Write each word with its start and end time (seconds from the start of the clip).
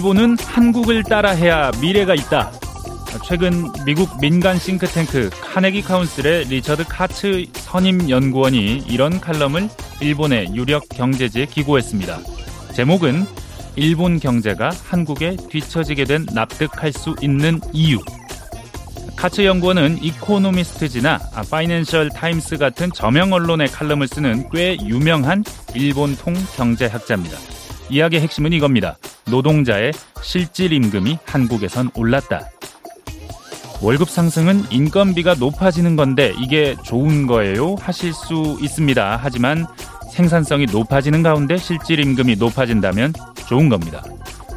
일본은 0.00 0.38
한국을 0.40 1.02
따라해야 1.02 1.72
미래가 1.78 2.14
있다. 2.14 2.50
최근 3.26 3.70
미국 3.84 4.18
민간 4.18 4.58
싱크탱크 4.58 5.28
카네기 5.42 5.82
카운슬의 5.82 6.46
리처드 6.46 6.84
카츠 6.88 7.44
선임 7.52 8.08
연구원이 8.08 8.78
이런 8.88 9.20
칼럼을 9.20 9.68
일본의 10.00 10.54
유력 10.54 10.88
경제지에 10.88 11.44
기고했습니다. 11.44 12.18
제목은 12.72 13.26
일본 13.76 14.18
경제가 14.18 14.70
한국에 14.88 15.36
뒤처지게 15.50 16.04
된 16.04 16.24
납득할 16.32 16.94
수 16.94 17.14
있는 17.20 17.60
이유. 17.74 17.98
카츠 19.16 19.44
연구원은 19.44 20.02
이코노미스트지나 20.02 21.18
파이낸셜 21.50 22.08
타임스 22.08 22.56
같은 22.56 22.90
저명 22.94 23.34
언론의 23.34 23.68
칼럼을 23.68 24.08
쓰는 24.08 24.48
꽤 24.50 24.78
유명한 24.82 25.44
일본 25.74 26.16
통 26.16 26.32
경제학자입니다. 26.56 27.59
이야기의 27.90 28.22
핵심은 28.22 28.52
이겁니다. 28.52 28.96
노동자의 29.26 29.92
실질 30.22 30.72
임금이 30.72 31.18
한국에선 31.24 31.90
올랐다. 31.94 32.48
월급 33.82 34.10
상승은 34.10 34.64
인건비가 34.70 35.34
높아지는 35.34 35.96
건데 35.96 36.34
이게 36.38 36.76
좋은 36.84 37.26
거예요? 37.26 37.76
하실 37.80 38.12
수 38.12 38.58
있습니다. 38.60 39.18
하지만 39.22 39.66
생산성이 40.12 40.66
높아지는 40.66 41.22
가운데 41.22 41.56
실질 41.56 42.00
임금이 42.00 42.36
높아진다면 42.36 43.14
좋은 43.48 43.68
겁니다. 43.68 44.02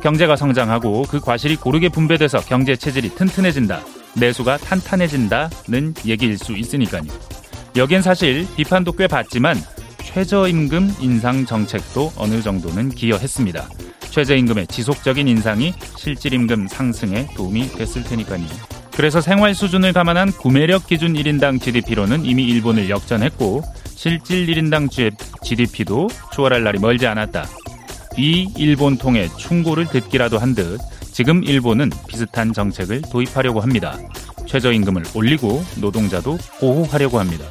경제가 0.02 0.36
성장하고 0.36 1.04
그 1.04 1.22
과실이 1.22 1.56
고르게 1.56 1.88
분배돼서 1.88 2.40
경제 2.40 2.76
체질이 2.76 3.16
튼튼해진다. 3.16 3.82
내수가 4.16 4.58
탄탄해진다는 4.58 5.94
얘기일 6.06 6.38
수 6.38 6.52
있으니까요. 6.58 7.04
여긴 7.78 8.02
사실 8.02 8.46
비판도 8.56 8.92
꽤 8.92 9.08
받지만 9.08 9.58
최저임금 10.14 10.98
인상 11.00 11.44
정책도 11.44 12.14
어느 12.18 12.42
정도는 12.44 12.90
기여했습니다. 12.90 13.68
최저임금의 14.12 14.68
지속적인 14.68 15.28
인상이 15.28 15.74
실질임금 15.98 16.68
상승에 16.68 17.28
도움이 17.36 17.70
됐을 17.70 18.04
테니까요. 18.04 18.46
그래서 18.92 19.22
생활 19.22 19.56
수준을 19.56 19.92
감안한 19.92 20.34
구매력 20.34 20.86
기준 20.86 21.14
1인당 21.14 21.60
GDP로는 21.60 22.26
이미 22.26 22.44
일본을 22.44 22.92
역전했고 22.92 23.64
실질 23.96 24.46
1인당 24.46 24.88
GDP도 25.44 26.10
추월할 26.32 26.64
날이 26.64 26.78
멀지 26.78 27.08
않았다. 27.08 27.48
이 28.16 28.48
일본 28.56 28.98
통해 28.98 29.28
충고를 29.40 29.88
듣기라도 29.88 30.38
한 30.38 30.54
듯 30.54 30.78
지금 31.12 31.44
일본은 31.44 31.90
비슷한 32.08 32.54
정책을 32.54 33.02
도입하려고 33.12 33.62
합니다. 33.62 33.98
최저임금을 34.46 35.06
올리고 35.16 35.64
노동자도 35.82 36.38
보호하려고 36.60 37.20
합니다. 37.20 37.46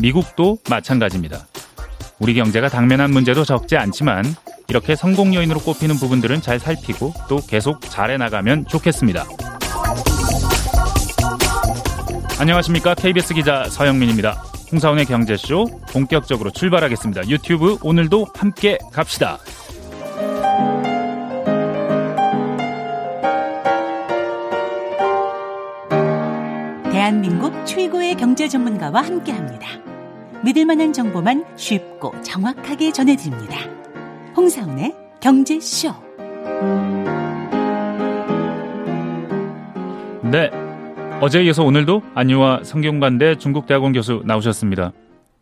미국도 0.00 0.58
마찬가지입니다. 0.70 1.46
우리 2.18 2.34
경제가 2.34 2.68
당면한 2.68 3.10
문제도 3.10 3.44
적지 3.44 3.76
않지만 3.76 4.24
이렇게 4.68 4.96
성공 4.96 5.34
요인으로 5.34 5.60
꼽히는 5.60 5.96
부분들은 5.96 6.40
잘 6.40 6.58
살피고 6.58 7.12
또 7.28 7.40
계속 7.46 7.80
잘해 7.82 8.16
나가면 8.16 8.66
좋겠습니다. 8.66 9.24
안녕하십니까 12.38 12.94
KBS 12.94 13.34
기자 13.34 13.64
서영민입니다. 13.64 14.32
홍사원의 14.72 15.06
경제쇼 15.06 15.66
본격적으로 15.90 16.50
출발하겠습니다. 16.50 17.28
유튜브 17.28 17.78
오늘도 17.82 18.26
함께 18.34 18.78
갑시다. 18.92 19.38
대한민국 26.90 27.64
최고의 27.66 28.16
경제 28.16 28.48
전문가와 28.48 29.02
함께합니다. 29.02 29.85
믿을 30.46 30.64
만한 30.64 30.92
정보만 30.92 31.44
쉽고 31.56 32.22
정확하게 32.22 32.92
전해드립니다. 32.92 33.58
홍사원의 34.36 34.94
경제쇼. 35.18 35.92
네, 40.30 40.48
어제에 41.20 41.42
이어서 41.42 41.64
오늘도 41.64 42.00
안유화 42.14 42.60
성균관대 42.62 43.38
중국대학원 43.38 43.92
교수 43.92 44.22
나오셨습니다. 44.24 44.92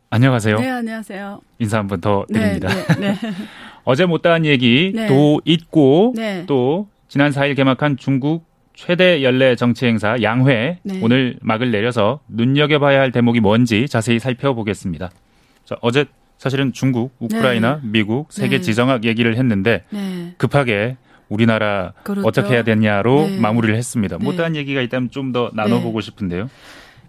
안녕하세요. 0.08 0.58
네, 0.58 0.70
안녕하세요. 0.70 1.40
인사 1.58 1.76
한 1.80 1.86
번더 1.86 2.24
네, 2.30 2.40
드립니다. 2.40 2.68
네, 2.98 3.12
네. 3.12 3.14
어제 3.84 4.06
못다한 4.06 4.46
얘기 4.46 4.90
네. 4.94 5.06
또 5.06 5.38
있고 5.44 6.14
네. 6.16 6.44
또 6.46 6.88
지난 7.08 7.30
4일 7.30 7.54
개막한 7.56 7.98
중국 7.98 8.46
최대 8.74 9.22
연례 9.22 9.54
정치 9.56 9.86
행사 9.86 10.20
양회 10.22 10.78
네. 10.82 11.00
오늘 11.02 11.38
막을 11.40 11.70
내려서 11.70 12.20
눈여겨봐야 12.28 13.00
할 13.00 13.12
대목이 13.12 13.40
뭔지 13.40 13.88
자세히 13.88 14.18
살펴보겠습니다. 14.18 15.10
자, 15.64 15.76
어제 15.80 16.06
사실은 16.38 16.72
중국, 16.72 17.14
우크라이나, 17.20 17.80
미국 17.84 18.32
세계 18.32 18.60
지정학 18.60 19.04
얘기를 19.04 19.36
했는데 19.36 19.84
급하게 20.36 20.96
우리나라 21.28 21.92
그렇죠. 22.02 22.26
어떻게 22.26 22.54
해야 22.54 22.62
되냐로 22.64 23.28
네. 23.28 23.38
마무리를 23.38 23.74
했습니다. 23.74 24.18
네. 24.18 24.24
못다한 24.24 24.56
얘기가 24.56 24.80
있다면 24.82 25.10
좀 25.10 25.32
더 25.32 25.50
나눠보고 25.54 26.00
네. 26.00 26.04
싶은데요. 26.04 26.50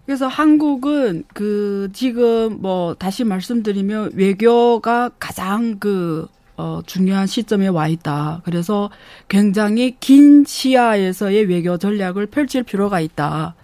그래서 0.06 0.26
한국은 0.28 1.24
그 1.34 1.88
지금 1.92 2.58
뭐 2.62 2.94
다시 2.94 3.24
말씀드리면 3.24 4.12
외교가 4.14 5.10
가장 5.18 5.78
그 5.80 6.28
어, 6.56 6.80
중요한 6.86 7.26
시점에 7.26 7.68
와 7.68 7.88
있다. 7.88 8.42
그래서 8.44 8.90
굉장히 9.28 9.96
긴 10.00 10.44
시야에서의 10.46 11.44
외교 11.46 11.76
전략을 11.78 12.26
펼칠 12.26 12.62
필요가 12.62 13.00
있다. 13.00 13.54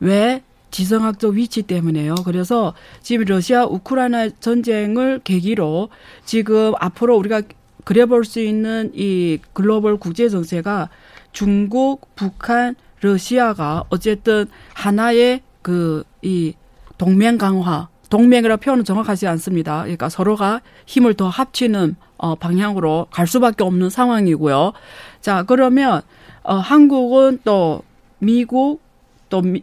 왜? 0.00 0.42
지성학적 0.70 1.34
위치 1.34 1.62
때문에요. 1.62 2.14
그래서 2.24 2.72
지금 3.02 3.26
러시아 3.26 3.64
우크라이나 3.64 4.30
전쟁을 4.40 5.20
계기로 5.22 5.90
지금 6.24 6.72
앞으로 6.78 7.16
우리가 7.18 7.42
그래 7.84 8.06
볼수 8.06 8.40
있는 8.40 8.90
이 8.94 9.38
글로벌 9.52 9.98
국제 9.98 10.30
정세가 10.30 10.88
중국, 11.32 12.14
북한, 12.14 12.74
러시아가 13.00 13.84
어쨌든 13.90 14.46
하나의 14.74 15.42
그 15.60 16.04
이 16.22 16.54
동맹 16.98 17.36
강화, 17.36 17.88
동맹이라 18.12 18.58
표현은 18.58 18.84
정확하지 18.84 19.26
않습니다. 19.26 19.80
그러니까 19.84 20.10
서로가 20.10 20.60
힘을 20.84 21.14
더 21.14 21.30
합치는 21.30 21.96
어 22.18 22.34
방향으로 22.34 23.06
갈 23.10 23.26
수밖에 23.26 23.64
없는 23.64 23.88
상황이고요. 23.88 24.74
자, 25.22 25.44
그러면 25.44 26.02
어 26.42 26.56
한국은 26.56 27.38
또 27.42 27.82
미국 28.18 28.82
또 29.30 29.40
미, 29.40 29.62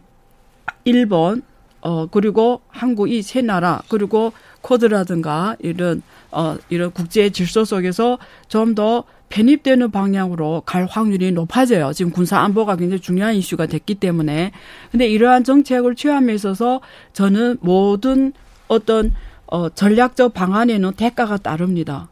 일본 0.84 1.42
어 1.80 2.06
그리고 2.06 2.60
한국 2.68 3.08
이 3.08 3.22
세 3.22 3.40
나라 3.40 3.82
그리고 3.88 4.32
코드라든가 4.62 5.54
이런 5.60 6.02
어, 6.32 6.56
이런 6.70 6.90
국제 6.90 7.30
질서 7.30 7.64
속에서 7.64 8.18
좀더 8.48 9.04
편입되는 9.30 9.90
방향으로 9.90 10.62
갈 10.66 10.86
확률이 10.86 11.32
높아져요. 11.32 11.92
지금 11.92 12.12
군사 12.12 12.40
안보가 12.40 12.76
굉장히 12.76 13.00
중요한 13.00 13.34
이슈가 13.34 13.66
됐기 13.66 13.94
때문에. 13.94 14.52
근데 14.90 15.08
이러한 15.08 15.44
정책을 15.44 15.94
취함에 15.94 16.34
있어서 16.34 16.80
저는 17.12 17.56
모든 17.60 18.32
어떤 18.68 19.12
어, 19.46 19.68
전략적 19.68 20.34
방안에는 20.34 20.92
대가가 20.92 21.36
따릅니다. 21.36 22.08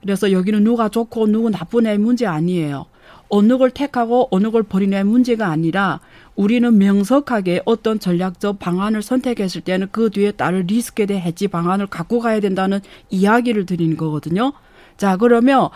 그래서 0.00 0.32
여기는 0.32 0.64
누가 0.64 0.88
좋고 0.88 1.26
누구 1.26 1.50
애 1.86 1.98
문제 1.98 2.26
아니에요. 2.26 2.86
어느 3.28 3.58
걸 3.58 3.70
택하고 3.70 4.28
어느 4.30 4.50
걸 4.50 4.62
버리냐의 4.64 5.04
문제가 5.04 5.48
아니라 5.48 6.00
우리는 6.34 6.76
명석하게 6.76 7.62
어떤 7.64 8.00
전략적 8.00 8.58
방안을 8.58 9.02
선택했을 9.02 9.60
때는 9.60 9.88
그 9.92 10.10
뒤에 10.10 10.32
따를 10.32 10.64
리스크에 10.66 11.06
대해 11.06 11.20
해지 11.20 11.46
방안을 11.46 11.86
갖고 11.86 12.18
가야 12.18 12.40
된다는 12.40 12.80
이야기를 13.10 13.66
드리는 13.66 13.96
거거든요. 13.96 14.52
자, 14.96 15.16
그러면 15.16 15.70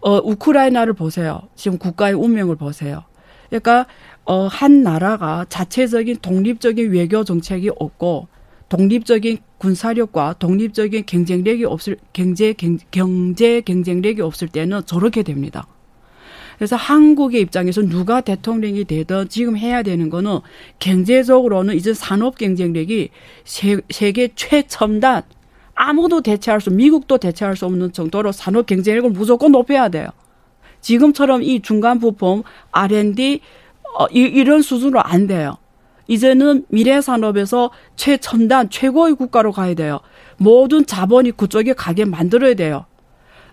어 0.00 0.18
우크라이나를 0.18 0.92
보세요. 0.94 1.42
지금 1.56 1.78
국가의 1.78 2.14
운명을 2.14 2.56
보세요. 2.56 3.04
그러니까 3.48 3.86
어 4.24 4.46
한 4.48 4.82
나라가 4.82 5.46
자체적인 5.48 6.18
독립적인 6.22 6.92
외교 6.92 7.24
정책이 7.24 7.70
없고 7.78 8.28
독립적인 8.68 9.38
군사력과 9.58 10.34
독립적인 10.38 11.04
경쟁력이 11.06 11.64
없을 11.64 11.96
경제 12.12 12.54
경제 12.90 13.60
경쟁력이 13.62 14.20
없을 14.20 14.48
때는 14.48 14.82
저렇게 14.86 15.22
됩니다. 15.22 15.66
그래서 16.58 16.76
한국의 16.76 17.40
입장에서 17.40 17.82
누가 17.82 18.20
대통령이 18.20 18.84
되든 18.84 19.28
지금 19.28 19.56
해야 19.56 19.82
되는 19.82 20.10
거는 20.10 20.40
경제적으로는 20.80 21.76
이제 21.76 21.94
산업 21.94 22.36
경쟁력이 22.36 23.10
세, 23.44 23.80
세계 23.90 24.28
최첨단 24.34 25.22
아무도 25.80 26.22
대체할 26.22 26.60
수, 26.60 26.72
미국도 26.72 27.18
대체할 27.18 27.56
수 27.56 27.64
없는 27.64 27.92
정도로 27.92 28.32
산업 28.32 28.66
경쟁력을 28.66 29.08
무조건 29.10 29.52
높여야 29.52 29.88
돼요. 29.88 30.08
지금처럼 30.80 31.44
이 31.44 31.62
중간 31.62 32.00
부품 32.00 32.42
R&D 32.72 33.40
어, 33.96 34.06
이, 34.10 34.18
이런 34.18 34.60
수준으로 34.60 35.00
안 35.00 35.28
돼요. 35.28 35.56
이제는 36.08 36.64
미래 36.68 37.00
산업에서 37.00 37.70
최첨단 37.94 38.70
최고의 38.70 39.14
국가로 39.14 39.52
가야 39.52 39.74
돼요. 39.74 40.00
모든 40.36 40.84
자본이 40.84 41.30
그쪽에 41.32 41.74
가게 41.74 42.04
만들어야 42.04 42.54
돼요. 42.54 42.86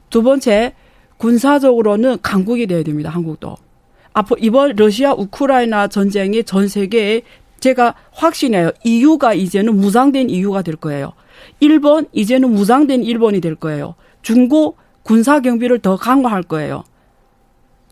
두 0.10 0.24
번째, 0.24 0.74
군사적으로는 1.18 2.18
강국이 2.24 2.66
돼야 2.66 2.82
됩니다. 2.82 3.12
한국도. 3.12 3.56
앞으로 4.14 4.40
이번 4.42 4.76
러시아 4.76 5.14
우크라이나 5.14 5.90
전쟁이 5.90 6.44
전 6.44 6.68
세계에 6.68 7.22
제가 7.60 7.94
확신해요. 8.12 8.72
이유가 8.84 9.36
이제는 9.36 9.76
무장된 9.76 10.32
이유가 10.32 10.64
될 10.64 10.76
거예요. 10.76 11.14
일본 11.60 12.08
이제는 12.12 12.52
무장된 12.52 13.04
일본이 13.04 13.42
될 13.42 13.56
거예요. 13.56 13.96
중국 14.22 14.78
군사 15.04 15.40
경비를 15.40 15.80
더 15.80 15.98
강화할 15.98 16.44
거예요. 16.44 16.84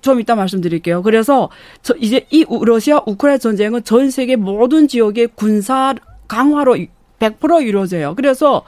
좀 0.02 0.20
이따 0.20 0.36
말씀드릴게요. 0.36 1.02
그래서 1.02 1.50
저 1.82 1.96
이제 1.96 2.26
이 2.30 2.46
러시아 2.50 3.02
우크라이나 3.06 3.38
전쟁은 3.38 3.84
전 3.84 4.12
세계 4.12 4.36
모든 4.36 4.88
지역의 4.88 5.30
군사 5.36 5.96
강화로 6.28 6.78
100% 7.20 7.66
이루어져요. 7.66 8.16
그래서 8.16 8.64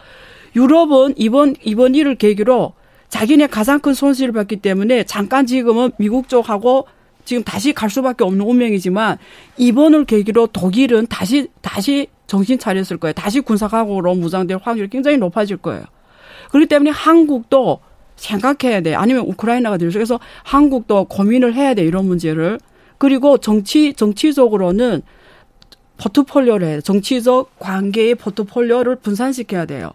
유럽은 0.55 1.15
이번 1.17 1.55
이번 1.63 1.95
일을 1.95 2.15
계기로 2.15 2.73
자기네 3.09 3.47
가장 3.47 3.79
큰 3.79 3.93
손실을 3.93 4.33
봤기 4.33 4.57
때문에 4.57 5.03
잠깐 5.03 5.45
지금은 5.45 5.91
미국 5.97 6.29
쪽하고 6.29 6.87
지금 7.25 7.43
다시 7.43 7.73
갈 7.73 7.89
수밖에 7.89 8.23
없는 8.23 8.45
운명이지만 8.45 9.17
이번을 9.57 10.05
계기로 10.05 10.47
독일은 10.47 11.07
다시 11.07 11.47
다시 11.61 12.07
정신 12.27 12.57
차렸을 12.57 12.97
거예요. 12.97 13.13
다시 13.13 13.41
군사각오로 13.41 14.15
무장될 14.15 14.59
확률이 14.63 14.89
굉장히 14.89 15.17
높아질 15.17 15.57
거예요. 15.57 15.83
그렇기 16.51 16.67
때문에 16.67 16.91
한국도 16.91 17.79
생각해야 18.15 18.81
돼. 18.81 18.95
아니면 18.95 19.25
우크라이나가 19.25 19.77
될 19.77 19.91
수. 19.91 19.97
그래서 19.97 20.19
한국도 20.43 21.05
고민을 21.05 21.53
해야 21.53 21.73
돼. 21.73 21.83
이런 21.83 22.05
문제를. 22.05 22.59
그리고 22.97 23.37
정치 23.37 23.93
정치적으로는 23.93 25.01
포트폴리오를 25.97 26.67
돼. 26.67 26.81
정치적 26.81 27.59
관계의 27.59 28.15
포트폴리오를 28.15 28.97
분산시켜야 28.97 29.65
돼요. 29.65 29.91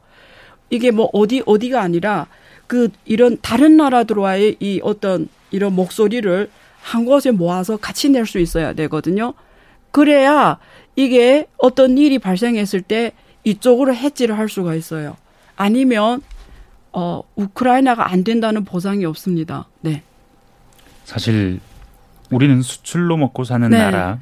이게 0.69 0.91
뭐 0.91 1.09
어디 1.13 1.43
어디가 1.47 1.81
아니라 1.81 2.27
그 2.67 2.89
이런 3.05 3.39
다른 3.43 3.77
나라들과의 3.77 4.57
이 4.61 4.81
어떤 4.83 5.29
이런 5.51 5.75
목소리를 5.75 6.49
한 6.83 7.05
곳에 7.05 7.31
모아서 7.31 7.77
같이 7.77 8.09
낼 8.11 8.27
수 8.27 8.39
있어야 8.39 8.73
되거든요. 8.75 9.35
그래야 9.91 10.59
이게 10.97 11.47
어떤 11.59 11.99
일이 11.99 12.19
발생했을 12.19 12.83
때 12.83 13.13
이쪽으로 13.45 13.95
해지를 13.95 14.39
할 14.39 14.49
수가 14.49 14.75
있어요. 14.75 15.17
아니면 15.57 16.23
어 16.93 17.23
우크라이나가 17.37 18.11
안 18.11 18.25
된다는 18.25 18.65
보장이 18.65 19.05
없습니다. 19.05 19.69
네. 19.81 20.03
사실 21.05 21.61
우리는 22.31 22.61
수출로 22.63 23.17
먹고 23.17 23.45
사는 23.45 23.69
네. 23.69 23.79
나라. 23.79 24.19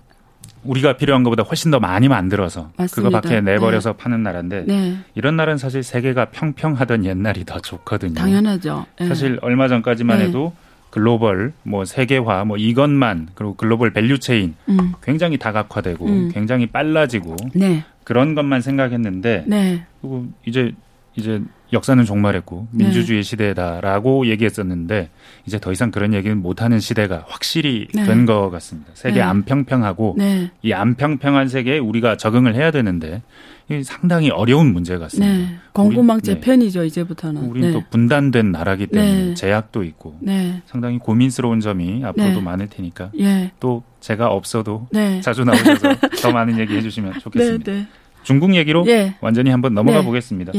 우리가 0.64 0.96
필요한 0.96 1.22
것보다 1.22 1.44
훨씬 1.44 1.70
더 1.70 1.78
많이 1.78 2.08
만들어서 2.08 2.70
맞습니다. 2.76 2.94
그거 2.94 3.10
밖에 3.10 3.40
내버려서 3.40 3.94
파는 3.94 4.22
나라인데 4.22 4.64
네. 4.66 4.98
이런 5.14 5.36
나라는 5.36 5.56
사실 5.56 5.82
세계가 5.82 6.26
평평하던 6.26 7.04
옛날이 7.04 7.44
더 7.44 7.60
좋거든요. 7.60 8.14
당연하죠. 8.14 8.84
네. 8.98 9.06
사실 9.08 9.38
얼마 9.42 9.68
전까지만 9.68 10.18
네. 10.18 10.24
해도 10.26 10.52
글로벌 10.90 11.52
뭐 11.62 11.84
세계화 11.84 12.44
뭐 12.44 12.56
이것만 12.56 13.28
그리고 13.34 13.54
global 13.54 13.92
value 13.92 14.18
chain 14.18 14.54
음. 14.68 14.92
굉장히 15.02 15.36
다각화되고 15.36 16.06
음. 16.06 16.30
굉장히 16.32 16.66
빨라지고 16.66 17.36
네. 17.54 17.84
그런 18.04 18.34
것만 18.34 18.62
생각했는데 18.62 19.44
네. 19.46 19.84
그리고 20.00 20.26
이제 20.46 20.72
이제 21.14 21.42
역사는 21.72 22.04
종말했고 22.04 22.68
네. 22.70 22.84
민주주의 22.84 23.22
시대다라고 23.22 24.26
얘기했었는데 24.26 25.10
이제 25.46 25.58
더 25.58 25.70
이상 25.72 25.90
그런 25.90 26.14
얘기는 26.14 26.36
못하는 26.36 26.80
시대가 26.80 27.24
확실히 27.28 27.88
네. 27.94 28.04
된것 28.04 28.50
같습니다. 28.52 28.90
세계 28.94 29.16
네. 29.16 29.20
안 29.22 29.42
평평하고 29.42 30.14
네. 30.18 30.50
이안 30.62 30.94
평평한 30.94 31.48
세계에 31.48 31.78
우리가 31.78 32.16
적응을 32.16 32.54
해야 32.54 32.70
되는데 32.70 33.22
이게 33.68 33.82
상당히 33.82 34.30
어려운 34.30 34.72
문제 34.72 34.96
같습니다. 34.96 35.30
네. 35.30 35.58
우리- 35.74 35.96
네. 36.22 36.34
재편이죠, 36.34 36.84
이제부터는. 36.84 37.42
우리는 37.42 37.68
네. 37.68 37.74
또 37.74 37.84
분단된 37.90 38.50
나라기 38.50 38.86
때문에 38.86 39.24
네. 39.26 39.34
제약도 39.34 39.84
있고 39.84 40.16
네. 40.20 40.62
상당히 40.64 40.98
고민스러운 40.98 41.60
점이 41.60 42.02
앞으로도 42.02 42.34
네. 42.36 42.40
많을 42.40 42.68
테니까 42.68 43.10
예. 43.20 43.52
또 43.60 43.82
제가 44.00 44.28
없어도 44.28 44.88
네. 44.90 45.20
자주 45.20 45.44
나오셔서 45.44 45.96
더 46.22 46.32
많은 46.32 46.58
얘기 46.58 46.74
해주시면 46.76 47.12
네, 47.14 47.18
좋겠습니다. 47.20 47.72
네. 47.72 47.86
중국 48.22 48.54
얘기로 48.54 48.84
예. 48.88 49.14
완전히 49.20 49.50
한번 49.50 49.74
넘어가 49.74 50.00
네. 50.00 50.04
보겠습니다. 50.06 50.52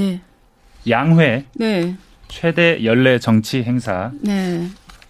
예. 0.87 0.91
양회 0.91 1.45
네. 1.55 1.95
최대 2.27 2.83
연례 2.83 3.19
정치 3.19 3.63
행사 3.63 4.11
네. 4.21 4.67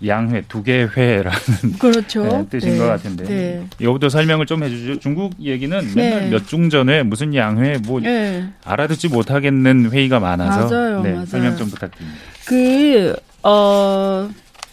양회 0.07 0.41
두개 0.47 0.87
회라는 0.95 1.33
그렇죠. 1.77 2.23
네, 2.23 2.45
뜻인 2.49 2.71
네. 2.73 2.77
것 2.77 2.85
같은데 2.85 3.23
네. 3.25 3.65
이것도 3.79 4.07
설명을 4.07 4.45
좀 4.45 4.63
해주죠. 4.63 4.99
중국 4.99 5.33
얘기는 5.41 5.77
네. 5.93 6.09
맨날 6.11 6.29
몇 6.29 6.45
중 6.47 6.69
전에 6.69 7.03
무슨 7.03 7.35
양회 7.35 7.77
뭐 7.85 8.01
예. 8.05 8.45
알아듣지 8.63 9.09
못하겠는 9.09 9.91
회의가 9.91 10.19
많아서 10.21 10.69
맞아요, 10.69 11.01
네, 11.01 11.11
맞아요. 11.11 11.25
설명 11.25 11.57
좀 11.57 11.69
부탁드립니다. 11.69 12.19
그, 12.45 13.15
어, 13.43 14.29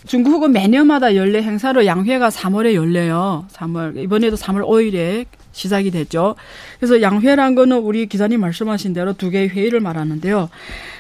중국은 0.06 0.52
매년마다 0.52 1.16
연례 1.16 1.42
행사로 1.42 1.84
양회가 1.87 2.28
3월에 2.28 2.75
열려요. 2.75 3.46
3월. 3.52 3.96
이번에도 3.96 4.37
3월 4.37 4.62
5일에 4.64 5.26
시작이 5.56 5.90
됐죠. 5.90 6.36
그래서 6.78 7.00
양회란 7.00 7.54
거는 7.54 7.78
우리 7.78 8.06
기자님 8.06 8.40
말씀하신 8.40 8.92
대로 8.92 9.14
두 9.14 9.30
개의 9.30 9.48
회의를 9.48 9.80
말하는데요. 9.80 10.50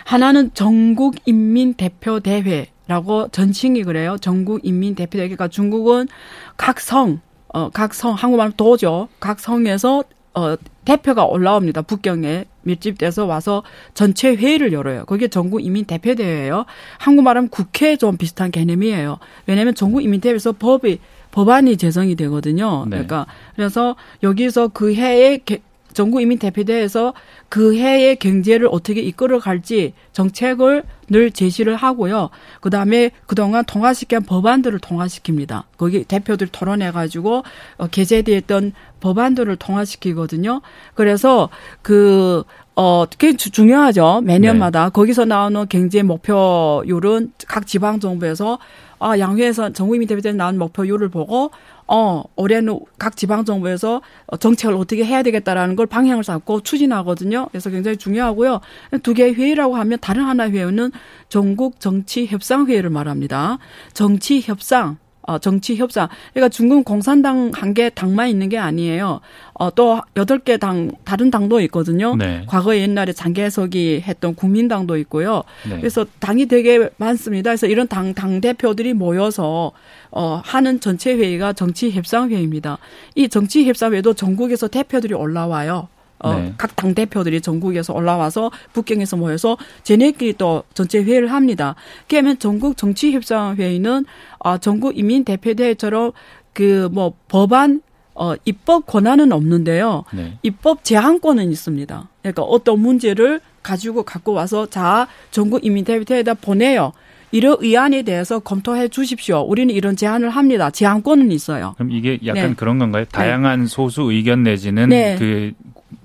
하나는 0.04 0.54
전국인민대표대회라고 0.54 3.28
전칭이 3.28 3.84
그래요. 3.84 4.16
전국인민대표대회. 4.18 5.28
그러니까 5.28 5.48
중국은 5.48 6.08
각 6.56 6.80
성, 6.80 7.20
어, 7.48 7.68
각 7.68 7.92
성, 7.92 8.14
한국말 8.14 8.52
도죠. 8.52 9.08
각 9.20 9.40
성에서 9.40 10.04
어, 10.34 10.56
대표가 10.84 11.24
올라옵니다. 11.24 11.82
북경에 11.82 12.44
밀집돼서 12.62 13.26
와서 13.26 13.62
전체 13.94 14.34
회의를 14.34 14.72
열어요. 14.72 15.04
그게 15.06 15.28
전국 15.28 15.64
이민 15.64 15.86
대표 15.86 16.14
대회예요. 16.14 16.66
한국말하면 16.98 17.48
국회 17.48 17.96
좀 17.96 18.16
비슷한 18.16 18.50
개념이에요. 18.50 19.18
왜냐하면 19.46 19.74
전국 19.74 20.02
이민 20.02 20.20
대회에서 20.20 20.52
법이 20.52 21.00
법안이 21.36 21.76
제정이 21.76 22.16
되거든요. 22.16 22.84
네. 22.86 22.90
그러니까 22.92 23.26
그래서 23.56 23.94
여기서 24.22 24.68
그 24.68 24.94
해에 24.94 25.36
개- 25.44 25.60
전국 25.92 26.20
이민 26.22 26.38
대표대회에서 26.38 27.12
그 27.50 27.74
해의 27.76 28.16
경제를 28.16 28.68
어떻게 28.70 29.00
이끌어 29.02 29.38
갈지 29.38 29.92
정책을 30.12 30.82
늘 31.08 31.30
제시를 31.30 31.76
하고요. 31.76 32.30
그 32.60 32.70
다음에 32.70 33.10
그동안 33.26 33.64
통과시킨 33.66 34.22
법안들을 34.22 34.78
통과시킵니다. 34.78 35.64
거기 35.76 36.04
대표들 36.04 36.48
토론해 36.48 36.90
가지고 36.92 37.44
어, 37.76 37.86
게재되었던 37.86 38.72
법안들을 39.00 39.56
통과시키거든요. 39.56 40.60
그래서 40.94 41.48
그, 41.82 42.44
어, 42.74 43.04
꽤 43.18 43.34
주- 43.36 43.50
중요하죠. 43.50 44.20
매년마다. 44.24 44.88
거기서 44.90 45.24
나오는 45.26 45.66
경제 45.68 46.02
목표율은 46.02 47.32
각 47.46 47.66
지방정부에서 47.66 48.58
아, 48.98 49.18
양회에서 49.18 49.72
정부이민 49.72 50.08
대표때 50.08 50.32
나온 50.32 50.58
목표율을 50.58 51.08
보고 51.08 51.50
어, 51.86 52.24
올해는 52.34 52.80
각 52.98 53.16
지방정부에서 53.16 54.02
어, 54.26 54.36
정책을 54.36 54.74
어떻게 54.74 55.04
해야 55.04 55.22
되겠다라는 55.22 55.76
걸 55.76 55.86
방향을 55.86 56.22
잡고 56.24 56.62
추진하거든요. 56.62 57.48
그래서 57.50 57.70
굉장히 57.70 57.96
중요하고요. 57.96 58.60
두 59.02 59.14
개의 59.14 59.34
회의라고 59.34 59.76
하면 59.76 59.98
다른 60.00 60.24
하나의 60.24 60.52
회의는 60.52 60.90
전국 61.28 61.80
정치협상회의를 61.80 62.90
말합니다. 62.90 63.58
정치협상. 63.92 64.98
어, 65.26 65.38
정치 65.38 65.76
협상. 65.76 66.08
그러니까 66.32 66.48
중국 66.48 66.84
공산당 66.84 67.50
한 67.54 67.74
개 67.74 67.90
당만 67.90 68.28
있는 68.28 68.48
게 68.48 68.56
아니에요. 68.58 69.20
어, 69.54 69.74
또 69.74 70.00
여덟 70.16 70.38
개 70.38 70.56
당, 70.56 70.92
다른 71.04 71.30
당도 71.30 71.60
있거든요. 71.62 72.14
네. 72.16 72.44
과거에 72.46 72.80
옛날에 72.80 73.12
장개석이 73.12 74.02
했던 74.06 74.34
국민당도 74.34 74.96
있고요. 74.98 75.42
네. 75.68 75.76
그래서 75.78 76.06
당이 76.20 76.46
되게 76.46 76.88
많습니다. 76.96 77.50
그래서 77.50 77.66
이런 77.66 77.86
당, 77.88 78.14
당 78.14 78.40
대표들이 78.40 78.94
모여서 78.94 79.72
어, 80.10 80.40
하는 80.44 80.80
전체 80.80 81.14
회의가 81.14 81.52
정치 81.52 81.90
협상 81.90 82.30
회의입니다. 82.30 82.78
이 83.14 83.28
정치 83.28 83.66
협상 83.68 83.92
회의도 83.92 84.14
전국에서 84.14 84.68
대표들이 84.68 85.12
올라와요. 85.14 85.88
어, 86.18 86.34
네. 86.34 86.54
각당 86.56 86.94
대표들이 86.94 87.40
전국에서 87.40 87.92
올라와서 87.92 88.50
북경에서 88.72 89.16
모여서 89.16 89.56
쟤네끼리 89.82 90.34
또 90.34 90.64
전체 90.74 91.02
회의를 91.02 91.30
합니다. 91.30 91.74
그러면 92.08 92.38
전국 92.38 92.76
정치 92.76 93.12
협상 93.12 93.56
회의는 93.56 94.06
아, 94.40 94.58
전국 94.58 94.96
이민 94.98 95.24
대표대회처럼 95.24 96.12
그 96.52 96.88
뭐 96.90 97.12
법안 97.28 97.82
어, 98.14 98.34
입법 98.46 98.86
권한은 98.86 99.30
없는데요. 99.30 100.04
네. 100.14 100.38
입법 100.42 100.84
제한권은 100.84 101.50
있습니다. 101.52 102.08
그러니까 102.22 102.42
어떤 102.42 102.80
문제를 102.80 103.40
가지고 103.62 104.04
갖고 104.04 104.32
와서 104.32 104.66
자 104.66 105.06
전국 105.30 105.64
이민대회에다 105.66 106.34
보내요. 106.34 106.92
이런 107.32 107.56
의안에 107.60 108.02
대해서 108.02 108.38
검토해 108.38 108.88
주십시오. 108.88 109.40
우리는 109.40 109.74
이런 109.74 109.96
제안을 109.96 110.30
합니다. 110.30 110.70
제안권은 110.70 111.30
있어요. 111.32 111.74
그럼 111.76 111.90
이게 111.90 112.18
약간 112.24 112.50
네. 112.50 112.54
그런 112.54 112.78
건가요? 112.78 113.04
다양한 113.04 113.66
소수 113.66 114.02
의견 114.10 114.44
내지는 114.44 114.88
네. 114.88 115.16
그 115.18 115.52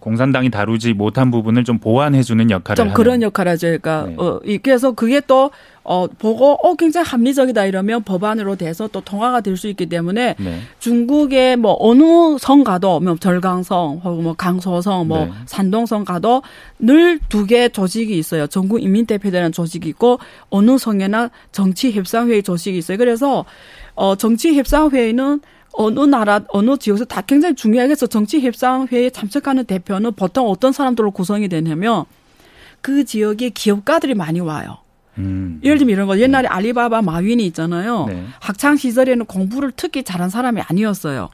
공산당이 0.02 0.50
다루지 0.50 0.94
못한 0.94 1.32
부분을 1.32 1.64
좀 1.64 1.78
보완해주는 1.78 2.50
역할을 2.52 2.76
좀 2.76 2.88
하는. 2.88 2.94
그런 2.96 3.22
역할을 3.22 3.52
하죠. 3.54 3.68
그러니까 3.68 4.06
네. 4.08 4.16
어, 4.18 4.40
이- 4.44 4.58
그래서 4.58 4.92
그게 4.92 5.22
또 5.26 5.52
어, 5.84 6.06
보고 6.08 6.54
어 6.54 6.76
굉장히 6.76 7.08
합리적이다 7.08 7.66
이러면 7.66 8.04
법안으로 8.04 8.56
돼서 8.56 8.88
또 8.88 9.02
통과가 9.02 9.42
될 9.42 9.58
수 9.58 9.68
있기 9.68 9.88
때문에 9.88 10.36
네. 10.40 10.60
중국의 10.80 11.58
뭐 11.58 11.76
어느 11.80 12.38
성 12.40 12.64
가도 12.64 13.00
뭐 13.00 13.16
절강성 13.16 14.02
혹은 14.04 14.24
뭐 14.24 14.34
강소성 14.34 15.08
뭐 15.08 15.26
네. 15.26 15.32
산동성 15.46 16.04
가도 16.06 16.42
늘 16.80 17.20
두 17.30 17.46
개 17.46 17.70
조직이 17.70 18.18
있어요. 18.18 18.48
전국 18.48 18.82
인민대표대라는 18.82 19.52
조직이 19.52 19.90
있고 19.90 20.20
어느 20.50 20.78
성에나 20.78 21.30
정치 21.52 21.92
협상회의 21.92 22.44
조직이 22.44 22.78
있어요. 22.80 22.98
그래서 22.98 23.46
어 23.96 24.16
정치 24.16 24.56
협상회의는 24.58 25.42
어느 25.74 26.00
나라 26.02 26.42
어느 26.50 26.78
지역에서 26.78 27.06
다 27.06 27.22
굉장히 27.22 27.56
중요하겠어. 27.56 28.08
정치 28.08 28.42
협상 28.42 28.88
회의에 28.92 29.10
참석하는 29.10 29.66
대표는 29.66 30.14
보통 30.14 30.48
어떤 30.48 30.72
사람들로 30.72 31.12
구성이 31.12 31.48
되냐면 31.48 32.06
그 32.82 33.06
지역의 33.06 33.52
기업가들이 33.52 34.14
많이 34.14 34.40
와요. 34.40 34.78
음. 35.18 35.60
예를 35.64 35.78
들면 35.78 35.94
이런 35.94 36.08
거 36.08 36.18
옛날에 36.20 36.48
알리바바 36.48 37.02
마윈이 37.02 37.46
있잖아요. 37.48 38.06
네. 38.08 38.24
학창 38.40 38.78
시절에는 38.78 39.26
공부를 39.26 39.72
특히 39.76 40.04
잘한 40.04 40.30
사람이 40.30 40.62
아니었어요. 40.62 41.30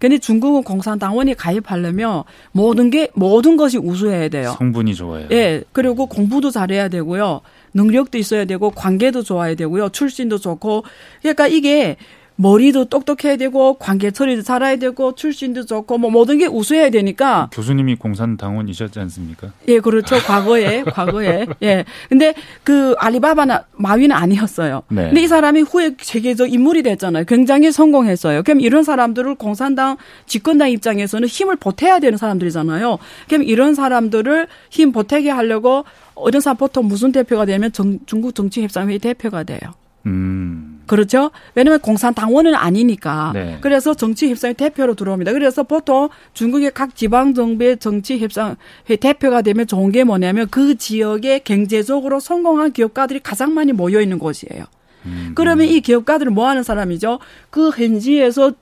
근데 0.00 0.18
중국은 0.18 0.62
공산당원이 0.62 1.34
가입하려면 1.34 2.24
모든 2.52 2.88
게 2.88 3.10
모든 3.14 3.58
것이 3.58 3.76
우수해야 3.76 4.30
돼요. 4.30 4.54
성분이 4.56 4.94
좋아요. 4.94 5.28
예. 5.30 5.62
그리고 5.72 6.06
공부도 6.06 6.50
잘해야 6.50 6.88
되고요. 6.88 7.42
능력도 7.74 8.16
있어야 8.16 8.46
되고 8.46 8.70
관계도 8.70 9.22
좋아야 9.22 9.54
되고요. 9.54 9.90
출신도 9.90 10.38
좋고. 10.38 10.84
그러니까 11.20 11.48
이게 11.48 11.96
머리도 12.40 12.86
똑똑해야 12.86 13.36
되고 13.36 13.74
관계 13.74 14.10
처리도 14.10 14.42
잘해야 14.42 14.76
되고 14.76 15.14
출신도 15.14 15.66
좋고 15.66 15.98
뭐 15.98 16.10
모든 16.10 16.38
게 16.38 16.46
우수해야 16.46 16.88
되니까 16.88 17.50
교수님이 17.52 17.96
공산당원이셨지 17.96 18.98
않습니까? 18.98 19.52
예, 19.68 19.78
그렇죠. 19.80 20.16
과거에, 20.16 20.82
과거에. 20.90 21.46
예. 21.62 21.84
근데 22.08 22.34
그 22.64 22.94
알리바바나 22.98 23.64
마윈은 23.72 24.16
아니었어요. 24.16 24.82
네. 24.88 25.06
근데 25.08 25.22
이 25.22 25.26
사람이 25.26 25.60
후에 25.62 25.96
세계적 26.00 26.50
인물이 26.50 26.82
됐잖아요. 26.82 27.24
굉장히 27.26 27.70
성공했어요. 27.70 28.42
그럼 28.42 28.60
이런 28.60 28.84
사람들을 28.84 29.34
공산당 29.34 29.98
집권당 30.26 30.70
입장에서는 30.70 31.28
힘을 31.28 31.56
보태야 31.56 31.98
되는 31.98 32.16
사람들이잖아요. 32.16 32.98
그럼 33.28 33.42
이런 33.42 33.74
사람들을 33.74 34.46
힘 34.70 34.92
보태게 34.92 35.28
하려고 35.28 35.84
이런 36.26 36.40
사람 36.40 36.56
보통 36.56 36.86
무슨 36.86 37.12
대표가 37.12 37.44
되면 37.44 37.70
정- 37.72 37.98
중국 38.06 38.34
정치 38.34 38.62
협상회의 38.62 38.98
대표가 38.98 39.42
돼요. 39.42 39.58
음. 40.06 40.69
그렇죠? 40.90 41.30
왜냐면 41.54 41.78
공산당원은 41.78 42.56
아니니까. 42.56 43.30
네. 43.32 43.58
그래서 43.60 43.94
정치 43.94 44.28
협상회 44.28 44.54
대표로 44.54 44.94
들어옵니다. 44.94 45.32
그래서 45.32 45.62
보통 45.62 46.08
중국의 46.34 46.72
각 46.74 46.96
지방 46.96 47.32
정부의 47.32 47.78
정치 47.78 48.18
협상회 48.18 48.56
대표가 48.98 49.42
되면 49.42 49.68
좋은 49.68 49.92
게 49.92 50.02
뭐냐면 50.02 50.48
그 50.50 50.74
지역에 50.76 51.38
경제적으로 51.44 52.18
성공한 52.18 52.72
기업가들이 52.72 53.20
가장 53.20 53.54
많이 53.54 53.70
모여 53.70 54.00
있는 54.00 54.18
곳이에요. 54.18 54.64
음. 55.06 55.30
그러면 55.36 55.68
이 55.68 55.80
기업가들을 55.80 56.32
뭐 56.32 56.48
하는 56.48 56.64
사람이죠? 56.64 57.20
그 57.50 57.70
현지에서 57.70 58.54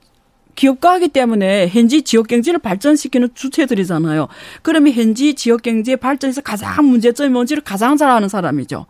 기업가이기 0.53 1.07
때문에 1.07 1.67
현지 1.69 2.03
지역 2.03 2.27
경제를 2.27 2.59
발전시키는 2.59 3.29
주체들이잖아요. 3.33 4.27
그러면 4.61 4.93
현지 4.93 5.33
지역 5.33 5.63
경제 5.63 5.95
발전에서 5.95 6.41
가장 6.41 6.85
문제점이 6.85 7.31
뭔지를 7.31 7.63
가장 7.63 7.97
잘 7.97 8.11
아는 8.11 8.29
사람이죠. 8.29 8.85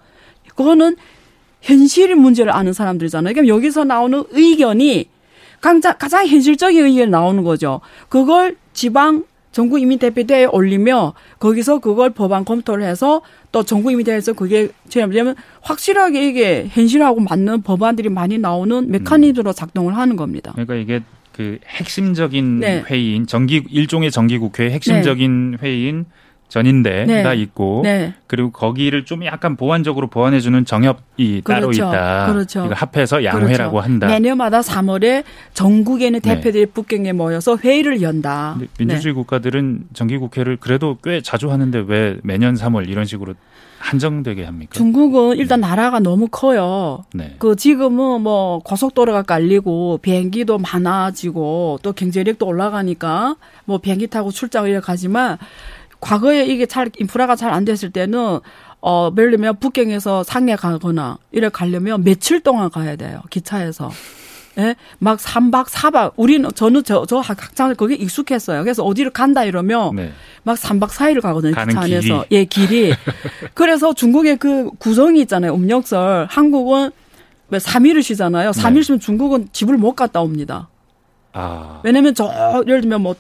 그거는 0.55 0.97
현실 1.61 2.15
문제를 2.15 2.51
아는 2.51 2.73
사람들이잖아요. 2.73 3.33
그럼 3.33 3.47
여기서 3.47 3.83
나오는 3.83 4.23
의견이 4.31 5.09
가장, 5.61 5.93
가장 5.97 6.25
현실적인 6.25 6.85
의견이 6.85 7.11
나오는 7.11 7.43
거죠. 7.43 7.81
그걸 8.07 8.55
지방 8.73 9.25
전국이민대표대회에 9.51 10.45
올리며 10.45 11.13
거기서 11.39 11.79
그걸 11.79 12.11
법안 12.11 12.45
검토를 12.45 12.85
해서 12.85 13.21
또 13.51 13.63
전국이민대회에서 13.63 14.33
그게 14.33 14.69
왜냐면 14.95 15.35
확실하게 15.61 16.27
이게 16.27 16.67
현실하고 16.69 17.19
맞는 17.21 17.63
법안들이 17.63 18.09
많이 18.09 18.37
나오는 18.37 18.89
메커니즘으로 18.91 19.53
작동을 19.53 19.97
하는 19.97 20.15
겁니다. 20.15 20.51
그러니까 20.53 20.75
이게 20.75 21.01
그 21.33 21.57
핵심적인 21.67 22.59
네. 22.59 22.83
회의인 22.85 23.25
정기 23.25 23.63
일종의 23.69 24.11
정기국회의 24.11 24.71
핵심적인 24.71 25.57
회의인 25.61 26.05
전인대가 26.49 27.33
네. 27.33 27.41
있고 27.41 27.81
네. 27.83 28.13
그리고 28.27 28.51
거기를 28.51 29.05
좀 29.05 29.23
약간 29.23 29.55
보완적으로 29.55 30.07
보완해 30.07 30.39
주는 30.39 30.65
정협이 30.65 31.43
따로 31.45 31.67
그렇죠. 31.67 31.87
있다. 31.87 32.31
그렇죠. 32.31 32.65
이거 32.65 32.75
합해서 32.75 33.23
양회라고 33.23 33.71
그렇죠. 33.73 33.79
한다. 33.79 34.07
매년마다 34.07 34.61
3월에 34.61 35.23
전국에는 35.53 36.19
네. 36.19 36.35
대표들이 36.35 36.65
북경에 36.67 37.13
모여서 37.13 37.55
회의를 37.55 38.01
연다. 38.01 38.57
민주주의 38.77 39.13
국가들은 39.13 39.85
정기 39.93 40.17
국회를 40.17 40.57
그래도 40.57 40.97
꽤 41.03 41.21
자주 41.21 41.51
하는데 41.51 41.83
왜 41.87 42.17
매년 42.23 42.55
3월 42.55 42.89
이런 42.89 43.05
식으로 43.05 43.35
한정되게 43.79 44.43
합니까? 44.43 44.71
중국은 44.73 45.37
일단 45.37 45.61
나라가 45.61 45.99
너무 45.99 46.27
커요. 46.29 47.05
네. 47.13 47.35
그 47.39 47.55
지금은 47.55 48.21
뭐 48.21 48.59
고속도로가 48.59 49.21
깔리고 49.23 49.99
비행기도 50.01 50.57
많아지고 50.57 51.79
또 51.81 51.93
경제력도 51.93 52.45
올라가니까 52.45 53.35
뭐 53.65 53.77
비행기 53.77 54.07
타고 54.07 54.31
출장을 54.31 54.69
이렇게 54.69 54.85
가지만 54.85 55.37
과거에 55.99 56.45
이게 56.45 56.65
잘 56.65 56.89
인프라가 56.97 57.35
잘 57.35 57.51
안 57.51 57.65
됐을 57.65 57.91
때는 57.91 58.39
어 58.81 59.11
예를 59.17 59.31
들면 59.31 59.59
북경에서 59.59 60.23
상해 60.23 60.55
가거나 60.55 61.17
이래 61.31 61.49
가려면 61.49 62.03
며칠 62.03 62.39
동안 62.41 62.69
가야 62.69 62.95
돼요 62.95 63.21
기차에서. 63.29 63.91
예? 64.57 64.75
막 64.97 65.19
3박 65.19 65.67
4박 65.67 66.13
우리는 66.17 66.49
저는 66.53 66.83
저 66.83 67.05
저 67.05 67.19
학창을 67.19 67.75
거기 67.75 67.95
익숙했어요. 67.95 68.63
그래서 68.63 68.83
어디를 68.83 69.11
간다 69.11 69.43
이러면 69.45 69.95
네. 69.95 70.11
막 70.43 70.57
3박 70.57 70.89
4일을 70.89 71.21
가거든요. 71.21 71.53
기차 71.65 71.81
안에서. 71.81 72.25
예, 72.31 72.45
길이. 72.45 72.93
그래서 73.53 73.93
중국의 73.93 74.37
그 74.37 74.69
구성이 74.79 75.21
있잖아요. 75.21 75.53
음력설. 75.53 76.27
한국은 76.29 76.91
왜 77.49 77.57
3일을 77.59 78.01
쉬잖아요. 78.03 78.51
3일 78.51 78.73
네. 78.75 78.81
쉬면 78.81 78.99
중국은 78.99 79.49
집을 79.53 79.77
못 79.77 79.93
갔다 79.95 80.21
옵니다. 80.21 80.67
아, 81.33 81.79
왜냐면 81.83 82.13
저 82.15 82.63
예를 82.67 82.81
들면 82.81 83.01
뭐 83.01 83.15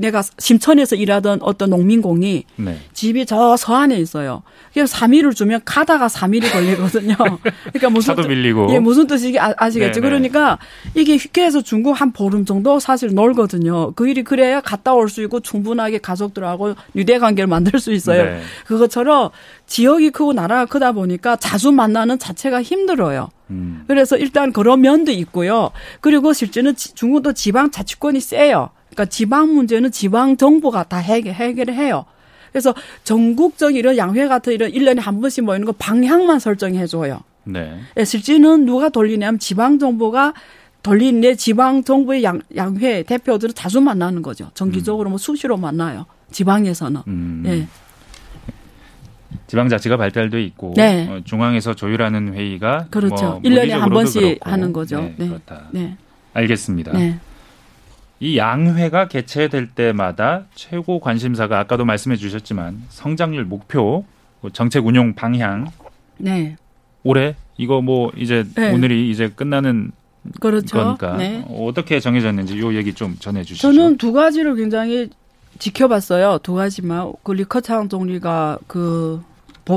내가 0.00 0.22
심천에서 0.38 0.96
일하던 0.96 1.40
어떤 1.42 1.70
농민공이 1.70 2.44
네. 2.56 2.78
집이 2.92 3.26
저 3.26 3.56
서안에 3.56 3.96
있어요. 3.98 4.42
그래서 4.72 4.96
3일을 4.96 5.34
주면 5.34 5.60
가다가 5.64 6.06
3일이 6.08 6.50
걸리거든요. 6.52 7.14
그러니까 7.72 7.90
무슨 7.90 8.14
차도 8.14 8.22
뜻- 8.22 8.28
밀리고. 8.28 8.68
예, 8.72 8.78
무슨 8.78 9.06
뜻인지 9.06 9.38
아, 9.38 9.52
아시겠죠? 9.56 10.00
네, 10.00 10.00
네. 10.00 10.08
그러니까 10.08 10.58
이게 10.94 11.16
휴게에서 11.16 11.62
중국 11.62 11.92
한 11.92 12.12
보름 12.12 12.44
정도 12.44 12.78
사실 12.80 13.14
놀거든요. 13.14 13.92
그 13.92 14.08
일이 14.08 14.22
그래야 14.24 14.60
갔다 14.60 14.94
올 14.94 15.08
수 15.08 15.22
있고 15.22 15.40
충분하게 15.40 15.98
가족들하고 15.98 16.74
유대 16.96 17.18
관계를 17.18 17.46
만들 17.48 17.80
수 17.80 17.92
있어요. 17.92 18.24
네. 18.24 18.40
그것처럼 18.66 19.30
지역이 19.66 20.10
크고 20.10 20.32
나라가 20.32 20.66
크다 20.66 20.92
보니까 20.92 21.36
자주 21.36 21.72
만나는 21.72 22.18
자체가 22.18 22.62
힘들어요. 22.62 23.28
음. 23.50 23.84
그래서 23.88 24.16
일단 24.16 24.52
그런 24.52 24.80
면도 24.80 25.10
있고요. 25.10 25.70
그리고 26.00 26.32
실제는 26.32 26.76
지- 26.76 26.94
중국도 26.94 27.32
지방 27.32 27.70
자치권이 27.72 28.20
세요. 28.20 28.70
그러니까 28.90 29.06
지방 29.06 29.54
문제는 29.54 29.90
지방 29.90 30.36
정부가 30.36 30.84
다 30.84 30.98
해결, 30.98 31.34
해결을 31.34 31.74
해요. 31.74 32.04
그래서 32.52 32.74
전국적 33.04 33.76
이런 33.76 33.96
양회 33.96 34.26
같은 34.26 34.52
이런 34.52 34.70
일년에한 34.70 35.20
번씩 35.20 35.44
모이는 35.44 35.64
거 35.66 35.72
방향만 35.72 36.40
설정해 36.40 36.86
줘요. 36.86 37.20
네. 37.44 37.78
예, 37.96 38.04
실제는 38.04 38.66
누가 38.66 38.88
돌리냐면 38.88 39.38
지방 39.38 39.78
정부가 39.78 40.34
돌리는데 40.82 41.36
지방 41.36 41.84
정부의 41.84 42.24
양, 42.24 42.40
양회 42.56 43.02
대표들은 43.02 43.54
자주 43.54 43.80
만나는 43.80 44.22
거죠. 44.22 44.50
정기적으로 44.54 45.10
뭐 45.10 45.18
수시로 45.18 45.56
만나요. 45.56 46.06
지방에서는. 46.32 47.02
음. 47.06 47.42
예. 47.46 47.66
지방자치가 49.46 49.96
발달돼 49.96 50.42
있고 50.44 50.74
네. 50.76 51.08
어, 51.08 51.20
중앙에서 51.24 51.74
조율하는 51.74 52.34
회의가 52.34 52.86
그렇죠. 52.90 53.40
뭐일 53.42 53.42
1년에 53.42 53.70
한 53.70 53.90
번씩 53.90 54.20
그렇고. 54.22 54.50
하는 54.50 54.72
거죠. 54.72 55.00
네, 55.00 55.14
네. 55.18 55.28
그렇다. 55.28 55.68
네. 55.72 55.96
알겠습니다. 56.34 56.92
네. 56.92 57.18
이 58.20 58.36
양회가 58.36 59.08
개최될 59.08 59.70
때마다 59.70 60.44
최고 60.54 61.00
관심사가 61.00 61.58
아까도 61.58 61.84
말씀해 61.86 62.16
주셨지만 62.16 62.82
성장률 62.90 63.44
목표, 63.46 64.04
뭐 64.42 64.50
정책 64.50 64.86
운용 64.86 65.14
방향 65.14 65.68
네. 66.18 66.56
올해 67.02 67.34
이거 67.56 67.80
뭐 67.80 68.12
이제 68.16 68.44
네. 68.54 68.72
오늘이 68.72 69.10
이제 69.10 69.30
끝나는 69.34 69.92
그렇죠. 70.38 70.76
거니까 70.76 71.16
네. 71.16 71.44
어떻게 71.48 71.98
정해졌는지 71.98 72.58
요 72.60 72.74
얘기 72.74 72.92
좀 72.92 73.16
전해 73.18 73.42
주시죠. 73.42 73.72
저는 73.72 73.96
두 73.96 74.12
가지를 74.12 74.54
굉장히 74.54 75.08
지켜봤어요. 75.58 76.38
두 76.42 76.54
가지만. 76.54 77.12
그 77.22 77.32
리커창总理가 77.32 78.58
그 78.66 79.22
보- 79.22 79.29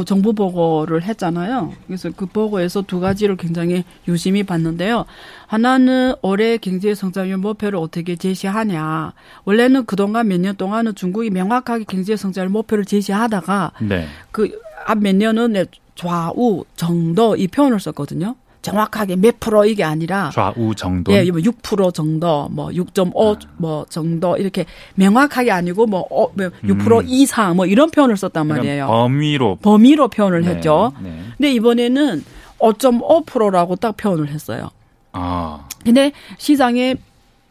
정부 0.04 0.34
보고를 0.34 1.04
했잖아요. 1.04 1.74
그래서 1.88 2.10
그 2.16 2.26
보고에서 2.26 2.82
두 2.82 3.00
가지를 3.00 3.38
굉장히 3.38 3.84
유심히 4.08 4.44
봤는데요. 4.44 5.06
하나는 5.48 6.16
올해 6.22 6.58
경제 6.58 6.96
성장률 6.96 7.38
목표를 7.38 7.78
어떻게 7.80 8.16
제시하냐. 8.16 9.14
원래는 9.46 9.86
그동안 9.86 10.28
몇 10.28 10.40
년 10.40 10.56
동안은 10.56 10.96
중국이 10.96 11.30
명확하게 11.30 11.86
경제 11.88 12.16
성장률 12.18 12.50
목표를 12.50 12.86
제시하다가 12.86 13.72
네. 13.82 14.08
그앞 14.32 14.98
몇 15.00 15.16
년은 15.16 15.54
네, 15.54 15.66
좌우 15.96 16.66
정도 16.76 17.36
이 17.36 17.48
표현을 17.48 17.80
썼거든요. 17.80 18.36
정확하게 18.64 19.18
몇 19.18 19.40
프로 19.40 19.66
이게 19.66 19.84
아니라 19.84 20.32
좌우 20.34 20.74
정도. 20.74 21.14
예, 21.14 21.24
뭐6% 21.26 21.94
정도, 21.94 22.48
뭐 22.50 22.70
6.5뭐 22.70 23.90
정도 23.90 24.38
이렇게 24.38 24.66
명확하게 24.96 25.52
아니고 25.52 25.86
뭐, 25.86 26.08
어, 26.10 26.32
뭐6% 26.34 27.02
음. 27.02 27.06
이상 27.08 27.56
뭐 27.56 27.66
이런 27.66 27.92
표현을 27.92 28.18
썼단 28.18 28.48
그러니까 28.48 28.64
말이에요. 28.64 28.88
범위로 28.88 29.58
범위로 29.62 30.08
표현을 30.08 30.42
네, 30.42 30.52
했죠. 30.52 30.94
네. 31.02 31.20
근데 31.38 31.52
이번에는 31.54 32.24
5.5%라고 32.58 33.76
딱 33.76 33.98
표현을 33.98 34.30
했어요. 34.30 34.70
아, 35.12 35.68
근데 35.84 36.14
시장의 36.38 36.98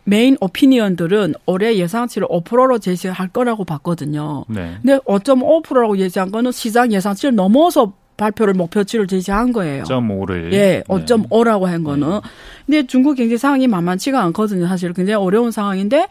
메인 0.05 0.37
오피니언들은 0.41 1.35
올해 1.47 1.77
예상치를 1.77 2.27
5%로 2.27 2.79
제시할 2.79 3.29
거라고 3.29 3.65
봤거든요. 3.65 4.47
네. 4.49 4.79
근데 4.83 4.99
5.5%라고 5.05 5.99
예시한 5.99 6.33
거는 6.33 6.51
시장 6.53 6.91
예상치를 6.91 7.35
넘어서 7.35 7.93
발표를 8.17 8.55
목표치를 8.55 9.07
제시한 9.07 9.53
거예요. 9.53 9.85
5.5를 9.85 10.53
예, 10.53 10.83
5.5라고 10.89 11.65
한 11.65 11.83
거는. 11.83 12.21
근데 12.67 12.87
중국 12.87 13.15
경제 13.15 13.37
상황이 13.37 13.67
만만치가 13.67 14.23
않거든요. 14.25 14.67
사실 14.67 14.93
굉장히 14.93 15.23
어려운 15.23 15.51
상황인데 15.51 16.09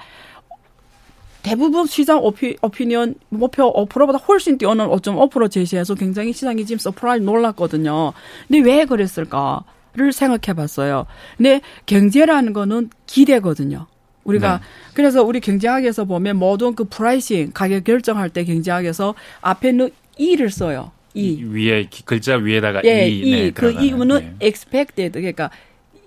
대부분 1.43 1.87
시장 1.87 2.19
오피, 2.23 2.57
opinion 2.61 3.15
목표 3.29 3.73
5%보다 3.73 4.17
훨씬 4.19 4.57
뛰어난 4.57 4.87
5.5% 4.89 5.49
제시해서 5.49 5.95
굉장히 5.95 6.33
시장이 6.33 6.65
지금 6.65 6.77
surprise 6.79 7.23
놀랐거든요. 7.23 8.13
근데 8.47 8.59
왜 8.59 8.85
그랬을까? 8.85 9.63
를 9.93 10.13
생각해 10.13 10.55
봤어요. 10.55 11.05
근데 11.35 11.59
경제라는 11.85 12.53
거는 12.53 12.91
기대거든요. 13.07 13.87
우리가 14.23 14.59
네. 14.59 14.63
그래서 14.93 15.21
우리 15.21 15.41
경제학에서 15.41 16.05
보면 16.05 16.37
모든 16.37 16.75
그 16.75 16.85
pricing 16.85 17.51
가격 17.53 17.83
결정할 17.83 18.29
때 18.29 18.45
경제학에서 18.45 19.15
앞에는 19.41 19.89
이를 20.17 20.49
써요. 20.49 20.91
이 21.13 21.43
위에 21.43 21.87
글자 22.05 22.35
위에다가 22.35 22.81
예, 22.85 23.07
이, 23.07 23.31
네, 23.31 23.51
그 23.51 23.71
이는 23.71 24.07
네. 24.07 24.35
expected 24.39 25.11
그러니까 25.11 25.49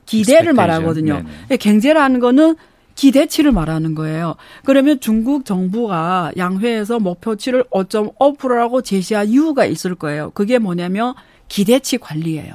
기대를 0.06 0.52
말하거든요. 0.52 1.16
네네. 1.16 1.28
네. 1.48 1.56
경제라는 1.56 2.20
거는 2.20 2.56
기대치를 2.94 3.52
말하는 3.52 3.94
거예요. 3.94 4.36
그러면 4.64 5.00
중국 5.00 5.44
정부가 5.44 6.32
양회에서 6.36 7.00
목표치를 7.00 7.64
5.5%라고 7.64 8.82
제시한 8.82 9.28
이유가 9.28 9.64
있을 9.64 9.94
거예요. 9.94 10.30
그게 10.30 10.58
뭐냐면 10.58 11.14
기대치 11.48 11.98
관리예요. 11.98 12.54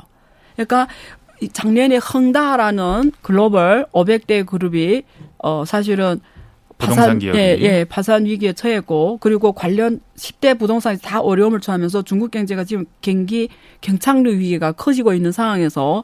그러니까 0.56 0.88
작년에 1.54 1.98
흥다라는 1.98 3.12
글로벌 3.22 3.86
500대 3.92 4.46
그룹이 4.46 5.04
어 5.38 5.66
사실은 5.66 6.20
파산 6.80 7.22
예, 7.22 7.58
예, 7.60 7.86
파산 7.88 8.26
위기에 8.26 8.54
처했고 8.54 9.18
그리고 9.20 9.52
관련 9.52 10.00
10대 10.16 10.58
부동산이 10.58 10.98
다 11.02 11.20
어려움을 11.20 11.60
처하면서 11.60 12.04
중국 12.04 12.32
경제가 12.32 12.64
지금 12.64 12.86
경기 13.02 13.50
경착륙 13.82 14.36
위기가 14.36 14.72
커지고 14.72 15.14
있는 15.14 15.34
상황에서 15.34 16.04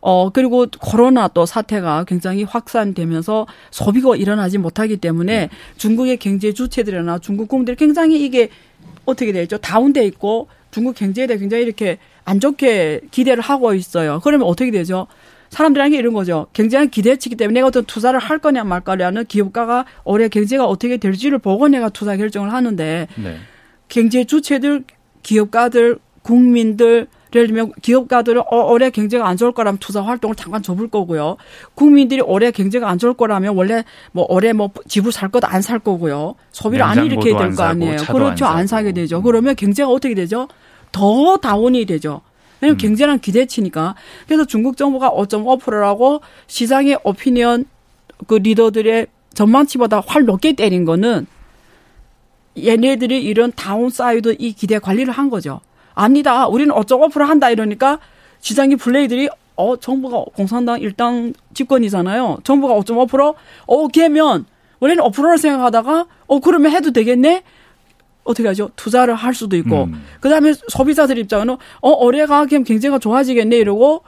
어 0.00 0.30
그리고 0.30 0.66
코로나 0.80 1.28
또 1.28 1.46
사태가 1.46 2.04
굉장히 2.04 2.42
확산되면서 2.42 3.46
소비가 3.70 4.16
일어나지 4.16 4.58
못하기 4.58 4.96
때문에 4.96 5.36
네. 5.40 5.50
중국의 5.76 6.16
경제 6.16 6.52
주체들이나 6.52 7.18
중국 7.18 7.48
공들이 7.48 7.76
굉장히 7.76 8.24
이게 8.24 8.48
어떻게 9.04 9.32
되죠? 9.32 9.58
다운돼 9.58 10.04
있고 10.06 10.48
중국 10.70 10.94
경제에 10.94 11.26
대해 11.26 11.38
굉장히 11.38 11.64
이렇게 11.64 11.98
안 12.24 12.40
좋게 12.40 13.02
기대를 13.10 13.42
하고 13.42 13.74
있어요. 13.74 14.20
그러면 14.24 14.46
어떻게 14.48 14.70
되죠? 14.70 15.06
사람들한테 15.54 15.96
이런 15.96 16.12
거죠. 16.14 16.46
경제는 16.52 16.90
기대치기 16.90 17.36
때문에 17.36 17.54
내가 17.60 17.68
어떤 17.68 17.84
투자를 17.84 18.18
할 18.18 18.38
거냐 18.38 18.64
말 18.64 18.80
거냐는 18.80 19.24
기업가가 19.24 19.84
올해 20.04 20.28
경제가 20.28 20.64
어떻게 20.66 20.96
될지를 20.96 21.38
보고 21.38 21.68
내가 21.68 21.88
투자 21.88 22.16
결정을 22.16 22.52
하는데 22.52 23.06
네. 23.16 23.36
경제 23.88 24.24
주체들, 24.24 24.82
기업가들, 25.22 25.98
국민들 26.22 27.06
예를 27.34 27.48
들면 27.48 27.72
기업가들은 27.82 28.42
어, 28.50 28.56
올해 28.70 28.90
경제가 28.90 29.26
안 29.26 29.36
좋을 29.36 29.50
거라면 29.52 29.78
투자 29.78 30.02
활동을 30.02 30.36
잠깐 30.36 30.62
접을 30.62 30.88
거고요. 30.88 31.36
국민들이 31.74 32.20
올해 32.20 32.50
경제가 32.52 32.88
안 32.88 32.98
좋을 32.98 33.14
거라면 33.14 33.56
원래 33.56 33.84
뭐 34.12 34.24
올해 34.28 34.52
뭐 34.52 34.70
집을 34.88 35.10
살 35.12 35.28
것 35.30 35.44
안 35.44 35.60
살 35.62 35.78
거고요. 35.80 36.34
소비를 36.52 36.84
안 36.84 36.94
일으켜야 37.06 37.36
될 37.38 37.56
거 37.56 37.62
아니에요. 37.64 37.96
그렇죠. 38.12 38.46
안, 38.46 38.58
안 38.58 38.66
사게 38.68 38.92
되죠. 38.92 39.20
그러면 39.22 39.56
경제가 39.56 39.88
어떻게 39.88 40.14
되죠? 40.14 40.46
더 40.92 41.36
다운이 41.38 41.86
되죠. 41.86 42.20
왜냐면 42.60 42.76
음. 42.76 42.78
경제랑 42.78 43.18
기대치니까. 43.20 43.94
그래서 44.26 44.44
중국 44.44 44.76
정부가 44.76 45.10
5.5%라고 45.10 46.20
시장의 46.46 46.98
opinion 47.04 47.66
그 48.26 48.36
리더들의 48.36 49.06
전망치보다 49.34 50.02
훨 50.06 50.24
높게 50.24 50.52
때린 50.52 50.84
거는 50.84 51.26
얘네들이 52.56 53.22
이런 53.22 53.52
downside 53.54 54.36
이 54.38 54.52
기대 54.52 54.78
관리를 54.78 55.12
한 55.12 55.28
거죠. 55.28 55.60
아니다. 55.94 56.46
우리는 56.46 56.74
5.5% 56.74 57.24
한다 57.24 57.50
이러니까 57.50 57.98
시장의 58.40 58.76
player들이 58.76 59.28
어 59.56 59.76
정부가 59.76 60.24
공산당 60.34 60.80
일당 60.80 61.32
집권이잖아요. 61.54 62.38
정부가 62.44 62.74
5.5%? 62.74 63.34
어 63.66 63.88
걔면 63.88 64.46
원래는 64.80 65.02
5%를 65.04 65.38
생각하다가 65.38 66.06
어 66.26 66.40
그러면 66.40 66.72
해도 66.72 66.92
되겠네. 66.92 67.42
어떻게 68.24 68.48
하죠? 68.48 68.70
투자를 68.76 69.14
할 69.14 69.34
수도 69.34 69.56
있고, 69.56 69.84
음. 69.84 70.02
그 70.20 70.28
다음에 70.28 70.52
소비자들 70.68 71.18
입장은, 71.18 71.56
어, 71.80 71.90
올해가 71.90 72.46
그냥 72.46 72.64
경제가 72.64 72.98
좋아지겠네, 72.98 73.56
이러고, 73.56 74.02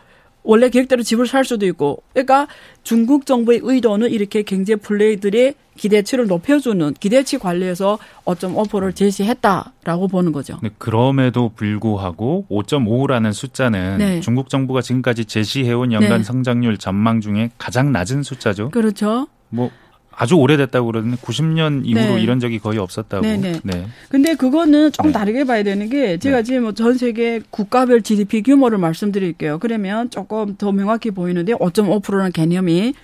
원래 0.46 0.70
계획대로 0.70 1.02
집을 1.02 1.26
살 1.26 1.44
수도 1.44 1.66
있고. 1.66 2.02
그러니까 2.12 2.46
중국 2.84 3.26
정부의 3.26 3.60
의도는 3.62 4.10
이렇게 4.10 4.42
경제 4.42 4.76
플레이들의 4.76 5.54
기대치를 5.76 6.26
높여주는 6.26 6.94
기대치 6.94 7.38
관리에서 7.38 7.98
5.5%를 8.24 8.94
제시했다라고 8.94 10.08
보는 10.08 10.32
거죠. 10.32 10.58
네, 10.62 10.70
그럼에도 10.78 11.50
불구하고 11.54 12.46
5.5라는 12.50 13.32
숫자는 13.32 13.98
네. 13.98 14.20
중국 14.20 14.48
정부가 14.48 14.80
지금까지 14.80 15.26
제시해온 15.26 15.92
연간 15.92 16.18
네. 16.18 16.24
성장률 16.24 16.78
전망 16.78 17.20
중에 17.20 17.50
가장 17.58 17.92
낮은 17.92 18.22
숫자죠. 18.22 18.70
그렇죠. 18.70 19.26
뭐 19.50 19.70
아주 20.18 20.34
오래됐다고 20.36 20.86
그러는데 20.86 21.16
90년 21.18 21.82
이후로 21.84 22.14
네. 22.16 22.22
이런 22.22 22.40
적이 22.40 22.58
거의 22.58 22.78
없었다고. 22.78 23.22
네네. 23.22 23.60
네. 23.62 23.86
근데 24.08 24.34
그거는 24.34 24.90
조금 24.92 25.10
네. 25.12 25.18
다르게 25.18 25.44
봐야 25.44 25.62
되는 25.62 25.90
게 25.90 26.18
제가 26.18 26.38
네. 26.38 26.42
지금 26.42 26.62
뭐 26.62 26.72
전 26.72 26.96
세계 26.96 27.40
국가별 27.50 28.02
GDP 28.02 28.42
규모를 28.42 28.78
말씀드릴게요. 28.78 29.58
그러면 29.58 30.08
조금 30.10 30.56
더 30.56 30.72
명확히 30.72 31.10
보이는데 31.10 31.52
5.5%라는 31.52 32.32
개념이 32.32 32.94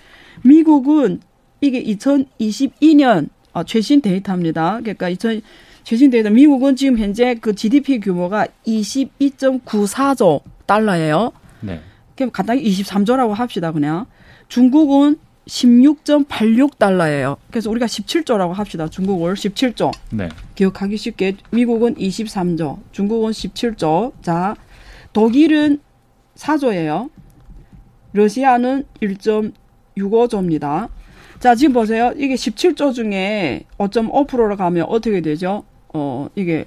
미국은 0.43 1.21
이게 1.61 1.83
2022년 1.83 3.29
아, 3.53 3.63
최신 3.63 4.01
데이터입니다. 4.01 4.79
그러니까 4.81 5.07
2000 5.09 5.41
최신 5.83 6.09
데이터 6.09 6.29
미국은 6.29 6.75
지금 6.75 6.97
현재 6.97 7.35
그 7.35 7.53
GDP 7.53 7.99
규모가 7.99 8.47
22.94조 8.65 10.41
달러예요. 10.65 11.31
네. 11.59 11.79
그럼 12.15 12.31
간단히 12.31 12.63
23조라고 12.63 13.33
합시다 13.33 13.71
그냥. 13.71 14.05
중국은 14.47 15.17
16.86달러예요. 15.47 17.37
그래서 17.49 17.69
우리가 17.69 17.85
17조라고 17.85 18.53
합시다. 18.53 18.87
중국을 18.87 19.33
17조. 19.33 19.91
네. 20.11 20.29
기억하기 20.55 20.97
쉽게 20.97 21.35
미국은 21.51 21.95
23조, 21.95 22.79
중국은 22.91 23.31
17조. 23.31 24.13
자, 24.21 24.55
독일은 25.11 25.79
4조예요. 26.35 27.09
러시아는 28.13 28.85
1.65조입니다. 29.01 30.89
자, 31.39 31.55
지금 31.55 31.73
보세요. 31.73 32.13
이게 32.15 32.35
17조 32.35 32.93
중에 32.93 33.65
5.5%로 33.77 34.55
가면 34.55 34.85
어떻게 34.87 35.21
되죠? 35.21 35.63
어, 35.93 36.29
이게 36.35 36.65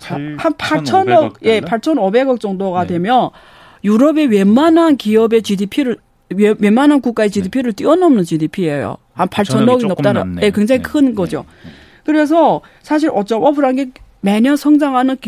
한 0.00 0.36
8천억, 0.36 1.36
예, 1.42 1.60
8,500억 1.60 2.40
정도가 2.40 2.82
네. 2.82 2.94
되면 2.94 3.30
유럽의 3.82 4.26
웬만한 4.26 4.96
기업의 4.96 5.42
GDP를 5.42 5.98
웬만한 6.30 7.00
국가의 7.00 7.30
GDP를 7.30 7.72
네. 7.72 7.76
뛰어넘는 7.76 8.24
GDP예요. 8.24 8.96
한 9.12 9.28
8천억이 9.28 9.86
넘다는. 9.86 10.36
네, 10.36 10.50
굉장히 10.50 10.82
네. 10.82 10.88
큰 10.88 11.14
거죠. 11.14 11.44
네. 11.64 11.70
그래서 12.04 12.60
사실 12.82 13.10
5.5%라는 13.10 13.76
게 13.76 13.90
매년 14.24 14.56
성장하는 14.56 15.18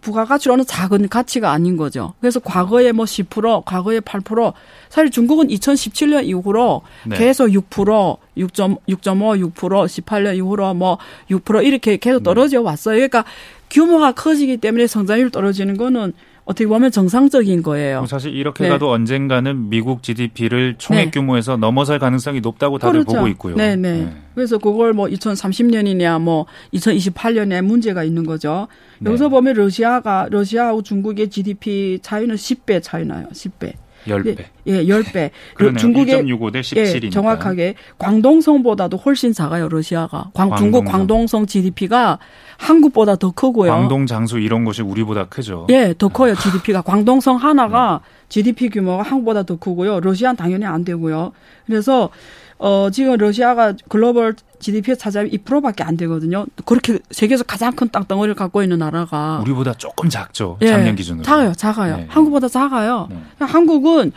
부가가치로는 0.00 0.66
작은 0.66 1.08
가치가 1.08 1.50
아닌 1.50 1.76
거죠. 1.76 2.14
그래서 2.20 2.38
과거에 2.38 2.92
뭐 2.92 3.04
10%, 3.04 3.64
과거에 3.64 3.98
8%, 3.98 4.52
사실 4.88 5.10
중국은 5.10 5.48
2017년 5.48 6.24
이후로 6.26 6.82
네. 7.06 7.16
계속 7.16 7.48
6%, 7.48 8.18
6.6.5, 8.38 9.52
6%, 9.52 9.52
18년 9.52 10.36
이후로 10.36 10.74
뭐 10.74 10.98
6% 11.28 11.64
이렇게 11.64 11.96
계속 11.96 12.22
떨어져 12.22 12.62
왔어요. 12.62 12.94
그러니까 12.94 13.24
규모가 13.68 14.12
커지기 14.12 14.58
때문에 14.58 14.86
성장률 14.86 15.30
떨어지는 15.30 15.76
거는 15.76 16.12
어떻게 16.46 16.66
보면 16.68 16.92
정상적인 16.92 17.64
거예요. 17.64 18.06
사실 18.06 18.32
이렇게 18.32 18.64
네. 18.64 18.70
가도 18.70 18.90
언젠가는 18.90 19.68
미국 19.68 20.04
GDP를 20.04 20.76
총액 20.78 21.06
네. 21.06 21.10
규모에서 21.10 21.56
넘어설 21.56 21.98
가능성이 21.98 22.40
높다고 22.40 22.78
다들 22.78 23.00
그렇죠. 23.00 23.16
보고 23.16 23.28
있고요. 23.28 23.56
네, 23.56 23.74
네, 23.74 24.04
네. 24.04 24.16
그래서 24.34 24.56
그걸 24.56 24.92
뭐 24.92 25.06
2030년이냐 25.08 26.20
뭐 26.20 26.46
2028년에 26.72 27.62
문제가 27.62 28.04
있는 28.04 28.24
거죠. 28.24 28.68
네. 29.00 29.10
여기서 29.10 29.28
보면 29.28 29.54
러시아가 29.56 30.28
러시아하고 30.30 30.82
중국의 30.82 31.30
GDP 31.30 31.98
차이는 32.00 32.36
10배 32.36 32.80
차이 32.80 33.04
나요. 33.04 33.26
10배. 33.32 33.72
10배. 34.06 34.44
예, 34.66 34.84
10배. 34.84 35.30
그러네요. 35.54 35.78
중국의 35.78 36.22
1.65대 36.22 36.60
17이니까. 36.60 37.04
예, 37.06 37.10
정확하게 37.10 37.74
광동성보다도 37.98 38.96
훨씬 38.96 39.32
작아요, 39.32 39.68
러시아가. 39.68 40.30
광, 40.32 40.48
광동성. 40.48 40.58
중국 40.58 40.84
광동성 40.90 41.46
GDP가 41.46 42.18
한국보다 42.58 43.16
더 43.16 43.30
크고요. 43.32 43.70
광동, 43.70 44.06
장수 44.06 44.38
이런 44.38 44.64
곳이 44.64 44.82
우리보다 44.82 45.26
크죠. 45.26 45.66
예, 45.70 45.94
더 45.96 46.08
커요, 46.08 46.34
GDP가. 46.34 46.82
광동성 46.82 47.36
하나가 47.36 48.00
네. 48.02 48.26
GDP 48.28 48.70
규모가 48.70 49.02
한국보다 49.02 49.42
더 49.44 49.56
크고요. 49.56 50.00
러시아는 50.00 50.36
당연히 50.36 50.64
안 50.64 50.84
되고요. 50.84 51.32
그래서 51.66 52.10
어, 52.58 52.88
지금 52.90 53.16
러시아가 53.16 53.74
글로벌 53.88 54.34
GDP에 54.58 54.94
차지하면 54.94 55.30
2%밖에 55.32 55.84
안 55.84 55.96
되거든요. 55.96 56.46
그렇게 56.64 56.98
세계에서 57.10 57.44
가장 57.44 57.72
큰 57.74 57.88
땅덩어리를 57.90 58.34
갖고 58.34 58.62
있는 58.62 58.78
나라가 58.78 59.38
우리보다 59.42 59.74
조금 59.74 60.08
작죠. 60.08 60.56
예, 60.62 60.68
작년 60.68 60.96
기준으로. 60.96 61.22
작아요, 61.24 61.52
작아요. 61.52 61.96
네. 61.98 62.06
한국보다 62.08 62.48
작아요. 62.48 63.08
네. 63.10 63.18
한국은 63.38 64.12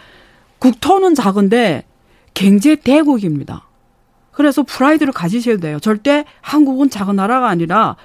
국토는 0.60 1.15
작은데 1.15 1.84
경제 2.34 2.75
대국입니다. 2.75 3.65
그래서 4.32 4.63
프라이드를 4.63 5.12
가지셔야 5.12 5.58
돼요. 5.58 5.80
절대 5.82 6.23
한국은 6.41 6.89
작은 6.89 7.17
나라가 7.17 7.49
아니라 7.49 7.97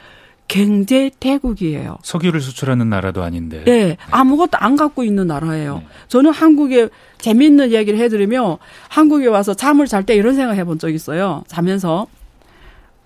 경제 0.47 1.11
대국이에요. 1.21 1.99
석유를 2.03 2.41
수출하는 2.41 2.89
나라도 2.91 3.23
아닌데. 3.23 3.65
네, 3.65 3.97
아무것도 4.11 4.59
안 4.59 4.77
갖고 4.77 5.03
있는 5.03 5.27
나라예요. 5.27 5.79
네. 5.79 5.87
저는 6.09 6.33
한국에 6.33 6.89
재미있는 7.19 7.71
이야기를 7.71 7.99
해드리면 7.99 8.59
한국에 8.89 9.27
와서 9.27 9.55
잠을 9.55 9.87
잘 9.87 10.05
때 10.05 10.15
이런 10.15 10.35
생각 10.35 10.55
해본 10.57 10.79
적 10.79 10.91
있어요. 10.91 11.43
자면서 11.47 12.07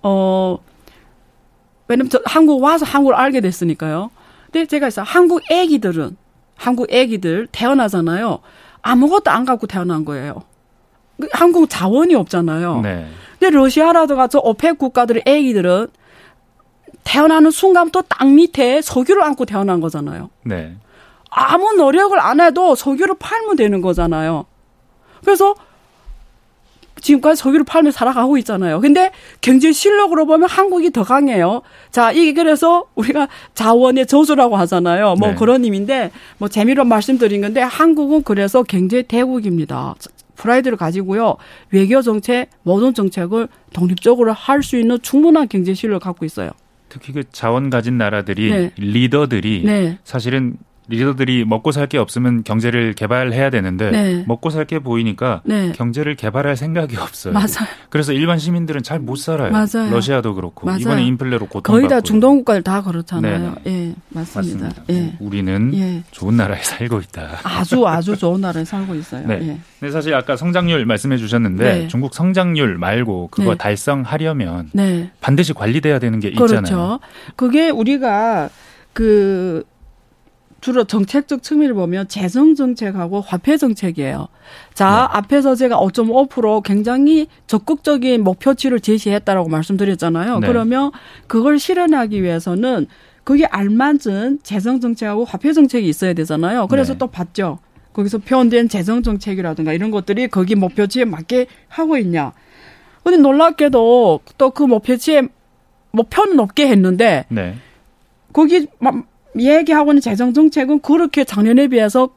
어, 0.02 0.58
왜냐면 1.86 2.10
저 2.10 2.20
한국 2.24 2.60
와서 2.62 2.84
한국을 2.84 3.14
알게 3.14 3.40
됐으니까요. 3.40 4.10
근데 4.50 4.66
제가 4.66 4.88
있어 4.88 5.02
한국 5.02 5.42
애기들은 5.50 6.16
한국 6.56 6.92
애기들 6.92 7.48
태어나잖아요. 7.52 8.40
아무것도 8.82 9.30
안 9.30 9.44
갖고 9.44 9.66
태어난 9.66 10.04
거예요. 10.04 10.42
그 11.20 11.28
한국 11.32 11.68
자원이 11.70 12.14
없잖아요. 12.14 12.80
네. 12.80 13.06
근데 13.38 13.56
러시아라든가 13.56 14.26
저 14.26 14.40
오펙 14.40 14.78
국가들의 14.78 15.22
애기들은 15.24 15.86
태어나는 17.08 17.50
순간부터 17.50 18.02
땅 18.02 18.34
밑에 18.34 18.82
석유를 18.82 19.22
안고 19.22 19.46
태어난 19.46 19.80
거잖아요. 19.80 20.28
네. 20.44 20.76
아무 21.30 21.72
노력을 21.72 22.18
안 22.20 22.38
해도 22.38 22.74
석유를 22.74 23.14
팔면 23.18 23.56
되는 23.56 23.80
거잖아요. 23.80 24.44
그래서 25.24 25.54
지금까지 27.00 27.40
석유를 27.40 27.64
팔며 27.64 27.92
살아가고 27.92 28.36
있잖아요. 28.38 28.80
근데 28.80 29.10
경제 29.40 29.72
실력으로 29.72 30.26
보면 30.26 30.50
한국이 30.50 30.90
더 30.90 31.02
강해요. 31.02 31.62
자, 31.90 32.12
이게 32.12 32.34
그래서 32.34 32.84
우리가 32.94 33.28
자원의 33.54 34.06
저주라고 34.06 34.56
하잖아요. 34.58 35.14
뭐 35.14 35.28
네. 35.30 35.34
그런 35.34 35.64
의미인데 35.64 36.10
뭐 36.36 36.48
재미로 36.48 36.84
말씀드린 36.84 37.40
건데 37.40 37.62
한국은 37.62 38.22
그래서 38.22 38.62
경제 38.62 39.00
대국입니다. 39.00 39.94
프라이드를 40.36 40.76
가지고요. 40.76 41.36
외교 41.70 42.02
정책, 42.02 42.50
모든 42.64 42.92
정책을 42.92 43.48
독립적으로 43.72 44.34
할 44.34 44.62
수 44.62 44.76
있는 44.76 44.98
충분한 45.00 45.48
경제 45.48 45.72
실력을 45.72 46.00
갖고 46.00 46.26
있어요. 46.26 46.50
특히 46.88 47.12
그 47.12 47.24
자원 47.30 47.70
가진 47.70 47.98
나라들이 47.98 48.50
네. 48.50 48.72
리더들이 48.76 49.62
네. 49.64 49.98
사실은 50.04 50.56
리더들이 50.88 51.44
먹고 51.44 51.70
살 51.72 51.86
게 51.88 51.96
없으면 51.98 52.44
경제를 52.44 52.92
개발해야 52.94 53.48
되는데 53.50 53.90
네. 53.90 54.24
먹고 54.26 54.50
살 54.50 54.64
게 54.66 54.78
보이니까 54.78 55.40
네. 55.44 55.72
경제를 55.72 56.16
개발할 56.16 56.56
생각이 56.56 56.96
없어요. 56.96 57.32
맞아요. 57.32 57.46
그래서 57.88 58.12
일반 58.12 58.38
시민들은 58.38 58.82
잘 58.82 58.98
못 58.98 59.16
살아요. 59.16 59.50
맞아요. 59.52 59.90
러시아도 59.90 60.34
그렇고 60.34 60.66
맞아요. 60.66 60.80
이번에 60.80 61.04
인플레로 61.04 61.46
고통받고 61.46 61.72
거의 61.72 61.88
다 61.88 62.00
중동 62.00 62.38
국가들 62.38 62.62
다 62.62 62.82
그렇잖아요. 62.82 63.56
네네. 63.64 63.88
예, 63.90 63.94
맞습니다. 64.10 64.64
맞습니다. 64.66 64.82
예. 64.90 65.16
우리는 65.20 65.72
예. 65.74 66.02
좋은 66.10 66.36
나라에 66.36 66.62
살고 66.62 67.00
있다. 67.00 67.38
아주 67.44 67.86
아주 67.86 68.16
좋은 68.16 68.40
나라에 68.40 68.64
살고 68.64 68.94
있어요. 68.96 69.26
네. 69.26 69.34
예. 69.42 69.58
근데 69.80 69.92
사실 69.92 70.14
아까 70.14 70.36
성장률 70.36 70.84
말씀해 70.84 71.16
주셨는데 71.16 71.64
네. 71.64 71.88
중국 71.88 72.12
성장률 72.14 72.76
말고 72.78 73.28
그거 73.30 73.52
네. 73.52 73.56
달성하려면 73.58 74.70
네. 74.72 75.10
반드시 75.20 75.52
관리돼야 75.52 75.98
되는 75.98 76.18
게 76.20 76.28
있잖아요. 76.28 76.48
그렇죠. 76.62 77.00
그게 77.36 77.70
우리가 77.70 78.50
그 78.92 79.62
주로 80.60 80.84
정책적 80.84 81.42
측면을 81.42 81.74
보면 81.74 82.08
재정 82.08 82.54
정책하고 82.54 83.20
화폐 83.20 83.56
정책이에요. 83.56 84.28
자, 84.74 85.08
네. 85.12 85.18
앞에서 85.18 85.54
제가 85.54 85.76
5.5% 85.76 86.62
굉장히 86.64 87.28
적극적인 87.46 88.24
목표치를 88.24 88.80
제시했다라고 88.80 89.48
말씀드렸잖아요. 89.48 90.40
네. 90.40 90.46
그러면 90.46 90.90
그걸 91.26 91.58
실현하기 91.58 92.22
위해서는 92.22 92.86
그게 93.22 93.44
알맞은 93.44 94.40
재정 94.42 94.80
정책하고 94.80 95.24
화폐 95.24 95.52
정책이 95.52 95.88
있어야 95.88 96.12
되잖아요. 96.14 96.66
그래서 96.66 96.94
네. 96.94 96.98
또 96.98 97.06
봤죠. 97.06 97.58
거기서 97.92 98.18
표현된 98.18 98.68
재정 98.68 99.02
정책이라든가 99.02 99.72
이런 99.72 99.90
것들이 99.90 100.28
거기 100.28 100.54
목표치에 100.54 101.04
맞게 101.04 101.46
하고 101.68 101.98
있냐. 101.98 102.32
근데 103.04 103.18
놀랍게도 103.18 104.20
또 104.36 104.50
그 104.50 104.64
목표치에 104.64 105.22
목표는 105.92 106.36
높게 106.36 106.68
했는데 106.68 107.24
네. 107.28 107.54
거기 108.32 108.66
막 108.78 109.04
얘기하고 109.38 109.92
있는 109.92 110.00
재정 110.00 110.32
정책은 110.32 110.80
그렇게 110.80 111.24
작년에 111.24 111.68
비해서 111.68 112.10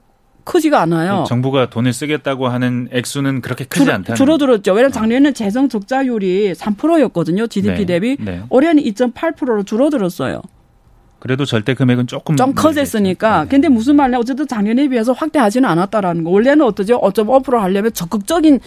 크지가 0.43 0.81
않아요. 0.81 1.23
정부가 1.27 1.69
돈을 1.69 1.93
쓰겠다고 1.93 2.47
하는 2.47 2.89
액수는 2.91 3.41
그렇게 3.41 3.63
크지 3.65 3.85
줄- 3.85 3.93
않다는 3.93 4.15
줄어들었죠. 4.15 4.71
왜냐하면 4.71 4.91
작년에는 4.91 5.33
재정 5.35 5.69
적자율이 5.69 6.53
3%였거든요. 6.53 7.45
GDP 7.47 7.77
네, 7.79 7.85
대비. 7.85 8.17
네. 8.19 8.41
올해는 8.49 8.81
2.8%로 8.83 9.63
줄어들었어요. 9.63 10.41
그래도 11.19 11.45
절대 11.45 11.75
금액은 11.75 12.07
조금 12.07 12.35
좀. 12.35 12.55
커졌으니까. 12.55 13.43
네. 13.43 13.49
근데 13.49 13.69
무슨 13.69 13.95
말이냐. 13.95 14.17
어쨌든 14.17 14.47
작년에 14.47 14.87
비해서 14.87 15.11
확대하지는 15.13 15.69
않았다라는 15.69 16.23
거. 16.23 16.31
원래는 16.31 16.65
어떠죠? 16.65 16.99
5.5% 16.99 17.59
하려면 17.59 17.93
적극적인 17.93 18.59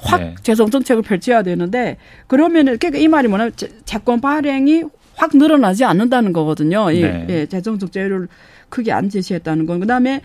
확 0.00 0.20
네. 0.20 0.34
재정 0.42 0.68
정책을 0.70 1.02
펼쳐야 1.02 1.44
되는데 1.44 1.96
그러면은 2.26 2.76
그러니까 2.78 3.00
이 3.00 3.06
말이 3.06 3.28
뭐냐면 3.28 3.52
재- 3.54 3.68
채권 3.84 4.20
발행이 4.20 4.82
확 5.18 5.32
늘어나지 5.34 5.84
않는다는 5.84 6.32
거거든요. 6.32 6.92
이 6.92 7.02
네. 7.02 7.26
예, 7.28 7.46
재정 7.46 7.78
적자율을 7.78 8.28
크게 8.68 8.92
안 8.92 9.10
제시했다는 9.10 9.66
건. 9.66 9.80
그다음에 9.80 10.22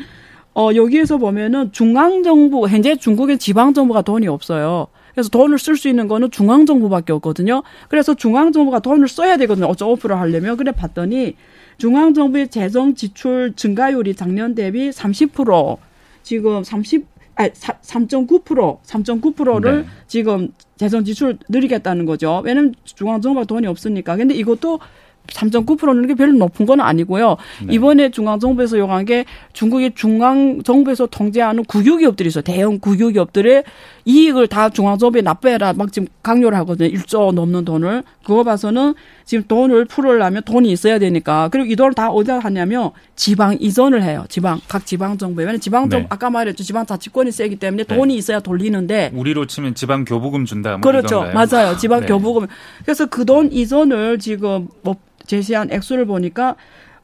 어 0.53 0.69
여기에서 0.75 1.17
보면은 1.17 1.71
중앙 1.71 2.21
정부 2.21 2.67
현재 2.67 2.95
중국의 2.95 3.39
지방 3.39 3.73
정부가 3.73 4.03
돈이 4.03 4.27
없어요. 4.27 4.88
그래서 5.13 5.29
돈을 5.29 5.58
쓸 5.58 5.77
수 5.77 5.89
있는 5.89 6.08
거는 6.08 6.29
중앙 6.29 6.67
정부밖에 6.67 7.12
없거든요. 7.13 7.63
그래서 7.89 8.13
중앙 8.13 8.51
정부가 8.51 8.79
돈을 8.79 9.08
써야 9.08 9.38
되거든요. 9.38 9.67
5.5% 9.67 10.10
하려면. 10.10 10.58
그래 10.58 10.71
봤더니 10.71 11.36
중앙 11.79 12.13
정부의 12.13 12.49
재정 12.49 12.93
지출 12.93 13.53
증가율이 13.56 14.15
작년 14.15 14.53
대비 14.53 14.91
30% 14.91 15.77
지금 16.21 16.63
30 16.63 17.08
아니 17.36 17.49
3.9% 17.49 18.84
3.9%를 18.84 19.82
네. 19.82 19.88
지금 20.06 20.49
재정 20.78 21.04
지출 21.04 21.38
늘리겠다는 21.50 22.06
거죠. 22.06 22.42
왜냐면 22.44 22.74
중앙 22.84 23.22
정부가 23.22 23.46
돈이 23.46 23.68
없으니까. 23.68 24.16
근데 24.16 24.34
이것도 24.34 24.80
3.9%는 25.28 26.08
게 26.08 26.16
별로 26.16 26.34
높은 26.34 26.66
건 26.66 26.82
아니고요. 26.82 27.38
네. 27.66 27.74
이번에 27.74 28.10
중앙 28.10 28.40
정부에서 28.40 28.78
요구한 28.78 29.06
게 29.06 29.26
중국의 29.54 29.94
중앙 29.96 30.62
정부에서 30.64 31.06
통제하는 31.08 31.64
국유기업들이 31.64 32.28
있어요. 32.28 32.44
대형 32.44 32.80
국유기업들의 32.80 33.64
이익을 34.06 34.48
다 34.48 34.70
중앙 34.70 34.98
정부에 34.98 35.22
납부해라 35.22 35.74
막 35.74 35.92
지금 35.92 36.08
강요를 36.24 36.58
하거든요. 36.60 36.89
1조 36.89 37.34
넘는 37.34 37.66
돈을. 37.66 38.04
그거 38.24 38.44
봐서는 38.44 38.94
지금 39.26 39.46
돈을 39.48 39.86
풀으려면 39.86 40.44
돈이 40.44 40.72
있어야 40.72 41.00
되니까. 41.00 41.50
그리고 41.50 41.72
이 41.72 41.76
돈을 41.76 41.94
다 41.94 42.10
어디다 42.10 42.39
하냐면 42.39 42.92
지방 43.16 43.58
이전을 43.60 44.04
해요. 44.04 44.26
지방 44.30 44.60
각 44.68 44.86
지방 44.86 45.18
정부에. 45.18 45.46
왜냐면 45.46 45.60
지방 45.62 45.89
정부 45.89 46.04
네. 46.04 46.08
아까 46.10 46.30
말했죠. 46.30 46.63
지방 46.63 46.86
자치권이 46.86 47.32
세기 47.32 47.56
때문에 47.56 47.84
네. 47.86 47.96
돈이 47.96 48.16
있어야 48.16 48.39
돌리는데 48.39 49.12
우리로 49.13 49.48
치면 49.48 49.76
지방 49.76 50.06
교부금 50.06 50.46
준다. 50.46 50.72
뭐 50.72 50.82
그렇죠. 50.82 51.24
이건가요? 51.26 51.34
맞아요. 51.34 51.78
지방 51.78 52.02
네. 52.02 52.06
교부금. 52.08 52.48
그래서 52.84 53.06
그 53.08 53.24
돈 53.24 53.52
이전을 53.54 54.20
지금 54.20 54.68
뭐 54.82 54.98
제시한 55.26 55.72
액수를 55.72 56.06
보니까 56.06 56.56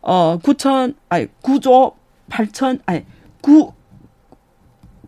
어 0.01 0.37
9천 0.43 0.95
아니 1.07 1.27
9조 1.41 1.93
8천 2.29 2.79
아니 2.85 3.05
9 3.41 3.71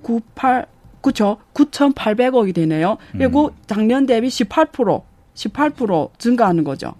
98 0.01 0.65
그쵸 1.01 1.37
9,800억이 1.53 2.53
되네요. 2.53 2.97
그리고 3.11 3.47
음. 3.47 3.51
작년 3.67 4.05
대비 4.05 4.27
18% 4.27 5.01
18% 5.33 6.09
증가하는 6.17 6.63
거죠. 6.63 6.93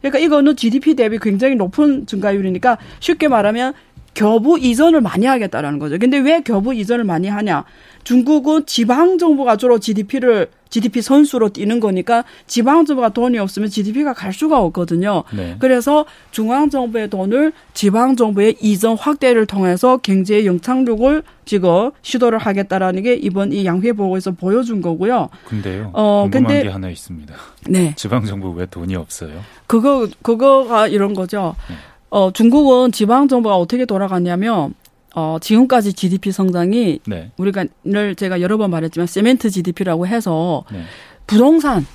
그러니까 0.00 0.18
이거는 0.18 0.56
GDP 0.56 0.94
대비 0.94 1.18
굉장히 1.18 1.54
높은 1.54 2.06
증가율이니까 2.06 2.78
쉽게 3.00 3.28
말하면 3.28 3.72
교부 4.14 4.58
이전을 4.58 5.00
많이 5.00 5.26
하겠다라는 5.26 5.78
거죠. 5.78 5.98
근데 5.98 6.18
왜 6.18 6.40
교부 6.40 6.74
이전을 6.74 7.04
많이 7.04 7.28
하냐? 7.28 7.64
중국은 8.04 8.66
지방 8.66 9.18
정부가 9.18 9.56
주로 9.56 9.78
GDP를 9.78 10.50
GDP 10.74 11.02
선수로 11.02 11.50
뛰는 11.50 11.78
거니까 11.78 12.24
지방 12.48 12.84
정부가 12.84 13.10
돈이 13.10 13.38
없으면 13.38 13.68
GDP가 13.70 14.12
갈 14.12 14.32
수가 14.32 14.58
없거든요. 14.60 15.22
네. 15.32 15.54
그래서 15.60 16.04
중앙 16.32 16.68
정부의 16.68 17.08
돈을 17.10 17.52
지방 17.74 18.16
정부의 18.16 18.56
이전 18.60 18.96
확대를 18.96 19.46
통해서 19.46 19.98
경제의 19.98 20.46
영창력을 20.46 21.22
지금 21.44 21.92
시도를 22.02 22.38
하겠다라는 22.40 23.04
게 23.04 23.14
이번 23.14 23.52
이 23.52 23.64
양회 23.64 23.92
보고에서 23.92 24.32
보여준 24.32 24.82
거고요. 24.82 25.28
근데요. 25.44 25.90
어, 25.92 26.22
궁금한 26.24 26.48
근데- 26.48 26.62
게 26.64 26.68
하나 26.70 26.90
있습니다. 26.90 27.32
네. 27.68 27.94
지방 27.96 28.24
정부 28.24 28.50
왜 28.50 28.66
돈이 28.66 28.96
없어요? 28.96 29.30
그거 29.68 30.08
그거가 30.22 30.88
이런 30.88 31.14
거죠. 31.14 31.54
네. 31.68 31.76
어 32.10 32.32
중국은 32.32 32.90
지방 32.90 33.28
정부가 33.28 33.54
어떻게 33.56 33.84
돌아갔냐면 33.84 34.74
어 35.14 35.38
지금까지 35.40 35.92
GDP 35.92 36.32
성장이 36.32 37.00
네. 37.06 37.30
우리가 37.36 37.64
늘 37.84 38.14
제가 38.16 38.40
여러 38.40 38.56
번 38.56 38.70
말했지만 38.70 39.06
세멘트 39.06 39.50
GDP라고 39.50 40.06
해서 40.06 40.64
네. 40.72 40.82
부동산 41.26 41.86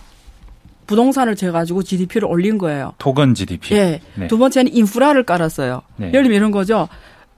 부동산을 0.88 1.36
재 1.36 1.52
가지고 1.52 1.84
GDP를 1.84 2.28
올린 2.28 2.58
거예요. 2.58 2.94
토건 2.98 3.36
GDP. 3.36 3.76
예. 3.76 4.02
네. 4.16 4.28
두 4.28 4.38
번째는 4.38 4.74
인프라를 4.74 5.24
깔았어요. 5.24 5.82
네. 5.98 6.08
예를 6.08 6.24
들면 6.24 6.36
이런 6.36 6.52
거죠. 6.52 6.88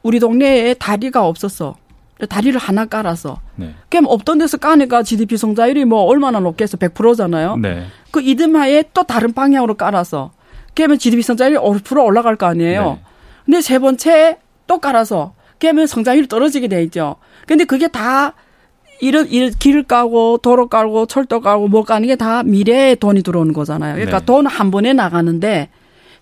우리 0.04 0.20
동네에 0.20 0.76
다리가 0.76 1.26
없었어. 1.28 1.76
다리를 2.30 2.58
하나 2.60 2.86
깔았어. 2.86 3.42
네. 3.56 3.74
그럼 3.90 4.06
없던 4.08 4.38
데서 4.38 4.58
까니까 4.58 5.04
GDP 5.04 5.36
성장률이 5.38 5.86
뭐 5.86 6.04
얼마나 6.04 6.40
높겠어? 6.40 6.78
100%잖아요. 6.78 7.58
네. 7.58 7.88
그 8.12 8.22
이듬하에 8.22 8.84
또 8.94 9.04
다른 9.04 9.34
방향으로 9.34 9.74
깔아서 9.76 10.32
그러면 10.76 11.00
GDP 11.00 11.24
성장률이 11.24 11.60
5% 11.62 12.06
올라갈 12.06 12.36
거 12.36 12.46
아니에요. 12.46 12.84
네. 12.84 13.00
근데 13.46 13.62
세 13.62 13.80
번째 13.80 14.38
또 14.68 14.80
깔아서 14.80 15.34
그러면 15.62 15.88
성장률이 15.88 16.28
떨어지게 16.28 16.68
돼 16.68 16.84
있죠. 16.84 17.16
근데 17.48 17.64
그게 17.66 17.88
다 17.88 18.34
이런 19.00 19.28
일, 19.28 19.52
길 19.58 19.84
까고 19.84 20.40
도로 20.40 20.68
깔고 20.68 21.06
철도 21.06 21.40
깔고 21.42 21.68
뭐 21.68 21.84
까는 21.84 22.08
게 22.08 22.16
다 22.16 22.44
미래에 22.44 22.96
돈이 22.96 23.22
들어오는 23.24 23.54
거잖아요. 23.54 23.96
그러니까 23.96 24.20
네. 24.20 24.26
돈한 24.26 24.72
번에 24.72 24.94
나가는데 24.94 25.70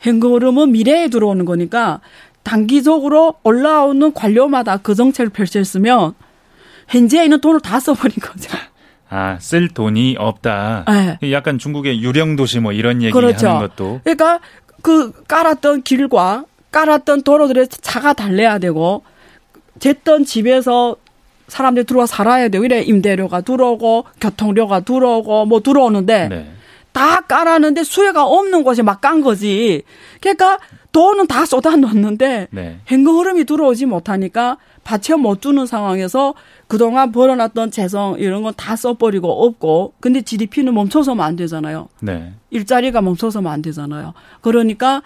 현금흐름은 0.02 0.72
미래에 0.72 1.08
들어오는 1.10 1.46
거니까 1.46 2.00
단기적으로 2.44 3.36
올라오는 3.44 4.14
관료마다 4.14 4.78
그 4.78 4.96
정책을 4.96 5.30
펼쳤으면 5.32 6.14
현재에 6.88 7.24
있는 7.26 7.40
돈을 7.42 7.60
다 7.62 7.80
써버린 7.80 8.16
거죠. 8.22 8.58
아, 9.10 9.38
쓸 9.40 9.68
돈이 9.70 10.16
없다. 10.20 10.86
네. 11.22 11.32
약간 11.32 11.58
중국의 11.58 12.02
유령 12.02 12.36
도시 12.36 12.60
뭐 12.60 12.72
이런 12.72 13.02
얘기 13.02 13.12
그렇죠. 13.12 13.48
하는 13.50 13.62
것도 13.68 14.02
그러니까 14.04 14.40
그 14.82 15.12
깔았던 15.28 15.84
길과 15.84 16.46
깔았던 16.72 17.24
도로들에 17.24 17.66
차가 17.68 18.14
달래야 18.14 18.60
되고 18.60 19.04
쟀던 19.80 20.26
집에서 20.26 20.96
사람들이 21.48 21.86
들어와 21.86 22.06
살아야 22.06 22.48
되고 22.50 22.64
이래 22.64 22.82
임대료가 22.82 23.42
들어오고 23.42 24.06
교통료가 24.22 24.82
들어오고 24.82 25.46
뭐 25.46 25.62
들어오는데 25.62 26.28
네. 26.30 26.52
다 26.92 27.22
깔았는데 27.22 27.84
수혜가 27.84 28.26
없는 28.26 28.64
곳에 28.64 28.82
막 28.84 29.02
깐 29.02 29.22
거지. 29.22 29.84
그러니까 30.22 30.60
돈은 30.92 31.28
다 31.28 31.46
쏟아 31.46 31.76
넣었는데 31.76 32.48
네. 32.52 32.80
현금 32.86 33.16
흐름이 33.18 33.46
들어오지 33.46 33.86
못하니까 33.86 34.58
받쳐 34.84 35.18
못 35.18 35.42
주는 35.42 35.66
상황에서 35.68 36.34
그동안 36.68 37.12
벌어놨던 37.12 37.70
재성 37.72 38.16
이런 38.20 38.42
건 38.44 38.54
다 38.58 38.76
써버리고 38.76 39.46
없고 39.46 39.94
근데 40.00 40.22
GDP는 40.22 40.74
멈춰서면 40.74 41.24
안 41.26 41.36
되잖아요. 41.36 41.90
네. 42.02 42.34
일자리가 42.50 43.02
멈춰서면 43.02 43.52
안 43.52 43.62
되잖아요. 43.62 44.14
그러니까 44.42 45.02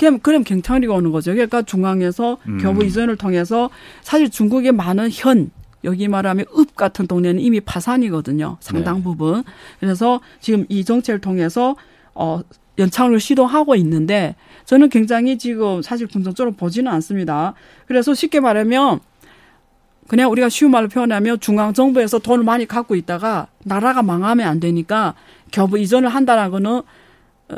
그럼 0.00 0.18
그럼 0.20 0.44
경찰이가 0.44 0.94
오는 0.94 1.12
거죠. 1.12 1.32
그러니까 1.32 1.60
중앙에서 1.60 2.38
음. 2.48 2.56
교부 2.56 2.82
이전을 2.82 3.16
통해서 3.16 3.68
사실 4.00 4.30
중국의 4.30 4.72
많은 4.72 5.10
현 5.12 5.50
여기 5.84 6.08
말하면 6.08 6.46
읍 6.56 6.74
같은 6.74 7.06
동네는 7.06 7.38
이미 7.38 7.60
파산이거든요. 7.60 8.56
상당 8.60 8.96
네. 8.96 9.02
부분. 9.02 9.44
그래서 9.78 10.22
지금 10.40 10.64
이 10.70 10.86
정책을 10.86 11.20
통해서 11.20 11.76
어 12.14 12.40
연착을 12.78 13.20
시도하고 13.20 13.74
있는데 13.74 14.36
저는 14.64 14.88
굉장히 14.88 15.36
지금 15.36 15.82
사실 15.82 16.06
긍정적으로 16.06 16.56
보지는 16.56 16.90
않습니다. 16.92 17.52
그래서 17.84 18.14
쉽게 18.14 18.40
말하면 18.40 19.00
그냥 20.08 20.30
우리가 20.30 20.48
쉬운 20.48 20.70
말로 20.70 20.88
표현하면 20.88 21.40
중앙 21.40 21.74
정부에서 21.74 22.20
돈을 22.20 22.42
많이 22.42 22.64
갖고 22.64 22.94
있다가 22.96 23.48
나라가 23.64 24.02
망하면 24.02 24.48
안 24.48 24.60
되니까 24.60 25.12
교부 25.52 25.78
이전을 25.78 26.08
한다는 26.08 26.50
거는 26.50 26.70
어, 26.70 26.82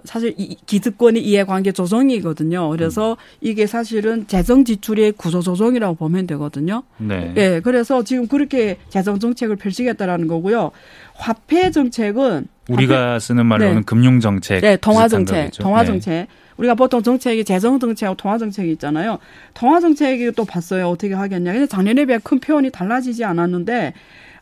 사실 0.05 0.35
이 0.37 0.57
기득권의 0.67 1.23
이해관계 1.25 1.73
조정이거든요. 1.73 2.71
그래서 2.71 3.17
이게 3.41 3.67
사실은 3.67 4.27
재정 4.27 4.65
지출의 4.65 5.13
구조 5.13 5.41
조정이라고 5.41 5.95
보면 5.97 6.27
되거든요. 6.29 6.83
네. 6.99 7.33
예, 7.37 7.61
그래서 7.63 8.03
지금 8.03 8.27
그렇게 8.27 8.79
재정 8.89 9.19
정책을 9.19 9.57
펼치겠다라는 9.57 10.29
거고요. 10.29 10.71
화폐 11.15 11.71
정책은 11.71 12.47
우리가 12.69 13.19
쓰는 13.19 13.47
말로는 13.47 13.77
네. 13.77 13.83
금융 13.85 14.21
정책. 14.21 14.61
네, 14.61 14.77
통화 14.77 15.09
정책. 15.09 15.51
통화 15.59 15.81
네. 15.83 15.87
정책. 15.87 16.27
우리가 16.57 16.75
보통 16.75 17.03
정책이 17.03 17.45
재정 17.45 17.79
정책하고 17.79 18.17
통화 18.17 18.39
정책이 18.39 18.71
있잖아요. 18.73 19.19
통화 19.55 19.81
정책이 19.81 20.33
또 20.33 20.45
봤어요. 20.45 20.89
어떻게 20.89 21.15
하겠냐. 21.15 21.53
근데 21.53 21.67
작년에 21.67 22.05
비해 22.05 22.19
큰 22.23 22.39
표현이 22.39 22.71
달라지지 22.71 23.25
않았는데 23.25 23.95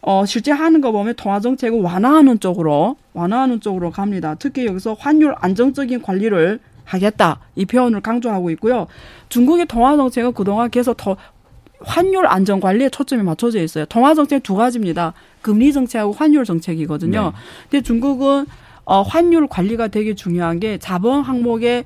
어 0.03 0.25
실제 0.25 0.51
하는 0.53 0.81
거 0.81 0.93
보면 0.93 1.15
통화 1.17 1.41
정책은 1.41 1.83
완화하는 1.83 2.41
쪽으로 2.41 2.97
완화하는 3.13 3.61
쪽으로 3.61 3.91
갑니다. 3.91 4.35
특히 4.39 4.67
여기서 4.67 4.95
환율 4.99 5.35
안정적인 5.39 6.03
관리를 6.03 6.59
하겠다. 6.85 7.39
이 7.55 7.67
표현을 7.67 8.01
강조하고 8.01 8.51
있고요. 8.53 8.87
중국의 9.29 9.67
통화 9.67 9.97
정책은 9.97 10.33
그동안 10.33 10.71
계속 10.71 10.97
더 10.97 11.17
환율 11.83 12.27
안정 12.27 12.61
관리에 12.61 12.89
초점이 12.89 13.23
맞춰져 13.23 13.63
있어요. 13.63 13.85
통화 13.87 14.15
정책 14.15 14.43
두 14.43 14.55
가지입니다. 14.55 15.13
금리 15.43 15.73
정책하고 15.73 16.13
환율 16.13 16.45
정책이거든요. 16.45 17.23
네. 17.25 17.31
근데 17.71 17.83
중국은 17.83 18.47
어, 18.85 19.03
환율 19.03 19.47
관리가 19.47 19.89
되게 19.89 20.15
중요한 20.15 20.59
게 20.61 20.79
자본 20.79 21.23
항목에 21.23 21.85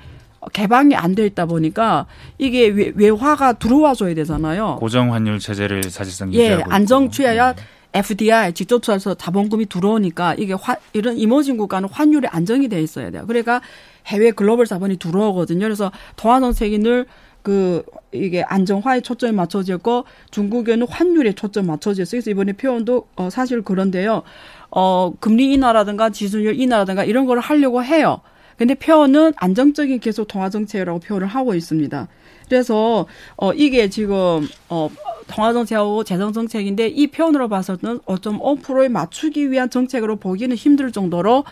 개방이 0.52 0.94
안 0.94 1.14
돼 1.14 1.26
있다 1.26 1.46
보니까 1.46 2.06
이게 2.38 2.66
외, 2.68 2.92
외화가 2.94 3.54
들어와 3.54 3.94
줘야 3.94 4.14
되잖아요. 4.14 4.76
고정 4.80 5.12
환율 5.12 5.38
체제를 5.38 5.84
사실상 5.84 6.32
예, 6.34 6.38
유지하고 6.52 6.72
안정. 6.72 7.10
취해야 7.10 7.52
네. 7.54 7.62
FDI 7.94 8.52
직접 8.52 8.80
투자해서 8.80 9.14
자본금이 9.14 9.66
들어오니까 9.66 10.34
이게 10.34 10.52
화, 10.52 10.76
이런 10.92 11.16
이머징 11.16 11.56
국가는 11.56 11.88
환율이 11.88 12.26
안정이 12.28 12.68
돼 12.68 12.82
있어야 12.82 13.10
돼요. 13.10 13.24
그러니까 13.26 13.60
해외 14.06 14.32
글로벌 14.32 14.66
자본이 14.66 14.98
들어오거든요. 14.98 15.60
그래서 15.60 15.92
늘그 16.20 17.84
이게 18.12 18.42
안정화에 18.42 19.00
초점이 19.00 19.32
맞춰져 19.32 19.76
있고 19.76 20.04
중국에는 20.32 20.86
환율에 20.88 21.32
초점 21.34 21.66
맞춰져 21.66 22.02
있어요. 22.02 22.18
그래서 22.18 22.30
이번에 22.30 22.52
표현도 22.54 23.06
어 23.16 23.30
사실 23.30 23.62
그런데요. 23.62 24.22
어 24.70 25.12
금리 25.20 25.52
인하라든가 25.52 26.10
지수율 26.10 26.58
인하라든가 26.60 27.04
이런 27.04 27.26
걸 27.26 27.38
하려고 27.38 27.82
해요. 27.84 28.20
근데 28.56 28.74
표현은 28.74 29.34
안정적인 29.36 30.00
계속 30.00 30.26
통화 30.28 30.50
정책이라고 30.50 31.00
표현을 31.00 31.26
하고 31.26 31.54
있습니다. 31.54 32.08
그래서 32.48 33.06
어 33.36 33.52
이게 33.52 33.88
지금 33.88 34.46
어 34.68 34.90
통화 35.26 35.52
정책하고 35.52 36.04
재정 36.04 36.32
정책인데 36.32 36.88
이 36.88 37.06
표현으로 37.08 37.48
봐서는 37.48 37.98
5.5%에 38.00 38.88
맞추기 38.88 39.50
위한 39.50 39.70
정책으로 39.70 40.16
보기는 40.16 40.54
힘들 40.56 40.92
정도로 40.92 41.44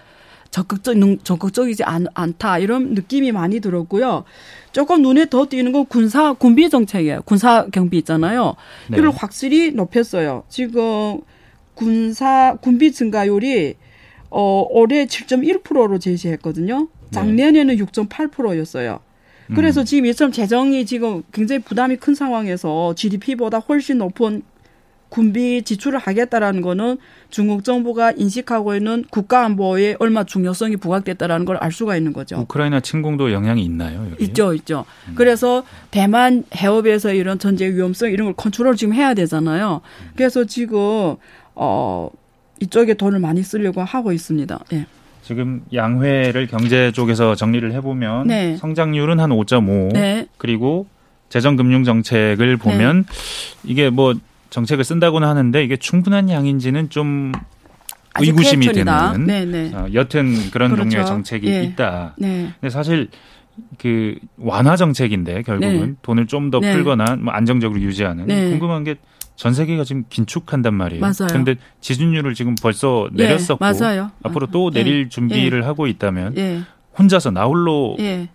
적극적 0.51 0.99
능- 0.99 1.19
적극적이지 1.25 1.83
않, 1.85 2.07
않다 2.13 2.59
이런 2.59 2.93
느낌이 2.95 3.33
많이 3.33 3.61
들었고요. 3.61 4.25
조금 4.73 5.01
눈에 5.01 5.27
더 5.31 5.47
띄는 5.49 5.73
건 5.73 5.87
군사 5.87 6.35
군비 6.35 6.69
정책이에요. 6.69 7.23
군사 7.25 7.67
경비 7.73 7.97
있잖아요. 7.99 8.55
네. 8.91 8.99
이걸 8.99 9.11
확실히 9.11 9.71
높였어요. 9.73 10.45
지금 10.51 11.21
군사 11.75 12.57
군비 12.61 12.93
증가율이 12.93 13.77
어 14.29 14.67
올해 14.71 15.07
7.1%로 15.07 15.99
제시했거든요. 15.99 16.89
작년에는 17.13 17.77
6.8%였어요. 17.77 19.01
그래서 19.55 19.85
지금 19.85 20.07
이처럼 20.07 20.33
재정이 20.33 20.87
지금 20.87 21.23
굉장히 21.33 21.61
부담이 21.63 21.97
큰 21.97 22.15
상황에서 22.15 22.95
GDP보다 22.95 23.59
훨씬 23.59 23.99
높은 23.99 24.43
군비 25.09 25.63
지출을 25.63 25.99
하겠다라는 25.99 26.63
거는 26.63 26.97
중국 27.29 27.65
정부가 27.65 28.13
인식하고 28.13 28.75
있는 28.75 29.05
국가 29.11 29.45
안보에 29.45 29.97
얼마 29.99 30.25
중요성이 30.25 30.77
부각됐다라는 30.77 31.45
걸 31.45 31.59
알 31.61 31.71
수가 31.71 31.99
있는 31.99 32.15
거죠. 32.15 32.37
우크라이나 32.39 32.81
침공도 32.81 33.31
영향이 33.31 33.63
있나요? 33.63 34.09
여기? 34.11 34.25
있죠, 34.25 34.55
있죠. 34.55 34.87
그래서 35.15 35.65
대만 35.91 36.45
해협에서 36.57 37.13
이런 37.13 37.39
전제 37.39 37.69
위험성 37.69 38.11
이런 38.11 38.29
걸 38.29 38.35
컨트롤 38.37 38.75
지금 38.77 38.95
해야 38.95 39.13
되잖아요. 39.13 39.83
그래서 40.17 40.45
지금 40.47 41.17
어 41.55 42.09
이쪽에 42.61 42.95
돈을 42.95 43.19
많이 43.19 43.43
쓰려고 43.43 43.83
하고 43.83 44.13
있습니다. 44.13 44.61
예. 44.73 44.87
지금 45.23 45.63
양회를 45.73 46.49
경제 46.49 46.91
쪽에서 46.93 47.35
정리를 47.35 47.73
해보면 47.73 48.27
네. 48.27 48.57
성장률은 48.57 49.21
한 49.21 49.31
5.5 49.31 49.93
네. 49.93 50.27
그리고 50.37 50.87
재정금융 51.29 51.85
정책을 51.85 52.57
보면 52.59 53.05
이게 53.65 53.89
뭐 53.89 54.15
정책을 54.51 54.85
쓴다고는 54.85 55.27
하는데 55.27 55.65
이게 55.65 55.77
충분한 55.77 56.29
양인지는 56.29 56.91
좀 56.91 57.33
의구심이. 58.21 58.67
되는 58.73 59.27
네, 59.27 59.45
네. 59.45 59.73
어, 59.75 59.87
여튼 59.95 60.35
그런 60.51 60.71
그렇죠. 60.71 60.91
종류의 60.91 61.07
정책이 61.07 61.49
예. 61.49 61.63
있다. 61.63 62.15
네. 62.19 62.51
근데 62.61 62.71
사실 62.71 63.09
그 63.79 64.17
완화 64.37 64.77
정책인데 64.77 65.43
결국은 65.43 65.81
네. 65.81 65.95
돈을 66.03 66.27
좀더 66.27 66.61
네. 66.61 66.73
풀거나 66.73 67.17
뭐 67.17 67.33
안정적으로 67.33 67.81
유지하는 67.81 68.27
네. 68.27 68.51
궁금한 68.51 68.85
게 68.85 68.97
전 69.37 69.55
세계가 69.55 69.85
지금 69.85 70.05
긴축한단 70.09 70.75
말이에요. 70.75 71.01
맞아요. 71.01 71.29
근데 71.33 71.57
지준율을 71.81 72.35
지금 72.35 72.55
벌써 72.55 73.09
예, 73.19 73.25
내렸었고 73.25 73.65
맞아요. 73.65 74.11
앞으로 74.23 74.47
또 74.49 74.71
예. 74.75 74.79
내릴 74.83 75.09
준비를 75.09 75.67
하고 75.67 75.87
있다면 75.87 76.37
예. 76.37 76.61
혼자서 76.99 77.31
나홀로 77.31 77.97
예. 78.01 78.29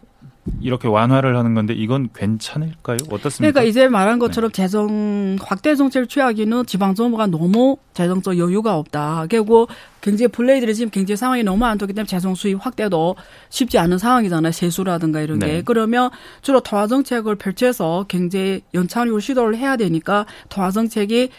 이렇게 0.62 0.88
완화를 0.88 1.38
하는 1.38 1.54
건데 1.54 1.74
이건 1.74 2.10
괜찮을까요? 2.14 2.98
어떻습니까? 3.10 3.52
그러니까 3.52 3.64
이제 3.64 3.88
말한 3.88 4.20
것처럼 4.20 4.52
재정 4.52 5.38
확대 5.42 5.76
정책을 5.76 6.08
취하기는 6.08 6.66
지방 6.66 6.96
정부가 6.96 7.28
너무 7.28 7.78
재정적 7.94 8.38
여유가 8.38 8.78
없다. 8.78 9.28
그리고 9.30 9.68
경제 10.02 10.28
플레이들이 10.28 10.74
지금 10.76 10.90
경제 10.92 11.16
상황이 11.16 11.44
너무 11.44 11.66
안 11.66 11.78
좋기 11.78 11.94
때문에 11.94 12.08
재정 12.08 12.36
수입 12.36 12.66
확대도 12.66 13.16
쉽지 13.50 13.78
않은 13.78 13.98
상황이잖아요. 13.98 14.52
세수라든가 14.52 15.22
이런 15.22 15.40
게. 15.40 15.46
네. 15.48 15.62
그러면 15.64 16.10
주로 16.42 16.60
통화 16.60 16.88
정책을 16.88 17.36
펼쳐서 17.36 18.06
경제 18.08 18.62
연착륙 18.74 19.22
시도를 19.22 19.58
해야 19.58 19.76
되니까 19.78 20.26
통화 20.50 20.72
정책이 20.72 21.30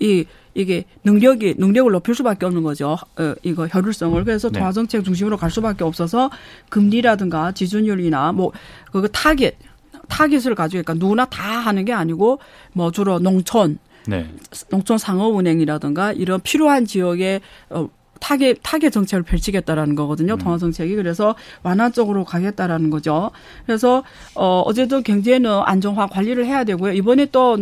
이 0.00 0.24
이게 0.56 0.84
능력이 1.04 1.56
능력을 1.58 1.92
높일 1.92 2.14
수밖에 2.14 2.46
없는 2.46 2.62
거죠. 2.62 2.96
어, 3.18 3.34
이거 3.42 3.66
효율성을 3.66 4.24
그래서 4.24 4.48
네. 4.48 4.58
통화 4.58 4.72
정책 4.72 5.04
중심으로 5.04 5.36
갈 5.36 5.50
수밖에 5.50 5.84
없어서 5.84 6.30
금리라든가 6.70 7.52
지준율이나 7.52 8.32
뭐 8.32 8.52
그거 8.90 9.06
타겟 9.08 9.54
타겟을 10.08 10.54
가지고 10.54 10.82
그러니까 10.82 10.94
누구나 10.94 11.26
다 11.26 11.42
하는 11.42 11.84
게 11.84 11.92
아니고 11.92 12.38
뭐 12.72 12.90
주로 12.90 13.18
농촌 13.18 13.78
네. 14.06 14.30
농촌 14.70 14.96
상업은행이라든가 14.96 16.12
이런 16.12 16.40
필요한 16.40 16.86
지역에 16.86 17.40
어 17.68 17.88
타겟 18.18 18.56
타겟 18.62 18.90
정책을 18.90 19.24
펼치겠다라는 19.24 19.94
거거든요. 19.94 20.34
음. 20.34 20.38
통화 20.38 20.58
정책이 20.58 20.94
그래서 20.96 21.34
완화 21.62 21.90
쪽으로 21.90 22.24
가겠다라는 22.24 22.88
거죠. 22.88 23.30
그래서 23.66 24.04
어 24.34 24.62
어제도 24.64 25.02
경제는 25.02 25.50
안정화 25.64 26.06
관리를 26.06 26.46
해야 26.46 26.64
되고요. 26.64 26.92
이번에 26.92 27.26
또 27.26 27.58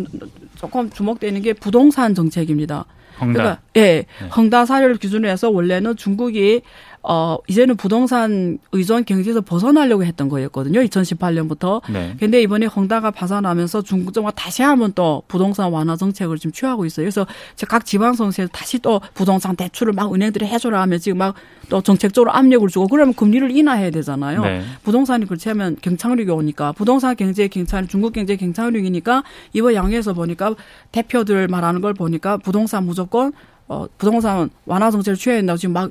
조금 0.64 0.90
주목되는 0.90 1.42
게 1.42 1.53
부동산 1.53 2.14
정책입니다. 2.14 2.87
헝다. 3.20 3.33
그러니까 3.33 3.61
예, 3.77 4.07
헝다 4.35 4.66
사례를 4.66 4.96
기준으로 4.96 5.29
해서 5.29 5.50
원래는 5.50 5.96
중국이 5.96 6.62
어, 7.06 7.36
이제는 7.48 7.76
부동산 7.76 8.58
의존 8.72 9.04
경제에서 9.04 9.40
벗어나려고 9.40 10.04
했던 10.04 10.28
거였거든요. 10.28 10.80
2018년부터. 10.80 11.82
네. 11.92 12.16
근데 12.18 12.40
이번에 12.42 12.66
헝다가 12.66 13.10
파산하면서 13.10 13.82
중국 13.82 14.12
정부가 14.12 14.32
다시 14.34 14.62
한번 14.62 14.92
또 14.94 15.22
부동산 15.28 15.70
완화 15.70 15.96
정책을 15.96 16.38
지금 16.38 16.52
취하고 16.52 16.86
있어요. 16.86 17.04
그래서 17.04 17.26
각 17.68 17.84
지방성시에서 17.84 18.50
다시 18.52 18.78
또 18.78 19.00
부동산 19.14 19.54
대출을 19.54 19.92
막 19.92 20.12
은행들이 20.14 20.46
해줘라 20.46 20.80
하면 20.82 20.98
지금 20.98 21.18
막 21.18 21.34
또 21.68 21.80
정책적으로 21.80 22.32
압력을 22.32 22.68
주고 22.68 22.86
그러면 22.88 23.14
금리를 23.14 23.50
인하해야 23.50 23.90
되잖아요. 23.90 24.42
네. 24.42 24.62
부동산이 24.82 25.26
그렇지 25.26 25.48
하면 25.50 25.76
경착륙이 25.80 26.30
오니까 26.30 26.72
부동산 26.72 27.16
경제 27.16 27.48
경착 27.48 27.88
중국 27.88 28.12
경제 28.12 28.36
경착륙이니까 28.36 29.22
이번 29.52 29.74
양회에서 29.74 30.12
보니까 30.12 30.54
대표들 30.92 31.48
말하는 31.48 31.80
걸 31.80 31.94
보니까 31.94 32.36
부동산 32.38 32.84
무조건 32.84 33.32
어 33.66 33.86
부동산 33.98 34.50
완화 34.66 34.90
정책을 34.90 35.16
취해야 35.16 35.38
된다고 35.38 35.56
지금 35.56 35.72
막 35.72 35.90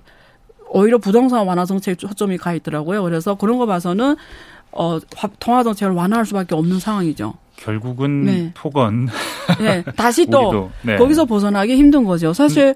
오히려 0.74 0.98
부동산 0.98 1.46
완화 1.46 1.66
정책에 1.66 1.96
초점이 1.96 2.38
가 2.38 2.54
있더라고요. 2.54 3.04
그래서 3.04 3.36
그런 3.36 3.58
거 3.60 3.66
봐서는 3.66 4.16
어 4.72 4.98
화- 5.16 5.30
통화 5.40 5.64
정책을 5.64 5.94
완화할 5.94 6.26
수밖에 6.26 6.56
없는 6.56 6.80
상황이죠. 6.80 7.36
결국은 7.58 8.26
네. 8.26 8.52
토건 8.56 9.08
네, 9.62 9.84
다시 9.96 10.26
또 10.26 10.72
네. 10.82 10.98
거기서 10.98 11.26
벗어나기 11.26 11.76
힘든 11.76 12.04
거죠. 12.04 12.34
사실 12.34 12.74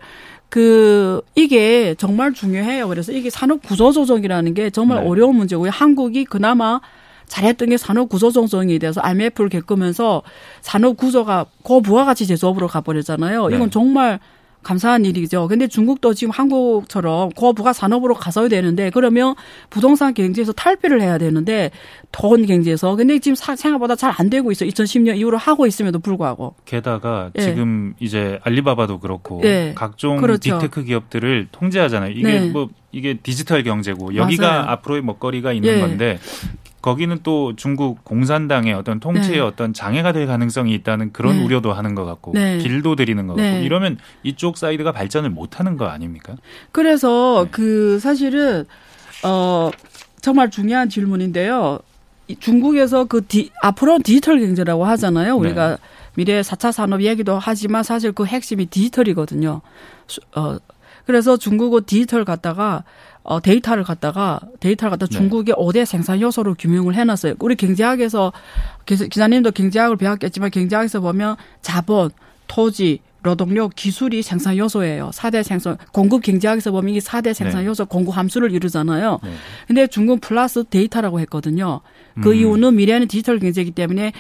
그 0.49 1.21
이게 1.35 1.95
정말 1.97 2.33
중요해요. 2.33 2.87
그래서 2.87 3.11
이게 3.11 3.29
산업 3.31 3.61
구조 3.63 3.91
조정이라는 3.91 4.53
게 4.53 4.69
정말 4.69 5.01
네. 5.03 5.09
어려운 5.09 5.35
문제고요. 5.35 5.71
한국이 5.71 6.23
그나마 6.25 6.79
잘했던 7.25 7.69
게 7.69 7.77
산업 7.77 8.07
구조 8.07 8.31
조정이 8.31 8.79
돼서 8.79 9.01
IMF를 9.03 9.49
겪으면서 9.49 10.21
산업 10.61 10.95
구조가 10.95 11.47
고부가 11.63 12.05
가치 12.05 12.25
제조업으로 12.27 12.67
가버렸잖아요. 12.67 13.49
이건 13.49 13.59
네. 13.63 13.69
정말 13.69 14.19
감사한 14.67 15.05
일이죠. 15.05 15.47
근데 15.47 15.65
중국도 15.67 16.13
지금 16.13 16.31
한국처럼 16.31 17.29
고부가 17.29 17.71
산업으로 17.71 18.15
가서야 18.15 18.49
되는데 18.49 18.89
그러면 18.89 19.33
부동산 19.69 20.13
경제에서 20.13 20.51
탈피를 20.51 21.01
해야 21.01 21.17
되는데 21.17 21.71
돈 22.11 22.45
경제에서 22.45 22.97
근데 22.97 23.17
지금 23.19 23.35
사- 23.35 23.55
생각보다 23.55 23.95
잘 23.95 24.13
안 24.17 24.29
되고 24.29 24.51
있어. 24.51 24.65
요 24.65 24.69
2010년 24.69 25.17
이후로 25.17 25.37
하고 25.37 25.67
있음에도 25.67 25.99
불구하고. 25.99 26.55
게다가 26.65 27.29
예. 27.37 27.41
지금 27.43 27.93
이제 27.99 28.39
알리바바도 28.43 28.99
그렇고 28.99 29.41
예. 29.45 29.73
각종 29.75 30.17
그렇죠. 30.17 30.57
빅테크 30.59 30.83
기업들을 30.83 31.47
통제하잖아요. 31.51 32.11
이게 32.11 32.23
네. 32.23 32.49
뭐 32.49 32.67
이게 32.91 33.13
디지털 33.21 33.63
경제고 33.63 34.15
여기가 34.15 34.47
맞아요. 34.49 34.69
앞으로의 34.69 35.01
먹거리가 35.03 35.53
있는 35.53 35.75
예. 35.75 35.79
건데 35.79 36.19
거기는 36.87 37.19
또 37.21 37.53
중국 37.57 38.05
공산당의 38.05 38.73
어떤 38.73 39.01
통치의 39.01 39.39
네. 39.39 39.39
어떤 39.41 39.73
장애가 39.73 40.13
될 40.13 40.25
가능성이 40.25 40.73
있다는 40.75 41.11
그런 41.11 41.35
네. 41.35 41.43
우려도 41.43 41.73
하는 41.73 41.95
것 41.95 42.05
같고 42.05 42.31
네. 42.33 42.59
길도 42.59 42.95
들이는 42.95 43.27
것 43.27 43.35
같고 43.35 43.41
네. 43.41 43.61
이러면 43.61 43.97
이쪽 44.23 44.55
사이드가 44.57 44.93
발전을 44.93 45.29
못 45.29 45.59
하는 45.59 45.75
거 45.75 45.87
아닙니까? 45.87 46.35
그래서 46.71 47.43
네. 47.43 47.49
그 47.51 47.99
사실은 47.99 48.63
어 49.25 49.69
정말 50.21 50.49
중요한 50.49 50.87
질문인데요. 50.87 51.79
이 52.29 52.37
중국에서 52.37 53.03
그 53.03 53.25
디, 53.27 53.51
앞으로는 53.61 54.03
디지털 54.03 54.39
경제라고 54.39 54.85
하잖아요. 54.85 55.35
우리가 55.35 55.71
네. 55.71 55.77
미래 56.15 56.39
4차 56.39 56.71
산업 56.71 57.01
얘기도 57.01 57.37
하지만 57.37 57.83
사실 57.83 58.13
그 58.13 58.25
핵심이 58.25 58.65
디지털이거든요. 58.65 59.59
수- 60.07 60.21
어 60.37 60.57
그래서 61.05 61.35
중국은 61.35 61.81
디지털 61.85 62.23
갖다가 62.23 62.85
어 63.29 63.41
데이터를 63.41 63.83
갖다가 63.83 64.39
데이터를 64.61 64.91
갖다 64.91 65.05
네. 65.05 65.15
중국의 65.17 65.53
5대 65.55 65.83
생산 65.85 66.21
요소로 66.21 66.55
규명을 66.55 66.95
해 66.95 67.03
놨어요. 67.03 67.33
우리 67.39 67.55
경제학에서 67.57 68.31
기자- 68.85 69.05
기자님도 69.07 69.51
경제학을 69.51 69.97
배웠겠지만 69.97 70.49
경제학에서 70.49 71.01
보면 71.01 71.35
자본, 71.61 72.09
토지, 72.47 73.01
노동력, 73.23 73.75
기술이 73.75 74.21
생산 74.21 74.55
요소예요. 74.57 75.09
4대 75.13 75.43
생산 75.43 75.75
공급 75.91 76.21
경제학에서 76.23 76.71
보면 76.71 76.91
이게 76.91 76.99
4대 77.01 77.33
생산 77.33 77.61
네. 77.63 77.67
요소 77.67 77.87
공급 77.87 78.15
함수를 78.15 78.53
이루잖아요. 78.53 79.19
네. 79.21 79.29
근데 79.67 79.87
중국은 79.87 80.21
플러스 80.21 80.63
데이터라고 80.63 81.19
했거든요. 81.19 81.81
그 82.21 82.29
음. 82.31 82.35
이유는 82.35 82.75
미래는 82.75 83.07
디지털 83.07 83.39
경제이기 83.39 83.71
때문에 83.71 84.11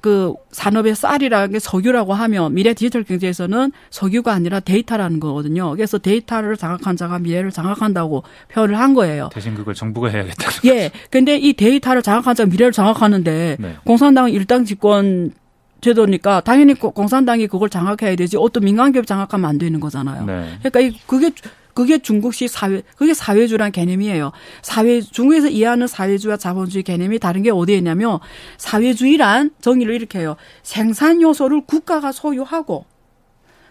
그 0.00 0.34
산업의 0.52 0.94
쌀이라는 0.94 1.52
게 1.52 1.58
석유라고 1.58 2.14
하면 2.14 2.54
미래 2.54 2.74
디지털 2.74 3.04
경제에서는 3.04 3.72
석유가 3.90 4.32
아니라 4.32 4.60
데이터라는 4.60 5.20
거거든요. 5.20 5.70
그래서 5.74 5.98
데이터를 5.98 6.56
장악한 6.56 6.96
자가 6.96 7.18
미래를 7.18 7.50
장악한다고 7.50 8.22
표현을 8.52 8.78
한 8.78 8.94
거예요. 8.94 9.30
대신 9.32 9.54
그걸 9.54 9.74
정부가 9.74 10.08
해야겠다. 10.08 10.50
예. 10.66 10.90
근데 11.10 11.36
이 11.36 11.52
데이터를 11.52 12.02
장악한 12.02 12.34
자가 12.34 12.50
미래를 12.50 12.72
장악하는데 12.72 13.56
네. 13.58 13.76
공산당은 13.84 14.30
일당 14.30 14.64
집권 14.64 15.32
제도니까 15.80 16.40
당연히 16.40 16.74
고- 16.74 16.90
공산당이 16.90 17.46
그걸 17.48 17.68
장악해야 17.68 18.16
되지 18.16 18.36
어떤 18.38 18.64
민간 18.64 18.92
기업 18.92 19.06
장악하면 19.06 19.48
안 19.48 19.58
되는 19.58 19.78
거잖아요. 19.78 20.24
네. 20.24 20.58
그러니까 20.62 20.80
이 20.80 20.98
그게 21.06 21.30
그게 21.76 21.98
중국식 21.98 22.48
사회 22.48 22.80
그게 22.96 23.12
사회주란 23.12 23.70
개념이에요. 23.70 24.32
사회 24.62 25.02
중국에서 25.02 25.48
이해하는 25.48 25.86
사회주의와 25.86 26.38
자본주의 26.38 26.82
개념이 26.82 27.18
다른 27.18 27.42
게 27.42 27.50
어디에 27.50 27.76
있냐면 27.76 28.18
사회주의란 28.56 29.50
정의를 29.60 29.94
이렇게 29.94 30.20
해요. 30.20 30.36
생산 30.62 31.20
요소를 31.20 31.66
국가가 31.66 32.12
소유하고 32.12 32.86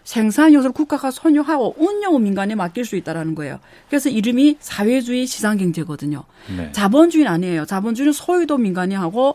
생산 0.04 0.54
요소를 0.54 0.72
국가가 0.72 1.10
소유하고 1.10 1.74
운영은 1.78 2.22
민간에 2.22 2.54
맡길 2.54 2.84
수 2.84 2.94
있다라는 2.94 3.34
거예요. 3.34 3.58
그래서 3.88 4.08
이름이 4.08 4.58
사회주의 4.60 5.26
시장 5.26 5.56
경제거든요. 5.56 6.22
네. 6.56 6.70
자본주의는 6.70 7.28
아니에요. 7.32 7.66
자본주의는 7.66 8.12
소유도 8.12 8.56
민간이 8.56 8.94
하고 8.94 9.34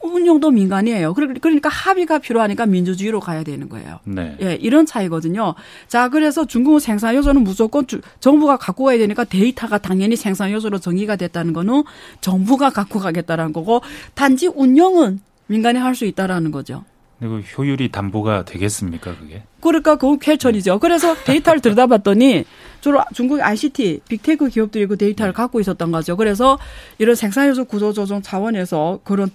운영도 0.00 0.50
민간이 0.50 0.92
해요. 0.92 1.12
그러- 1.14 1.32
그러니까 1.40 1.68
합의가 1.68 2.18
필요하니까 2.18 2.66
민주주의로 2.66 3.20
가야 3.20 3.42
되는 3.42 3.68
거예요. 3.68 3.98
네. 4.04 4.36
예, 4.40 4.54
이런 4.54 4.86
차이거든요. 4.86 5.54
자, 5.88 6.08
그래서 6.08 6.44
중국은 6.44 6.78
생산 6.80 7.14
요소는 7.16 7.42
무조건 7.42 7.86
주- 7.86 8.00
정부가 8.20 8.56
갖고 8.56 8.84
가야 8.84 8.98
되니까 8.98 9.24
데이터가 9.24 9.78
당연히 9.78 10.14
생산 10.16 10.52
요소로 10.52 10.78
정의가 10.78 11.16
됐다는 11.16 11.52
거는 11.52 11.82
정부가 12.20 12.70
갖고 12.70 12.98
가겠다라는 13.00 13.52
거고 13.52 13.82
단지 14.14 14.46
운영은 14.46 15.20
민간이 15.48 15.78
할 15.78 15.94
수 15.94 16.04
있다라는 16.04 16.50
거죠. 16.52 16.84
그리고 17.18 17.40
효율이 17.40 17.90
담보가 17.90 18.44
되겠습니까 18.44 19.16
그게? 19.18 19.42
그러니까 19.60 19.96
그건 19.96 20.20
쾌천이죠. 20.20 20.78
그래서 20.78 21.16
데이터를 21.24 21.60
들여다봤더니 21.60 22.44
주로 22.80 23.02
중국 23.12 23.40
ICT, 23.40 24.02
Big 24.08 24.25
Tech 24.25 24.48
기업들이 24.50 24.86
그 24.86 24.96
데이터를 24.96 25.32
갖고 25.32 25.58
있었던 25.58 25.90
거죠. 25.90 26.16
그래서 26.16 26.56
이런 26.98 27.16
생산요소 27.16 27.64
구조 27.64 27.92
조정 27.92 28.22
차원에서 28.22 29.00
그런 29.02 29.30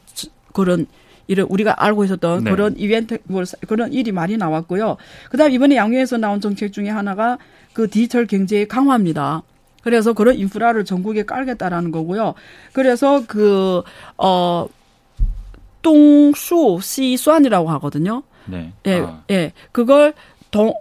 그런 0.54 0.86
이런 1.28 1.48
우리가 1.50 1.76
알고 1.78 2.04
있었던 2.06 2.44
네. 2.44 2.52
그런 2.52 2.76
이벤트 2.78 3.18
뭐 3.26 3.44
그런 3.68 3.94
일이 3.94 4.12
많이 4.12 4.38
나왔고요. 4.38 4.98
그다음 5.30 5.52
이번에 5.52 5.76
양회에서 5.76 6.18
나온 6.18 6.42
정책 6.42 6.74
중에 6.74 6.89
하나가 6.89 7.38
그 7.74 7.89
디지털 7.89 8.28
경제의 8.28 8.68
강화입니다. 8.68 9.44
그래서 9.84 10.13
그런 10.13 10.36
인프라를 10.36 10.86
전국에 10.86 11.24
깔겠다라는 11.24 11.92
거고요. 11.92 12.34
그래서 12.74 13.26
그 13.26 13.84
어 14.18 14.68
똥수 15.82 16.80
시수안이라고 16.82 17.70
하거든요. 17.72 18.24
네. 18.46 18.74
예, 18.86 19.00
아, 19.02 19.22
예. 19.30 19.52
그걸 19.72 20.13
동 20.50 20.74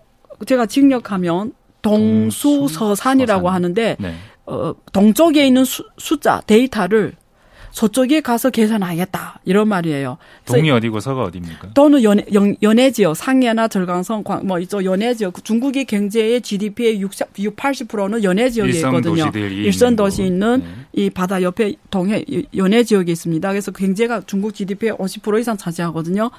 제가 0.47 0.67
직역하면 0.67 1.53
동수서산이라고 1.83 3.43
동수서산. 3.43 3.55
하는데 3.55 3.97
네. 3.99 4.15
어 4.47 4.75
동쪽에 4.93 5.47
있는 5.47 5.65
수, 5.65 5.85
숫자 5.99 6.41
데이터를 6.47 7.15
저쪽에 7.73 8.21
가서 8.21 8.51
계산하겠다 8.51 9.41
이런 9.45 9.69
말이에요. 9.69 10.19
동이 10.45 10.71
어디고 10.71 11.01
서가 11.01 11.23
어디입니까? 11.25 11.71
또는 11.75 12.03
연해, 12.03 12.25
연, 12.35 12.55
연해 12.63 12.91
지역, 12.91 13.17
상해나 13.17 13.69
절강성, 13.69 14.23
광, 14.25 14.47
뭐 14.47 14.59
이쪽 14.59 14.85
연해 14.85 15.15
지역, 15.15 15.33
그 15.33 15.43
중국의 15.43 15.87
경제의 15.87 16.43
GDP의 16.43 17.01
60, 17.01 17.33
80%는 17.33 18.23
연해 18.23 18.51
지역에 18.51 18.73
있거든요. 18.73 19.01
도시들이 19.03 19.65
일선 19.65 19.97
도시 19.97 20.19
곳. 20.19 20.27
있는 20.27 20.61
네. 20.61 20.67
이 20.93 21.11
바다 21.11 21.43
옆에 21.43 21.75
동해 21.91 22.25
연해 22.57 22.85
지역에 22.85 23.11
있습니다. 23.13 23.49
그래서 23.49 23.71
경제가 23.73 24.23
중국 24.27 24.55
GDP의 24.55 24.93
50% 24.93 25.41
이상 25.41 25.57
차지하거든요. 25.57 26.31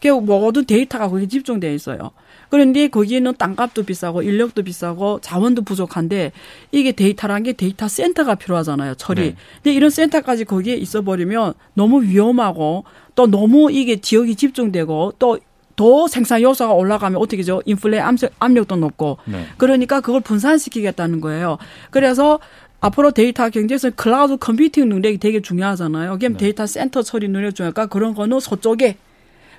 그 0.00 0.08
모든 0.08 0.64
데이터가 0.64 1.08
거기 1.08 1.28
집중되어 1.28 1.72
있어요. 1.72 2.12
그런데 2.48 2.88
거기는 2.88 3.32
땅값도 3.36 3.84
비싸고 3.84 4.22
인력도 4.22 4.62
비싸고 4.62 5.20
자원도 5.20 5.62
부족한데 5.62 6.32
이게 6.72 6.92
데이터란 6.92 7.42
게 7.42 7.52
데이터 7.52 7.88
센터가 7.88 8.34
필요하잖아요. 8.36 8.94
처리. 8.94 9.20
네. 9.20 9.36
근데 9.62 9.74
이런 9.74 9.90
센터까지 9.90 10.44
거기에 10.44 10.74
있어 10.76 11.02
버리면 11.02 11.54
너무 11.74 12.02
위험하고 12.02 12.84
또 13.14 13.26
너무 13.26 13.70
이게 13.72 14.00
지역이 14.00 14.36
집중되고 14.36 15.14
또 15.18 15.63
더 15.63 16.08
생산 16.08 16.42
요소가 16.42 16.74
올라가면 16.74 17.20
어떻게 17.20 17.44
되죠? 17.44 17.62
인플레 17.64 17.98
압력, 18.00 18.32
압력도 18.38 18.76
높고. 18.76 19.18
네. 19.24 19.46
그러니까 19.56 20.00
그걸 20.00 20.20
분산시키겠다는 20.20 21.20
거예요. 21.20 21.58
그래서 21.90 22.38
앞으로 22.80 23.10
데이터 23.10 23.48
경제에서 23.48 23.90
cloud 23.90 24.36
computing 24.36 24.88
능력이 24.88 25.18
되게 25.18 25.40
중요하잖아요. 25.40 26.18
그럼 26.18 26.32
네. 26.34 26.38
데이터 26.38 26.66
센터 26.66 27.02
처리 27.02 27.28
능력 27.28 27.54
중요하니까 27.54 27.86
그런 27.86 28.14
거는 28.14 28.38
서쪽에 28.40 28.96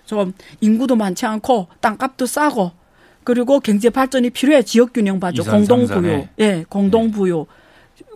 좀 0.08 0.34
인구도 0.62 0.96
많지 0.96 1.26
않고 1.28 1.68
땅값도 1.82 2.26
싸고 2.26 2.72
그리고 3.24 3.60
경제 3.60 3.90
발전이 3.92 4.32
필요해 4.32 4.64
지역 4.64 4.94
균형 4.94 5.20
발전 5.20 5.46
이산 5.46 5.66
공동. 5.68 5.86
부유 6.02 6.28
예 6.40 6.66
공동 6.68 7.12
부유 7.12 7.46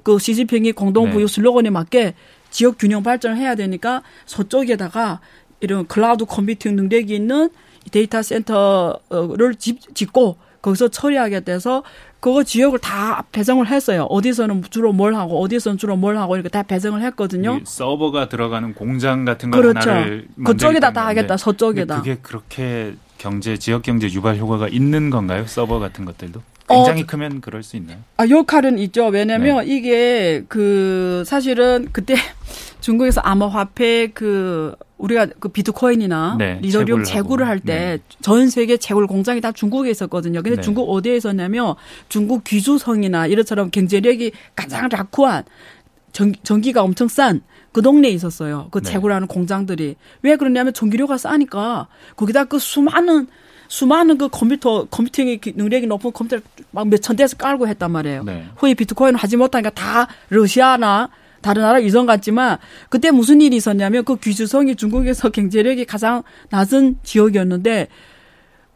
그 0.02 0.18
시진핑이 0.18 0.72
공동 0.72 1.12
부유 1.12 1.28
네. 1.28 1.34
슬로건에 1.34 1.70
맞게 1.70 2.16
지역 2.50 2.78
균형 2.80 3.04
발전을 3.04 3.38
해야 3.38 3.54
되니까 3.56 4.02
서쪽에다가 4.26 5.20
이런 5.60 5.86
cloud 5.86 6.26
computing 6.26 6.76
능력이 6.76 7.14
있는 7.14 7.50
데이터 7.92 8.22
센터를 8.24 9.56
집, 9.60 9.94
짓고 9.94 10.38
거기서 10.62 10.90
처리하겠다 10.90 11.60
서 11.60 11.84
그거 12.20 12.44
지역을 12.44 12.80
다 12.80 13.24
배정을 13.32 13.68
했어요. 13.68 14.04
어디서는 14.04 14.64
주로 14.70 14.94
뭘 14.94 15.16
하고 15.16 15.42
어디서는 15.42 15.78
주로 15.78 15.96
뭘 15.96 16.18
하고 16.18 16.36
이렇게 16.36 16.50
다 16.50 16.62
배정을 16.64 17.02
했거든요. 17.04 17.60
서버가 17.64 18.30
들어가는 18.30 18.74
공장 18.76 19.26
같은 19.26 19.50
거 19.50 19.58
그렇죠. 19.58 19.90
하나를 19.90 20.28
그쪽에다 20.46 20.94
다 20.94 21.08
하겠다. 21.08 21.38
서쪽에다. 21.38 21.98
그게 21.98 22.18
그렇게 22.22 22.94
경제 23.18 23.58
지역 23.58 23.82
경제 23.82 24.08
유발 24.12 24.38
효과가 24.38 24.68
있는 24.68 25.10
건가요? 25.10 25.46
서버 25.48 25.80
같은 25.80 26.06
것들도? 26.06 26.42
굉장히 26.68 27.04
어, 27.04 27.06
크면 27.06 27.42
그럴 27.42 27.64
수 27.64 27.76
있나요? 27.76 27.98
아, 28.18 28.28
역할은 28.30 28.80
있죠. 28.80 29.08
왜냐면 29.08 29.66
네. 29.66 29.76
이게 29.76 30.44
그 30.48 31.24
사실은 31.26 31.90
그때 31.92 32.16
중국에서 32.82 33.22
암호화폐 33.22 34.08
그 34.14 34.76
우리가 34.98 35.28
그 35.40 35.50
비트코인이나 35.50 36.36
네, 36.38 36.60
리더리움 36.62 37.04
재구를 37.04 37.48
할 37.48 37.60
때전 37.60 38.40
네. 38.40 38.48
세계 38.50 38.78
재굴 38.78 39.08
공장이 39.08 39.42
다 39.42 39.52
중국에 39.52 39.90
있었거든요. 39.90 40.44
근데 40.44 40.58
네. 40.58 40.62
중국 40.62 40.92
어디에 40.92 41.16
있었냐면 41.16 41.76
중국 42.10 42.44
귀주성이나 42.44 43.28
이런처럼 43.28 43.72
경제력이 43.72 44.32
가장 44.56 44.90
라쿠한 44.90 45.44
전, 46.12 46.34
전기가 46.44 46.84
엄청 46.84 47.08
싼 47.08 47.42
그 47.72 47.82
동네에 47.82 48.12
있었어요. 48.12 48.68
그 48.72 48.82
네. 48.82 48.92
재구라는 48.92 49.28
공장들이. 49.28 49.96
왜 50.22 50.36
그러냐면 50.36 50.74
전기료가 50.74 51.18
싸니까 51.18 51.88
거기다 52.16 52.46
그 52.46 52.60
수많은 52.60 53.28
수많은 53.68 54.18
그 54.18 54.28
컴퓨터 54.28 54.86
컴퓨팅의 54.86 55.40
능력이 55.56 55.88
높은 55.88 56.12
컴퓨터를 56.12 56.44
막 56.72 56.90
몇천 56.90 57.16
대에서 57.16 57.38
깔고 57.38 57.68
했단 57.70 57.90
말이에요. 57.92 58.24
네. 58.24 58.46
후에 58.58 58.74
비트코인을 58.74 59.18
하지 59.18 59.38
못하니까 59.38 59.70
다 59.70 60.08
러시아나 60.30 61.10
다른 61.42 61.64
나라 61.64 61.80
이전 61.80 62.06
같지만 62.06 62.58
그때 62.90 63.12
무슨 63.12 63.42
일이 63.42 63.56
있었냐면 63.56 64.06
그 64.06 64.18
귀주성이 64.18 64.76
중국에서 64.76 65.30
경제력이 65.32 65.86
가장 65.86 66.24
낮은 66.50 66.98
지역이었는데 67.04 67.88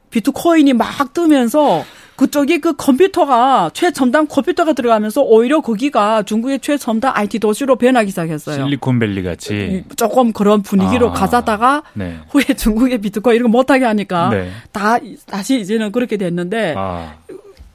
비트코인이 0.09 0.73
막 0.73 1.13
뜨면서 1.13 1.83
그쪽이 2.15 2.61
그 2.61 2.73
컴퓨터가 2.73 3.71
최첨단 3.73 4.27
컴퓨터가 4.27 4.71
들어가면서 4.71 5.21
오히려 5.21 5.59
거기가 5.59 6.23
중국의 6.23 6.59
최첨단 6.61 7.11
IT 7.13 7.39
도시로 7.39 7.75
변하기 7.75 8.09
시작했어요. 8.11 8.63
실리콘밸리 8.63 9.23
같이 9.23 9.83
조금 9.97 10.31
그런 10.31 10.61
분위기로 10.61 11.09
아, 11.09 11.13
가자다가 11.13 11.83
네. 11.93 12.17
후에 12.29 12.43
중국의 12.55 12.99
비트코인 12.99 13.35
이런 13.35 13.51
거 13.51 13.57
못하게 13.57 13.83
하니까 13.83 14.29
네. 14.29 14.49
다 14.71 14.97
다시 15.25 15.59
이제는 15.59 15.91
그렇게 15.91 16.15
됐는데 16.15 16.75
아. 16.77 17.15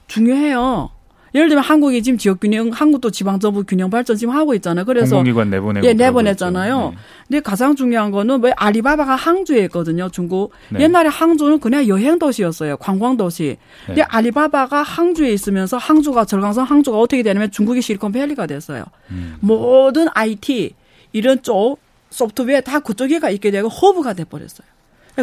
중요해요. 0.07 0.91
예를 1.35 1.49
들면 1.49 1.65
한국이 1.65 2.03
지금 2.03 2.19
지역 2.19 2.41
균형, 2.41 2.71
한국도 2.71 3.11
지방정부 3.11 3.65
균형 3.65 3.91
발전 3.91 4.17
지금 4.17 4.35
하고 4.35 4.55
있잖아요. 4.55 4.85
그래서 4.85 5.17
공공기관 5.17 5.51
내보내고 5.51 5.87
예, 5.87 5.93
내보냈잖아요. 5.95 6.91
네. 6.91 6.97
근데 7.29 7.41
가장 7.41 7.77
중요한 7.77 8.11
거는 8.11 8.43
왜 8.43 8.53
아리바바가 8.57 9.15
항주에 9.15 9.65
있거든요, 9.65 10.09
중국. 10.11 10.53
네. 10.71 10.81
옛날에 10.81 11.09
항주는 11.09 11.61
그냥 11.61 11.87
여행 11.89 12.19
도시였어요, 12.19 12.77
관광 12.79 13.17
도시. 13.17 13.43
네. 13.43 13.87
근데 13.87 14.03
아리바바가 14.03 14.83
항주에 14.83 15.33
있으면서 15.33 15.77
항주가 15.77 16.25
절강성 16.25 16.65
항주가 16.65 16.99
어떻게 16.99 17.23
되냐면 17.23 17.51
중국의 17.51 17.83
실리콘밸리가 17.83 18.47
됐어요. 18.47 18.85
음. 19.11 19.37
모든 19.41 20.09
IT 20.13 20.75
이런 21.13 21.43
쪽 21.43 21.79
소프트웨어 22.11 22.61
다 22.61 22.81
그쪽에 22.81 23.21
가 23.21 23.31
있게 23.31 23.51
되고 23.51 23.69
허브가 23.69 24.15
돼 24.15 24.25
버렸어요. 24.25 24.67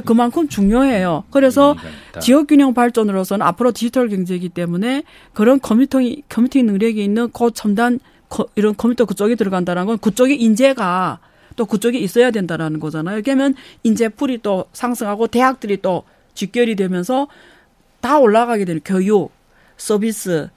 그만큼 0.06 0.48
중요해요. 0.48 1.24
그래서 1.32 1.76
지역 2.22 2.48
균형 2.48 2.74
발전으로서는 2.74 3.46
앞으로 3.46 3.72
디지털 3.72 4.10
경제이기 4.10 4.50
때문에 4.50 5.04
그런 5.34 5.60
computing 5.60 6.24
computing 6.30 6.64
능력이 6.64 7.04
있는 7.04 7.30
고첨단 7.30 8.00
이런 8.56 8.76
컴퓨터 8.76 9.06
그쪽에 9.06 9.36
들어간다는 9.36 9.86
건 9.86 9.98
그쪽에 9.98 10.36
인재가 10.36 11.20
또 11.56 11.66
그쪽에 11.66 11.98
있어야 11.98 12.32
된다라는 12.32 12.80
거잖아요. 12.80 13.22
그러면 13.24 13.56
인재풀이 13.84 14.40
또 14.44 14.66
상승하고 14.74 15.28
대학들이 15.28 15.82
또 15.82 16.04
직결이 16.36 16.76
되면서 16.76 17.28
다 18.00 18.20
올라가게 18.20 18.66
되는 18.66 18.82
교육, 18.86 19.32
서비스, 19.76 20.50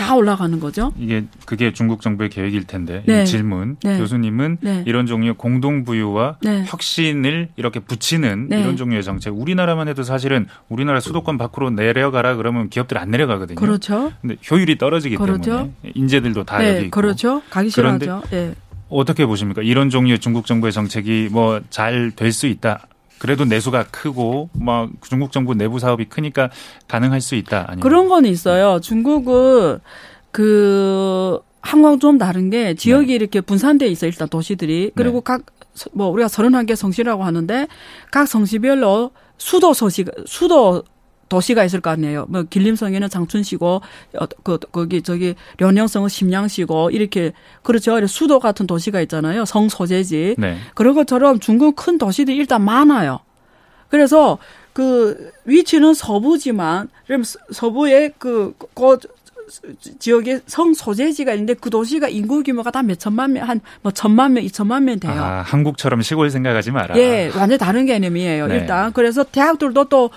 다 0.00 0.14
올라가는 0.14 0.58
거죠. 0.60 0.92
이게 0.98 1.24
그게 1.44 1.72
중국 1.72 2.00
정부의 2.00 2.30
계획일 2.30 2.64
텐데 2.64 3.02
네. 3.06 3.22
이 3.22 3.26
질문 3.26 3.76
네. 3.82 3.98
교수님은 3.98 4.58
네. 4.60 4.82
이런 4.86 5.06
종류의 5.06 5.34
공동 5.36 5.84
부유와 5.84 6.38
네. 6.42 6.64
혁신을 6.66 7.48
이렇게 7.56 7.80
붙이는 7.80 8.46
네. 8.48 8.60
이런 8.60 8.76
종류의 8.76 9.02
정책 9.02 9.34
우리나라만 9.34 9.88
해도 9.88 10.02
사실은 10.02 10.46
우리나라 10.68 11.00
수도권 11.00 11.36
밖으로 11.38 11.70
내려가라 11.70 12.36
그러면 12.36 12.68
기업들 12.70 12.96
안 12.98 13.10
내려가거든요. 13.10 13.56
그렇죠. 13.56 14.12
근데 14.20 14.36
효율이 14.50 14.78
떨어지기 14.78 15.16
그렇죠. 15.16 15.42
때문에 15.50 15.72
인재들도 15.94 16.44
다 16.44 16.58
네, 16.58 16.76
여기 16.76 16.86
있고 16.86 17.00
그렇죠. 17.00 17.42
가기 17.50 17.70
싫어하죠. 17.70 18.22
예. 18.32 18.54
어떻게 18.88 19.24
보십니까? 19.26 19.62
이런 19.62 19.90
종류의 19.90 20.18
중국 20.18 20.46
정부의 20.46 20.72
정책이 20.72 21.28
뭐 21.30 21.60
잘 21.70 22.10
될 22.16 22.32
수 22.32 22.46
있다. 22.46 22.86
그래도 23.20 23.44
내수가 23.44 23.84
크고 23.90 24.48
막 24.54 24.90
중국 25.06 25.30
정부 25.30 25.54
내부 25.54 25.78
사업이 25.78 26.06
크니까 26.06 26.50
가능할 26.88 27.20
수 27.20 27.34
있다. 27.34 27.66
아니면. 27.68 27.80
그런 27.80 28.08
건 28.08 28.24
있어요. 28.24 28.80
중국은 28.80 29.78
그 30.32 31.38
한국 31.60 32.00
좀 32.00 32.16
다른 32.16 32.48
게 32.48 32.74
지역이 32.74 33.08
네. 33.08 33.14
이렇게 33.14 33.42
분산돼 33.42 33.86
있어 33.88 34.06
일단 34.06 34.26
도시들이 34.26 34.92
그리고 34.94 35.22
네. 35.22 35.36
각뭐 35.94 36.08
우리가 36.08 36.28
서른한 36.28 36.64
개 36.64 36.74
성시라고 36.74 37.22
하는데 37.22 37.68
각 38.10 38.26
성시별로 38.26 39.10
수도 39.36 39.74
서시 39.74 40.06
수도 40.24 40.82
도시가 41.30 41.64
있을 41.64 41.80
거 41.80 41.88
아니에요. 41.88 42.26
뭐 42.28 42.42
길림성에는 42.42 43.08
장춘시고 43.08 43.80
어, 44.18 44.26
그 44.42 44.58
거기 44.58 45.00
저기 45.00 45.34
련영성은 45.58 46.10
심양시고 46.10 46.90
이렇게 46.90 47.32
그렇죠. 47.62 48.06
수도 48.06 48.38
같은 48.38 48.66
도시가 48.66 49.00
있잖아요. 49.02 49.46
성 49.46 49.70
소재지. 49.70 50.34
네. 50.36 50.58
그런 50.74 50.94
것처럼 50.94 51.38
중국 51.38 51.76
큰 51.76 51.96
도시들이 51.96 52.36
일단 52.36 52.62
많아요. 52.62 53.20
그래서 53.88 54.38
그 54.72 55.30
위치는 55.46 55.94
서부지만 55.94 56.88
서부의 57.50 58.12
그, 58.18 58.54
그 58.74 58.98
지역에 59.98 60.40
성 60.46 60.72
소재지가 60.74 61.32
있는데 61.34 61.54
그 61.54 61.70
도시가 61.70 62.08
인구 62.08 62.42
규모가 62.42 62.70
다 62.70 62.82
몇 62.82 62.98
천만 62.98 63.32
명, 63.32 63.48
한 63.48 63.60
뭐 63.82 63.92
천만 63.92 64.32
명, 64.32 64.44
이천만 64.44 64.84
명 64.84 64.98
돼요. 65.00 65.12
아, 65.12 65.42
한국처럼 65.42 66.02
시골 66.02 66.30
생각하지 66.30 66.70
마라. 66.70 66.96
예, 66.96 67.30
완전 67.36 67.58
다른 67.58 67.86
개념이에요. 67.86 68.46
네. 68.46 68.56
일단 68.58 68.92
그래서 68.92 69.24
대학들도 69.24 69.88
또 69.88 70.10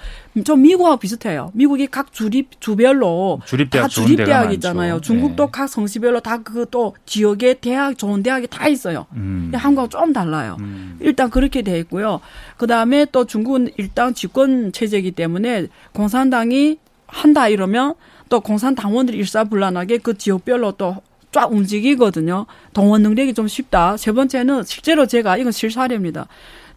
좀 0.45 0.63
미국하고 0.63 0.97
비슷해요. 0.97 1.51
미국이 1.53 1.85
각 1.85 2.11
주립 2.11 2.59
주별로 2.59 3.39
주립대학 3.45 3.83
다 3.83 3.87
주립대학 3.87 4.51
있잖아요. 4.53 4.99
중국도 4.99 5.45
네. 5.45 5.49
각 5.51 5.67
성시별로 5.69 6.21
다 6.21 6.37
그 6.43 6.65
또 6.71 6.95
지역의 7.05 7.59
대학 7.61 7.95
좋은 7.99 8.23
대학이 8.23 8.47
다 8.47 8.67
있어요. 8.67 9.05
음. 9.13 9.51
한국하고 9.53 9.89
좀 9.89 10.11
달라요. 10.11 10.57
음. 10.59 10.97
일단 11.01 11.29
그렇게 11.29 11.61
돼 11.61 11.77
있고요. 11.79 12.19
그 12.57 12.65
다음에 12.65 13.05
또 13.11 13.25
중국은 13.25 13.69
일단 13.77 14.15
집권 14.15 14.71
체제이기 14.71 15.11
때문에 15.11 15.67
공산당이 15.93 16.79
한다 17.05 17.47
이러면 17.47 17.93
또 18.33 18.39
공산 18.41 18.73
당원들이 18.73 19.15
일사불란하게 19.19 19.99
그 19.99 20.17
지역별로 20.17 20.71
또 20.71 21.03
쫙 21.33 21.51
움직이거든요. 21.51 22.45
동원 22.73 23.01
능력이 23.01 23.33
좀 23.33 23.47
쉽다. 23.47 23.97
세 23.97 24.13
번째는 24.13 24.63
실제로 24.63 25.07
제가 25.07 25.35
이건 25.35 25.51
실사례입니다. 25.51 26.27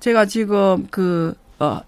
제가 0.01 0.25
지금 0.25 0.89
그 0.91 1.35
어, 1.59 1.65
어 1.67 1.81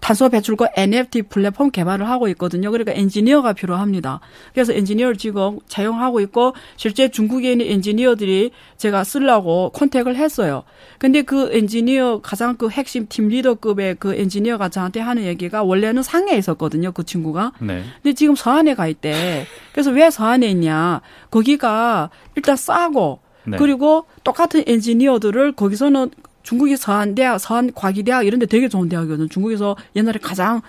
탄소 0.00 0.28
배출과 0.28 0.70
NFT 0.76 1.22
플랫폼 1.22 1.70
개발을 1.70 2.08
하고 2.08 2.28
있거든요. 2.28 2.70
그러니까 2.70 2.92
엔지니어가 2.92 3.52
필요합니다. 3.52 4.20
그래서 4.52 4.72
엔지니어를 4.72 5.16
지금 5.16 5.58
채용하고 5.68 6.20
있고 6.20 6.54
실제 6.76 7.08
중국에 7.08 7.52
있는 7.52 7.66
엔지니어들이 7.66 8.50
제가 8.78 9.04
쓰려고 9.04 9.70
컨택을 9.70 10.16
했어요. 10.16 10.64
근데 10.98 11.22
그 11.22 11.50
엔지니어 11.52 12.20
가장 12.22 12.56
그 12.56 12.68
핵심 12.70 13.06
팀 13.08 13.28
리더급의 13.28 13.96
그 13.98 14.14
엔지니어가 14.14 14.70
저한테 14.70 15.00
하는 15.00 15.24
얘기가 15.24 15.62
원래는 15.62 16.02
상해에 16.02 16.36
있었거든요. 16.36 16.92
그 16.92 17.04
친구가. 17.04 17.52
네. 17.60 17.82
근데 18.02 18.14
지금 18.14 18.34
서안에 18.34 18.74
가 18.74 18.88
있대. 18.88 19.46
그래서 19.72 19.90
왜 19.90 20.10
서안에 20.10 20.48
있냐? 20.48 21.02
거기가 21.30 22.10
일단 22.34 22.56
싸고 22.56 23.20
네. 23.44 23.56
그리고 23.56 24.06
똑같은 24.24 24.62
엔지니어들을 24.66 25.52
거기서는 25.52 26.10
중국의 26.50 26.76
서한대학, 26.76 27.38
서한과기대학 27.38 28.26
이런 28.26 28.40
데 28.40 28.46
되게 28.46 28.68
좋은 28.68 28.88
대학이거든요. 28.88 29.28
중국에서 29.28 29.76
옛날에 29.94 30.18
가장 30.20 30.60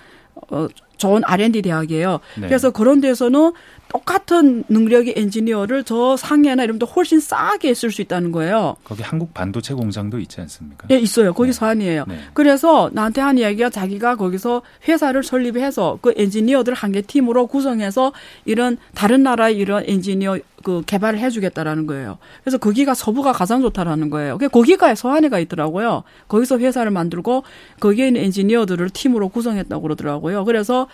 어, 0.50 0.68
좋은 0.96 1.22
R&D 1.24 1.62
대학이에요. 1.62 2.20
네. 2.40 2.46
그래서 2.46 2.70
그런 2.70 3.00
데서는 3.00 3.52
똑같은 3.88 4.62
능력의 4.68 5.14
엔지니어를 5.16 5.82
저 5.84 6.16
상해나 6.16 6.62
이런 6.64 6.78
데 6.78 6.86
훨씬 6.86 7.18
싸게 7.20 7.74
쓸 7.74 7.90
수 7.90 8.00
있다는 8.00 8.30
거예요. 8.30 8.76
거기 8.84 9.02
한국 9.02 9.34
반도체 9.34 9.74
공장도 9.74 10.20
있지 10.20 10.40
않습니까? 10.40 10.86
예, 10.92 10.98
있어요. 10.98 11.34
거기 11.34 11.48
네. 11.48 11.52
서한이에요. 11.52 12.04
네. 12.06 12.20
그래서 12.32 12.88
나한테 12.92 13.20
한 13.20 13.36
이야기가 13.36 13.68
자기가 13.70 14.14
거기서 14.16 14.62
회사를 14.86 15.22
설립해서 15.24 15.98
그 16.00 16.14
엔지니어들 16.16 16.74
한 16.74 16.92
개 16.92 17.02
팀으로 17.02 17.48
구성해서 17.48 18.12
이런 18.44 18.78
다른 18.94 19.22
나라의 19.24 19.56
이런 19.56 19.82
엔지니어 19.86 20.38
그 20.62 20.82
개발을 20.86 21.18
해주겠다라는 21.18 21.86
거예요. 21.86 22.18
그래서 22.42 22.58
거기가 22.58 22.94
서부가 22.94 23.32
가장 23.32 23.60
좋다라는 23.62 24.10
거예요. 24.10 24.38
거기가 24.38 24.94
서한에가 24.94 25.38
있더라고요. 25.40 26.02
거기서 26.28 26.58
회사를 26.58 26.90
만들고 26.90 27.44
거기에 27.80 28.08
있는 28.08 28.22
엔지니어들을 28.22 28.90
팀으로 28.90 29.28
구성했다고 29.28 29.82
그러더라고요. 29.82 30.44
그래서 30.44 30.86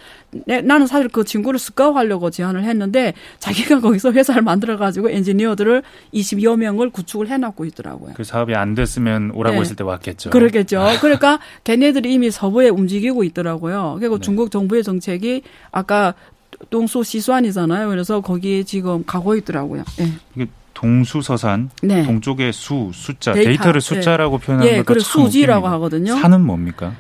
내, 0.47 0.61
나는 0.61 0.87
사실 0.87 1.09
그 1.09 1.25
친구를 1.25 1.59
스카우하려고 1.59 2.31
제안을 2.31 2.65
했는데 2.65 3.15
자기가 3.39 3.81
거기서 3.81 4.13
회사를 4.13 4.43
만들어 4.43 4.77
가지고 4.77 5.11
엔지니어들을 5.11 5.83
20여 6.15 6.57
명을 6.57 6.91
구축을 6.91 7.29
해놨고 7.29 7.65
있더라고요. 7.67 8.15
그 8.15 8.25
사업이 8.25 8.55
안 8.55 8.75
됐으면 8.75 9.33
오라고 9.33 9.57
네. 9.57 9.61
했을 9.61 9.77
때 9.77 9.85
왔겠죠. 9.85 10.31
그러겠죠. 10.31 10.85
그러니까 11.01 11.39
걔네들이 11.65 12.13
이미 12.13 12.31
서부에 12.31 12.69
움직이고 12.69 13.25
있더라고요. 13.25 13.97
그리고 13.99 14.17
네. 14.17 14.21
중국 14.23 14.51
정부의 14.51 14.83
정책이 14.83 15.43
아까 15.71 16.15
동수 16.71 17.03
시수안이잖아요. 17.03 17.89
그래서 17.89 18.21
거기에 18.21 18.63
지금 18.65 19.05
가고 19.05 19.37
있더라고요. 19.37 19.85
예. 20.01 20.13
이게 20.35 20.47
동수서산 20.75 21.71
네. 21.83 22.05
동쪽의 22.05 22.53
수 22.53 22.91
숫자 22.95 23.33
데이터, 23.33 23.73
를 23.73 23.81
숫자라고 23.81 24.39
표현하는 24.39 24.73
예, 24.73 24.83
것도 24.83 25.01
수지라고 25.01 25.67
웃깁니다. 25.67 25.73
하거든요. 25.73 26.17
산은 26.21 26.41
뭡니까? 26.41 26.95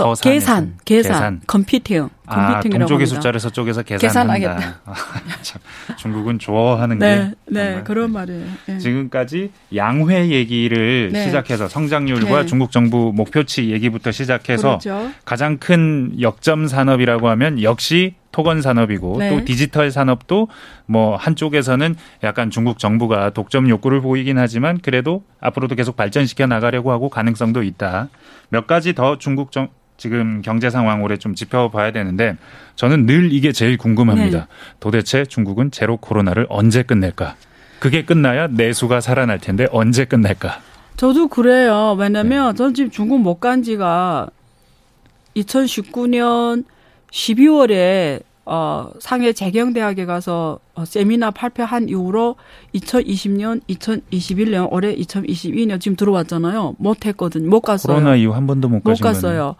어, 0.00 0.14
계산, 0.14 0.40
산. 0.40 0.74
계산, 0.86 1.40
컴퓨팅, 1.46 2.08
아, 2.26 2.62
동쪽의. 2.62 3.06
숫자를 3.06 3.40
서쪽에서 3.40 3.82
계산하겠다. 3.82 4.54
계산한다. 4.56 4.80
아, 4.86 4.94
참, 5.42 5.60
중국은 5.98 6.38
좋아하는 6.38 6.98
네, 6.98 7.30
게 7.30 7.34
네, 7.46 7.80
그런 7.84 8.10
말이에요. 8.12 8.46
예. 8.70 8.78
지금까지 8.78 9.50
양회 9.76 10.30
얘기를 10.30 11.10
네. 11.12 11.24
시작해서 11.26 11.68
성장률과 11.68 12.42
네. 12.42 12.46
중국 12.46 12.70
정부 12.72 13.12
목표치 13.14 13.70
얘기부터 13.70 14.12
시작해서 14.12 14.78
그렇죠. 14.78 15.10
가장 15.26 15.58
큰 15.58 16.14
역점 16.20 16.68
산업이라고 16.68 17.28
하면 17.28 17.62
역시 17.62 18.14
토건 18.32 18.62
산업이고 18.62 19.16
네. 19.18 19.30
또 19.30 19.44
디지털 19.44 19.90
산업도 19.90 20.48
뭐 20.86 21.16
한쪽에서는 21.16 21.94
약간 22.24 22.50
중국 22.50 22.78
정부가 22.78 23.30
독점 23.30 23.68
욕구를 23.68 24.00
보이긴 24.00 24.38
하지만 24.38 24.78
그래도 24.82 25.22
앞으로도 25.40 25.74
계속 25.76 25.96
발전시켜 25.96 26.46
나가려고 26.46 26.90
하고 26.90 27.08
가능성도 27.08 27.62
있다. 27.62 28.08
몇 28.48 28.66
가지 28.66 28.94
더 28.94 29.18
중국 29.18 29.52
정 29.52 29.68
지금 29.98 30.42
경제 30.42 30.68
상황 30.70 31.04
올해 31.04 31.16
좀 31.16 31.34
짚어봐야 31.34 31.92
되는데 31.92 32.36
저는 32.74 33.06
늘 33.06 33.32
이게 33.32 33.52
제일 33.52 33.76
궁금합니다. 33.78 34.38
네. 34.38 34.44
도대체 34.80 35.24
중국은 35.24 35.70
제로 35.70 35.96
코로나를 35.98 36.46
언제 36.48 36.82
끝낼까? 36.82 37.36
그게 37.78 38.04
끝나야 38.04 38.48
내수가 38.48 39.00
살아날 39.00 39.38
텐데 39.38 39.68
언제 39.70 40.04
끝낼까? 40.04 40.60
저도 40.96 41.28
그래요. 41.28 41.94
네. 41.98 42.04
왜냐면 42.04 42.56
전 42.56 42.74
지금 42.74 42.90
중국 42.90 43.20
못 43.20 43.38
간 43.40 43.62
지가 43.62 44.28
2019년 45.36 46.64
12월에 47.12 48.22
어, 48.44 48.90
상해 48.98 49.32
재경대학에 49.32 50.04
가서 50.04 50.58
어, 50.74 50.84
세미나 50.84 51.30
발표한 51.30 51.88
이후로 51.88 52.34
2020년, 52.74 53.60
2021년, 53.68 54.66
올해 54.72 54.94
2022년 54.96 55.80
지금 55.80 55.94
들어왔잖아요. 55.94 56.74
못 56.78 57.06
했거든요. 57.06 57.48
못 57.48 57.60
갔어요. 57.60 57.94
코로나 57.96 58.16
이후 58.16 58.32
한 58.32 58.46
번도 58.48 58.68
못 58.68 58.82
못. 58.82 58.98
갔어요. 59.00 59.54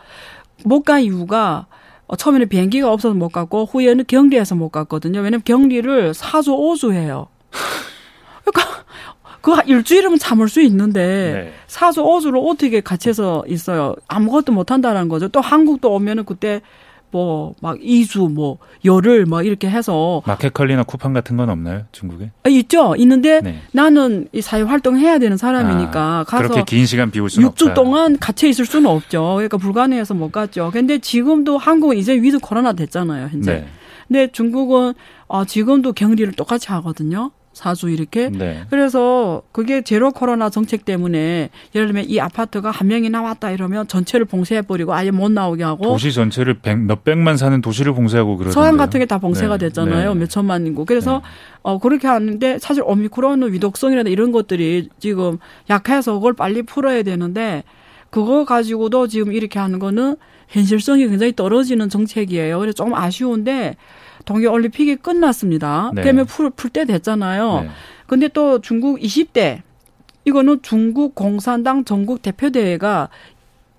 못 0.64 0.82
간 0.82 1.02
이유가 1.02 1.66
어, 2.08 2.16
처음에는 2.16 2.48
비행기가 2.48 2.90
없어서 2.92 3.14
못 3.14 3.28
갔고 3.28 3.66
후에는 3.66 4.04
격리해서 4.08 4.56
못 4.56 4.70
갔거든요. 4.70 5.20
왜냐면 5.20 5.42
격리를 5.44 6.12
4주 6.12 6.48
5주 6.48 6.92
해요. 6.92 7.28
그러니까 8.44 8.82
그 9.40 9.54
일주일이면 9.66 10.18
참을 10.18 10.48
수 10.48 10.60
있는데 10.62 11.00
네. 11.46 11.52
사주 11.66 12.00
오주를 12.02 12.40
어떻게 12.44 12.80
같이 12.80 13.08
해서 13.08 13.44
있어요. 13.48 13.94
아무것도 14.08 14.52
못 14.52 14.70
한다는 14.70 15.08
거죠. 15.08 15.28
또 15.28 15.40
한국도 15.40 15.92
오면은 15.94 16.24
그때 16.24 16.60
뭐 17.12 17.54
막 17.60 17.78
2주 17.78 18.32
뭐 18.32 18.58
열흘 18.84 19.26
막 19.26 19.46
이렇게 19.46 19.68
해서 19.68 20.22
마켓컬리나 20.26 20.82
쿠팡 20.84 21.12
같은 21.12 21.36
건 21.36 21.50
없나요? 21.50 21.82
중국에? 21.92 22.30
아, 22.42 22.48
있죠. 22.48 22.94
있는데 22.96 23.40
네. 23.40 23.60
나는 23.72 24.28
이 24.32 24.40
사회 24.40 24.62
활동 24.62 24.98
해야 24.98 25.18
되는 25.18 25.36
사람이니까 25.36 26.18
아, 26.20 26.24
가서 26.24 26.48
그렇게 26.48 26.64
긴 26.76 26.86
시간 26.86 27.10
비울 27.10 27.30
수는 27.30 27.48
6주 27.50 27.62
없다. 27.68 27.74
동안 27.74 28.18
갇혀 28.18 28.48
있을 28.48 28.66
수는 28.66 28.90
없죠. 28.90 29.34
그러니까 29.34 29.58
불가능해서 29.58 30.14
못 30.14 30.32
갔죠. 30.32 30.70
근데 30.72 30.98
지금도 30.98 31.58
한국은 31.58 31.96
이제 31.96 32.14
with 32.14 32.38
코로나 32.40 32.72
됐잖아요, 32.72 33.28
현재. 33.28 33.52
네. 33.52 33.66
근데 34.08 34.26
중국은 34.32 34.94
아, 35.28 35.44
지금도 35.44 35.92
격리를 35.92 36.32
똑같이 36.32 36.68
하거든요. 36.72 37.30
사주 37.62 37.90
이렇게. 37.90 38.28
네. 38.28 38.64
그래서 38.70 39.42
그게 39.52 39.82
제로 39.82 40.10
코로나 40.10 40.50
정책 40.50 40.84
때문에 40.84 41.48
예를 41.76 41.86
들면 41.86 42.06
이 42.08 42.18
아파트가 42.18 42.72
한 42.72 42.88
명이 42.88 43.08
나왔다 43.08 43.52
이러면 43.52 43.86
전체를 43.86 44.26
봉쇄해버리고 44.26 44.92
아예 44.92 45.12
못 45.12 45.30
나오게 45.30 45.62
하고 45.62 45.84
도시 45.84 46.12
전체를 46.12 46.54
백, 46.54 46.76
몇백만 46.78 47.36
사는 47.36 47.60
도시를 47.60 47.94
봉쇄하고 47.94 48.36
그러던데요. 48.36 48.60
서안 48.60 48.76
같은 48.76 48.98
게 48.98 49.06
다 49.06 49.18
봉쇄가 49.18 49.58
네. 49.58 49.66
됐잖아요. 49.66 50.14
네. 50.14 50.20
몇 50.20 50.30
천만 50.30 50.66
인구. 50.66 50.84
그래서 50.84 51.18
네. 51.18 51.20
어 51.62 51.78
그렇게 51.78 52.08
하는데 52.08 52.58
사실 52.58 52.82
오미크론의 52.84 53.52
위독성이나 53.52 54.02
이런 54.08 54.32
것들이 54.32 54.88
지금 54.98 55.38
약해서 55.70 56.14
그걸 56.14 56.32
빨리 56.32 56.62
풀어야 56.62 57.02
되는데 57.02 57.62
그거 58.10 58.44
가지고도 58.44 59.06
지금 59.06 59.32
이렇게 59.32 59.58
하는 59.58 59.78
거는 59.78 60.16
현실성이 60.48 61.06
굉장히 61.08 61.34
떨어지는 61.34 61.88
정책이에요. 61.88 62.58
그래서 62.58 62.74
조금 62.74 62.94
아쉬운데 62.94 63.76
동계 64.24 64.46
올림픽이 64.46 64.96
끝났습니다. 64.96 65.90
네. 65.94 66.02
그러면 66.02 66.26
풀풀 66.26 66.70
때 66.70 66.84
됐잖아요. 66.84 67.60
네. 67.62 67.70
근데 68.06 68.28
또 68.28 68.60
중국 68.60 68.98
20대 69.00 69.62
이거는 70.24 70.60
중국 70.62 71.14
공산당 71.14 71.84
전국 71.84 72.22
대표대회가 72.22 73.08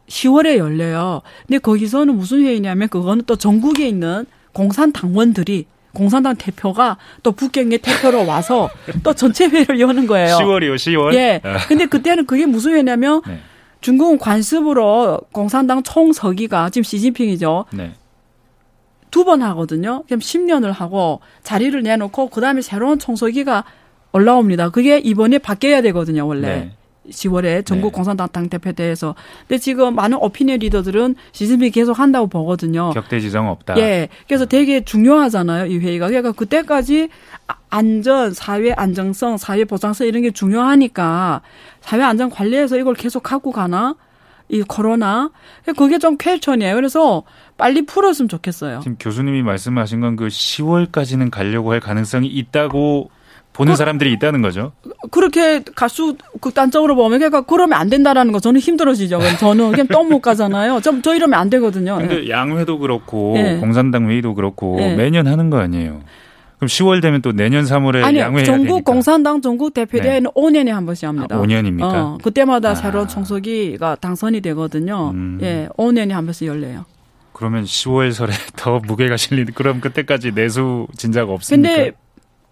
10월에 0.08 0.58
열려요. 0.58 1.22
근데 1.48 1.60
거기서는 1.60 2.16
무슨 2.16 2.42
회의냐면 2.44 2.90
그거는 2.90 3.24
또 3.26 3.36
전국에 3.36 3.88
있는 3.88 4.26
공산 4.52 4.92
당원들이 4.92 5.66
공산당 5.94 6.36
대표가 6.36 6.98
또 7.22 7.32
북경에 7.32 7.78
대표로 7.78 8.26
와서 8.26 8.70
또 9.04 9.14
전체 9.14 9.48
회의를 9.48 9.80
여는 9.80 10.08
거예요. 10.08 10.38
10월이요, 10.38 10.76
10월. 10.76 11.14
예. 11.14 11.42
근데 11.68 11.86
그때는 11.86 12.26
그게 12.26 12.46
무슨 12.46 12.74
회냐면 12.74 13.22
네. 13.28 13.40
중국은 13.82 14.18
관습으로 14.18 15.22
공산당 15.32 15.84
총서기가 15.84 16.70
지금 16.72 16.84
시진핑이죠. 16.84 17.66
네. 17.72 17.94
두 19.14 19.24
번 19.26 19.44
하거든요. 19.44 20.02
그럼 20.08 20.20
10년을 20.22 20.72
하고 20.74 21.20
자리를 21.44 21.80
내놓고 21.84 22.30
그다음에 22.30 22.62
새로운 22.64 22.98
총서기가 22.98 23.64
올라옵니다. 24.12 24.70
그게 24.72 24.98
이번에 24.98 25.38
바뀌어야 25.38 25.82
되거든요, 25.84 26.26
원래. 26.28 26.48
네. 26.48 26.72
10월에 27.12 27.66
전국 27.66 27.90
네. 27.92 27.96
공산당 27.96 28.28
당대표대회에서. 28.30 29.14
근데 29.48 29.60
지금 29.60 29.94
많은 29.96 30.18
오피니언 30.20 30.60
리더들은 30.60 31.16
시진핑이 31.34 31.72
계속 31.72 32.00
한다고 32.00 32.28
보거든요. 32.28 32.92
격대 32.92 33.20
지정 33.20 33.50
없다. 33.50 33.78
예. 33.78 34.08
그래서 34.28 34.46
되게 34.46 34.84
중요하잖아요, 34.84 35.66
이 35.68 35.78
회의가. 35.80 36.08
그러니까 36.08 36.32
그때까지 36.32 37.10
아- 37.48 37.56
안전, 37.70 38.34
사회 38.34 38.72
안정성, 38.72 39.38
사회 39.38 39.66
보장성 39.66 40.08
이런 40.08 40.22
게 40.24 40.32
중요하니까 40.32 41.42
사회 41.82 42.02
안전 42.04 42.30
관리해서 42.30 42.78
이걸 42.78 42.94
계속 42.96 43.22
갖고 43.22 43.52
가나? 43.52 43.96
이 44.54 44.62
코로나. 44.62 45.32
그게 45.78 45.98
좀 46.00 46.18
퀘스천이에요. 46.18 46.76
그래서 46.76 47.24
빨리 47.58 47.86
풀었으면 47.86 48.30
좋겠어요. 48.30 48.80
지금 48.82 48.98
교수님이 49.00 49.42
말씀하신 49.44 50.00
건 50.02 50.16
그 50.16 50.28
10월까지는 50.28 51.32
가려고 51.32 51.72
할 51.72 51.80
가능성이 51.80 52.28
있다고 52.28 53.10
보는 53.54 53.74
그- 53.74 53.78
사람들이 53.78 54.12
있다는 54.14 54.42
거죠. 54.42 54.72
그렇게 55.12 55.64
가수 55.76 56.16
극단적으로 56.42 56.96
보면 56.96 57.20
그러니까 57.20 57.42
그러면 57.42 57.80
안 57.80 57.90
된다라는 57.90 58.32
거 58.32 58.40
저는 58.40 58.60
힘들어지죠. 58.60 59.20
저는 59.40 59.72
그냥 59.72 59.88
또못 59.88 60.22
가잖아요. 60.22 60.80
저, 60.82 61.02
저 61.02 61.14
이러면 61.16 61.40
안 61.40 61.50
되거든요. 61.52 61.98
근데 61.98 62.30
양회도 62.30 62.80
그렇고 62.80 63.36
예. 63.38 63.58
공산당 63.60 64.10
회의도 64.10 64.34
그렇고 64.36 64.78
예. 64.80 64.96
매년 64.96 65.28
하는 65.28 65.50
거 65.50 65.58
아니에요. 65.60 66.02
그럼 66.64 66.68
10월 66.68 67.02
되면 67.02 67.22
또 67.22 67.32
내년 67.34 67.66
3월에 67.66 68.04
아니 68.04 68.20
양회 68.20 68.38
해야 68.38 68.46
전국 68.46 68.68
되니까. 68.68 68.92
공산당 68.92 69.42
전국 69.42 69.74
대표대회는 69.74 70.32
5년에 70.32 70.70
한 70.70 70.86
번씩 70.86 71.08
합니다. 71.08 71.36
아, 71.36 71.42
5년입니까? 71.42 71.82
어, 71.82 72.18
그때마다 72.24 72.70
아. 72.70 72.76
새로운 72.76 73.08
총서기가 73.08 73.96
당선이 73.96 74.42
되거든요. 74.42 75.12
음. 75.14 75.40
예, 75.42 75.68
5년에 75.78 76.12
한 76.12 76.26
번씩 76.26 76.48
열려요. 76.48 76.86
그러면 77.34 77.66
10월 77.66 78.14
설에 78.14 78.32
더 78.56 78.80
무게가 78.80 79.18
실리는 79.18 79.54
그럼 79.54 79.82
그때까지 79.82 80.34
내수 80.34 80.88
진작 80.96 81.30
없습니까? 81.30 81.76
근데 81.76 81.92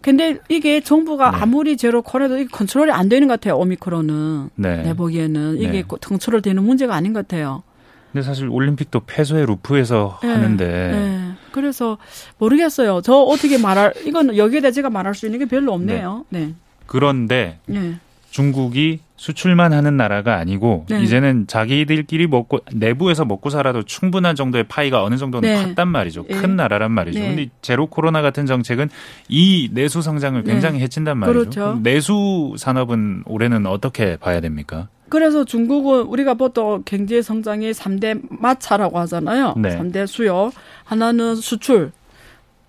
근데 0.02 0.38
이게 0.50 0.82
정부가 0.82 1.32
네. 1.32 1.38
아무리 1.40 1.78
제로 1.78 2.02
코로나도 2.02 2.40
이게 2.40 2.50
컨트롤이 2.52 2.92
안 2.92 3.08
되는 3.08 3.28
것 3.28 3.40
같아요. 3.40 3.58
오미크론은 3.58 4.50
네. 4.56 4.78
내 4.84 4.94
보기에는 4.94 5.58
이게 5.58 5.72
네. 5.72 5.84
컨트롤 5.84 6.42
되는 6.42 6.64
문제가 6.64 6.96
아닌 6.96 7.14
것 7.14 7.28
같아요. 7.28 7.64
근데 8.12 8.26
사실 8.26 8.50
올림픽도 8.50 9.02
폐소의 9.02 9.46
루프에서 9.46 10.20
예, 10.24 10.28
하는데 10.28 10.66
예. 10.66 11.41
그래서 11.52 11.98
모르겠어요. 12.38 13.02
저 13.04 13.14
어떻게 13.16 13.58
말할 13.58 13.94
이건 14.06 14.38
여기에 14.38 14.62
대해 14.62 14.72
제가 14.72 14.90
말할 14.90 15.16
수 15.16 15.26
있는 15.26 15.40
게 15.40 15.46
별로 15.46 15.74
없네요. 15.74 16.26
네. 16.30 16.54
그런데 16.86 17.60
네. 17.66 17.96
중국이 18.32 19.00
수출만 19.18 19.72
하는 19.72 19.98
나라가 19.98 20.38
아니고 20.38 20.86
네. 20.90 21.04
이제는 21.04 21.46
자기들끼리 21.46 22.26
먹고 22.28 22.62
내부에서 22.74 23.24
먹고 23.24 23.50
살아도 23.50 23.84
충분한 23.84 24.36
정도의 24.36 24.64
파이가 24.64 25.04
어느 25.04 25.18
정도는 25.18 25.48
네. 25.48 25.64
컸단 25.64 25.88
말이죠. 25.90 26.26
네. 26.28 26.36
큰 26.36 26.56
나라란 26.56 26.92
말이죠. 26.92 27.20
네. 27.20 27.28
근데 27.28 27.50
제로 27.62 27.86
코로나 27.86 28.22
같은 28.22 28.46
정책은 28.46 28.90
이 29.28 29.70
내수 29.74 30.02
성장을 30.02 30.42
네. 30.44 30.52
굉장히 30.52 30.80
해친단 30.80 31.18
말이죠. 31.20 31.40
그렇죠. 31.40 31.80
내수 31.84 32.56
산업은 32.58 33.24
올해는 33.28 33.68
어떻게 33.68 34.16
봐야 34.16 34.40
됩니까? 34.42 34.88
그래서 35.12 35.44
중국은 35.44 36.04
우리가 36.04 36.36
보통 36.36 36.84
경제 36.86 37.22
성장의 37.22 37.74
3대 37.74 38.22
마차라고 38.30 38.98
하잖아요. 39.00 39.56
네. 39.58 39.78
3대 39.78 40.08
수요. 40.08 40.54
하나는 40.86 41.36
수출, 41.36 41.92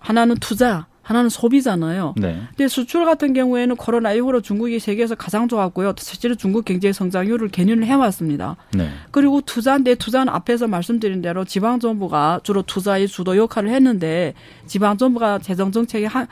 하나는 0.00 0.34
투자, 0.40 0.86
하나는 1.02 1.30
소비잖아요. 1.30 2.14
네. 2.16 2.40
근데 2.48 2.66
수출 2.66 3.04
같은 3.04 3.32
경우에는 3.32 3.76
코로나 3.76 4.12
이후로 4.12 4.40
중국이 4.40 4.80
세계에서 4.80 5.14
가장 5.14 5.46
좋았고요. 5.46 5.94
실제로 5.98 6.34
중국 6.34 6.64
경제 6.64 6.92
성장률을 6.92 7.50
견인을 7.50 7.86
해왔습니다. 7.86 8.56
네. 8.74 8.88
그리고 9.12 9.40
투자인데 9.40 9.94
투자는 9.94 10.32
앞에서 10.32 10.66
말씀드린 10.66 11.22
대로 11.22 11.44
지방 11.44 11.78
정부가 11.78 12.40
주로 12.42 12.62
투자의 12.62 13.06
주도 13.06 13.36
역할을 13.36 13.70
했는데 13.70 14.34
지방 14.66 14.96
정부가 14.96 15.38
재정 15.38 15.70
정책에 15.70 16.06
한 16.06 16.26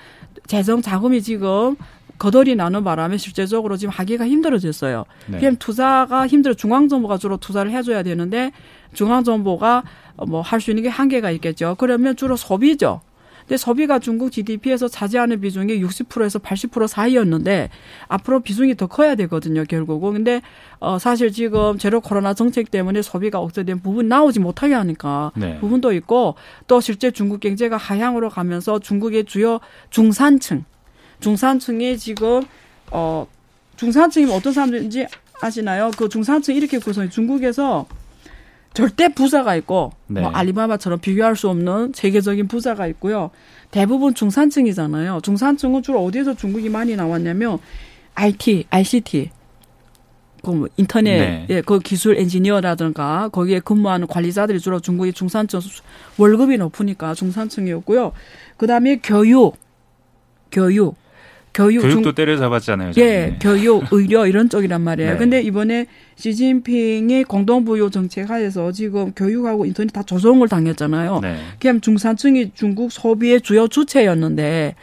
재정 0.48 0.82
자금이 0.82 1.22
지금 1.22 1.76
거덜이 2.20 2.54
나는 2.54 2.84
바람에 2.84 3.16
실제적으로 3.16 3.76
지금 3.78 3.90
하기가 3.92 4.28
힘들어졌어요. 4.28 5.04
네. 5.26 5.38
그럼 5.40 5.56
투자가 5.58 6.26
힘들어 6.28 6.54
중앙 6.54 6.86
정부가 6.86 7.16
주로 7.16 7.38
투자를 7.38 7.72
해줘야 7.72 8.02
되는데 8.04 8.52
중앙 8.92 9.24
정부가 9.24 9.82
뭐 10.28 10.42
할 10.42 10.60
수 10.60 10.70
있는 10.70 10.82
게 10.82 10.88
한계가 10.90 11.30
있겠죠. 11.32 11.76
그러면 11.78 12.14
주로 12.16 12.36
소비죠. 12.36 13.00
근데 13.40 13.56
소비가 13.56 13.98
중국 13.98 14.30
GDP에서 14.32 14.86
차지하는 14.86 15.40
비중이 15.40 15.82
60%에서 15.82 16.38
80% 16.38 16.86
사이였는데 16.86 17.70
앞으로 18.06 18.40
비중이 18.40 18.76
더 18.76 18.86
커야 18.86 19.14
되거든요, 19.14 19.64
결국은. 19.64 20.12
근데 20.12 20.42
어 20.78 20.98
사실 20.98 21.32
지금 21.32 21.78
제로 21.78 22.00
코로나 22.02 22.34
정책 22.34 22.70
때문에 22.70 23.00
소비가 23.02 23.38
억제된 23.40 23.80
부분 23.80 24.08
나오지 24.08 24.40
못하게 24.40 24.74
하니까 24.74 25.32
네. 25.34 25.58
부분도 25.58 25.92
있고 25.94 26.34
또 26.66 26.80
실제 26.82 27.10
중국 27.10 27.40
경제가 27.40 27.78
하향으로 27.78 28.28
가면서 28.28 28.78
중국의 28.78 29.24
주요 29.24 29.58
중산층 29.88 30.64
중산층이 31.20 31.98
지금 31.98 32.42
어 32.90 33.26
중산층이 33.76 34.32
어떤 34.32 34.52
사람들인지 34.52 35.06
아시나요? 35.40 35.90
그 35.96 36.08
중산층 36.08 36.54
이렇게 36.54 36.78
구성해 36.78 37.08
중국에서 37.08 37.86
절대 38.74 39.08
부자가 39.08 39.56
있고 39.56 39.92
네. 40.06 40.20
뭐 40.20 40.30
알리바바처럼 40.30 41.00
비교할 41.00 41.34
수 41.36 41.48
없는 41.48 41.92
세계적인 41.94 42.48
부자가 42.48 42.86
있고요. 42.88 43.30
대부분 43.70 44.14
중산층이잖아요. 44.14 45.20
중산층은 45.22 45.82
주로 45.82 46.04
어디에서 46.04 46.34
중국이 46.34 46.68
많이 46.68 46.94
나왔냐면 46.96 47.58
IT, 48.14 48.66
ICT, 48.70 49.30
그 50.42 50.68
인터넷, 50.76 51.18
네. 51.18 51.46
예, 51.50 51.60
그 51.60 51.78
기술 51.80 52.16
엔지니어라든가 52.16 53.28
거기에 53.28 53.60
근무하는 53.60 54.06
관리자들이 54.06 54.60
주로 54.60 54.80
중국의 54.80 55.12
중산층 55.12 55.60
월급이 56.18 56.56
높으니까 56.58 57.14
중산층이었고요. 57.14 58.12
그다음에 58.56 59.00
교육, 59.02 59.56
교육, 60.50 60.96
교육 61.52 61.80
중- 61.80 61.90
교육도 61.90 62.12
때려잡았잖아요. 62.12 62.92
예, 62.98 63.24
저는. 63.24 63.38
교육, 63.40 63.84
의료 63.92 64.24
이런 64.26 64.48
쪽이란 64.48 64.80
말이에요. 64.82 65.12
네. 65.12 65.16
근데 65.18 65.42
이번에 65.42 65.86
시진핑이 66.16 67.24
공동부유 67.24 67.90
정책 67.90 68.30
하에서 68.30 68.70
지금 68.72 69.12
교육하고 69.12 69.66
인터넷 69.66 69.90
다 69.92 70.02
조정을 70.02 70.48
당했잖아요. 70.48 71.20
네. 71.20 71.36
그냥 71.60 71.80
중산층이 71.80 72.52
중국 72.54 72.92
소비의 72.92 73.40
주요 73.40 73.66
주체였는데 73.68 74.74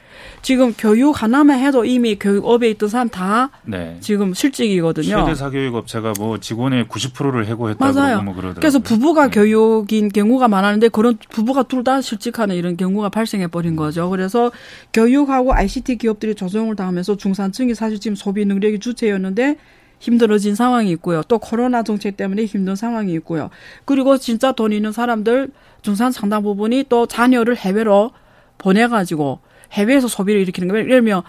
지금 0.42 0.74
교육 0.78 1.22
하나만 1.22 1.60
해도 1.60 1.84
이미 1.86 2.16
교육업에 2.16 2.70
있던 2.72 2.90
사람 2.90 3.10
다 3.10 3.50
네. 3.66 3.98
지금 4.02 4.34
실직이거든요. 4.34 5.26
최대 5.26 5.36
사교육 5.36 5.76
업체가 5.76 6.14
뭐 6.20 6.38
직원의 6.40 6.86
90%를 6.86 7.46
해고했다고 7.48 7.94
맞아요. 7.94 8.08
그러고 8.08 8.24
뭐 8.24 8.34
그러더라고요. 8.34 8.60
그래서 8.62 8.80
부부가 8.80 9.30
네. 9.30 9.32
교육인 9.32 10.10
경우가 10.10 10.48
많았는데 10.48 10.90
그런 10.90 11.18
부부가 11.30 11.64
둘 11.64 11.88
다 11.88 12.02
실직하는 12.02 12.56
이런 12.56 12.76
경우가 12.76 13.08
발생해 13.10 13.48
버린 13.48 13.76
거죠. 13.78 14.10
그래서 14.10 14.52
교육하고 14.94 15.54
ICT 15.54 15.98
기업들이 15.98 16.36
조정을 16.36 16.76
당하면서 16.76 17.16
중산층이 17.18 17.76
사실 17.76 18.00
지금 18.00 18.16
소비 18.16 18.44
능력이 18.46 18.80
주체였는데 18.80 19.56
힘들어진 20.00 20.54
상황이 20.56 20.92
있고요. 20.92 21.22
또 21.28 21.40
코로나 21.40 21.84
정책 21.84 22.18
때문에 22.18 22.46
힘든 22.46 22.76
상황이 22.76 23.14
있고요. 23.14 23.50
그리고 23.86 24.18
진짜 24.18 24.52
돈 24.52 24.72
있는 24.74 24.92
사람들 24.92 25.50
중산 25.82 26.12
상당 26.12 26.44
부분이 26.44 26.86
또 26.90 27.06
자녀를 27.06 27.56
해외로 27.56 28.12
보내가지고 28.58 29.40
해외에서 29.72 30.08
소비를 30.08 30.42
일으키는 30.42 30.68
거예요. 30.68 30.86
예를 30.86 31.02
들면 31.02 31.22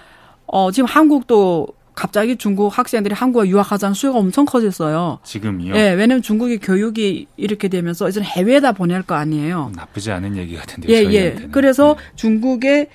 어 0.46 0.70
지금 0.70 0.86
한국도 0.86 1.68
갑자기 1.94 2.36
중국 2.36 2.78
학생들이 2.78 3.12
한국에 3.12 3.48
유학하자는 3.48 3.92
수요가 3.94 4.20
엄청 4.20 4.44
커졌어요. 4.44 5.18
지금이요. 5.24 5.74
예, 5.74 5.90
왜냐면 5.90 6.22
중국이 6.22 6.58
교육이 6.58 7.26
이렇게 7.36 7.66
되면서 7.66 8.08
이제 8.08 8.20
해외에다 8.20 8.70
보낼 8.70 9.02
거 9.02 9.16
아니에요. 9.16 9.72
나쁘지 9.74 10.12
않은 10.12 10.36
얘기 10.36 10.54
같은데요. 10.54 10.96
예, 10.96 11.12
예. 11.12 11.48
그래서 11.50 11.96
네. 11.98 12.02
중국의 12.14 12.88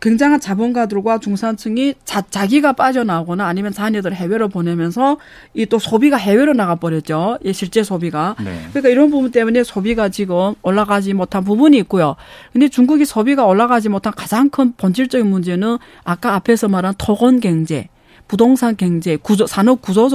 굉장한 0.00 0.40
자본가들과 0.40 1.18
중산층이 1.18 1.94
자, 2.04 2.20
자기가 2.22 2.74
빠져나오거나 2.74 3.46
아니면 3.46 3.72
자녀들 3.72 4.14
해외로 4.14 4.48
보내면서 4.48 5.16
이 5.54 5.66
또 5.66 5.78
소비가 5.78 6.16
해외로 6.16 6.52
나가버렸죠. 6.52 7.38
예, 7.44 7.52
실제 7.52 7.82
소비가. 7.82 8.36
네. 8.44 8.60
그러니까 8.70 8.88
이런 8.90 9.10
부분 9.10 9.30
때문에 9.32 9.64
소비가 9.64 10.08
지금 10.10 10.54
올라가지 10.62 11.12
못한 11.12 11.42
부분이 11.44 11.76
있고요. 11.78 12.14
근데 12.52 12.68
중국이 12.68 13.04
소비가 13.04 13.44
올라가지 13.46 13.88
못한 13.88 14.12
가장 14.14 14.48
큰 14.50 14.72
본질적인 14.76 15.26
문제는 15.28 15.78
아까 16.04 16.34
앞에서 16.34 16.68
말한 16.68 16.94
토건 16.98 17.40
경제, 17.40 17.88
부동산 18.28 18.76
경제, 18.76 19.16
구조, 19.16 19.46
산업 19.46 19.82
구조, 19.82 20.08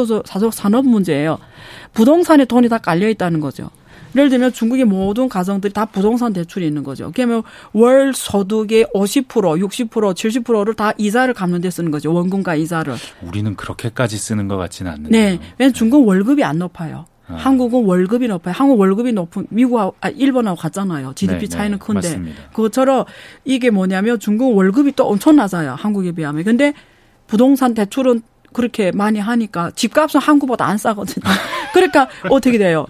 산업 0.52 0.86
문제예요. 0.86 1.38
부동산에 1.94 2.46
돈이 2.46 2.70
다 2.70 2.78
깔려 2.78 3.10
있다는 3.10 3.40
거죠. 3.42 3.70
예를 4.16 4.30
들면 4.30 4.54
중국의 4.54 4.86
모든 4.86 5.30
가정들이 5.30 5.74
다 5.74 5.86
부동산 5.86 6.34
대출이 6.34 6.66
있는 6.66 6.84
거죠. 6.84 7.12
그러면 7.14 7.44
월 7.74 8.14
소득의 8.14 8.86
50%, 8.94 9.26
60%, 9.28 9.90
70%를 9.90 10.74
다 10.74 10.92
이자를 10.98 11.34
갚는 11.34 11.62
데 11.62 11.70
쓰는 11.70 11.92
거죠. 11.92 12.14
원금과 12.14 12.56
이자를. 12.56 12.96
우리는 13.22 13.56
그렇게까지 13.56 14.18
쓰는 14.18 14.48
것 14.48 14.58
같지는 14.58 14.92
않는데. 14.92 15.10
네. 15.10 15.40
왜냐면 15.58 15.74
중국은 15.74 16.08
월급이 16.08 16.44
안 16.44 16.60
높아요. 16.60 17.06
아. 17.28 17.36
한국은 17.36 17.86
월급이 17.86 18.28
높아요. 18.28 18.54
한국 18.58 18.80
월급이 18.80 19.14
높은 19.14 19.48
미국하고 19.50 19.96
아 20.02 20.10
일본하고 20.10 20.58
같잖아요. 20.58 21.14
GDP 21.16 21.40
네, 21.42 21.48
차이는 21.48 21.80
네, 21.80 21.86
큰데 21.86 22.08
맞습니다. 22.08 22.42
그것처럼 22.54 23.06
이게 23.46 23.70
뭐냐면 23.70 24.20
중국 24.20 24.56
월급이 24.56 24.94
또 24.94 25.08
엄청 25.08 25.36
낮아요. 25.36 25.76
한국에 25.78 26.12
비하면. 26.12 26.44
근데 26.44 26.74
부동산 27.28 27.74
대출은 27.74 28.22
그렇게 28.54 28.92
많이 28.92 29.20
하니까 29.20 29.72
집값은 29.72 30.20
한국보다 30.20 30.66
안 30.66 30.78
싸거든요. 30.78 31.24
그러니까 31.74 32.10
어떻게 32.30 32.58
돼요? 32.58 32.86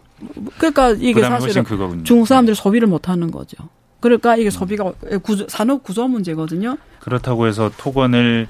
그러니까 0.58 0.92
이게 0.92 1.22
사실은. 1.22 2.04
중국 2.04 2.28
사람들이 2.28 2.56
소비를 2.56 2.88
못 2.88 3.10
하는 3.10 3.32
거죠. 3.32 3.58
그러니까 4.00 4.36
이게 4.36 4.50
소비가 4.50 4.92
구조, 5.24 5.48
산업 5.48 5.84
구조 5.84 6.08
문제거든요. 6.08 6.78
그렇다고 7.00 7.48
해서 7.48 7.72
토건을 7.78 8.48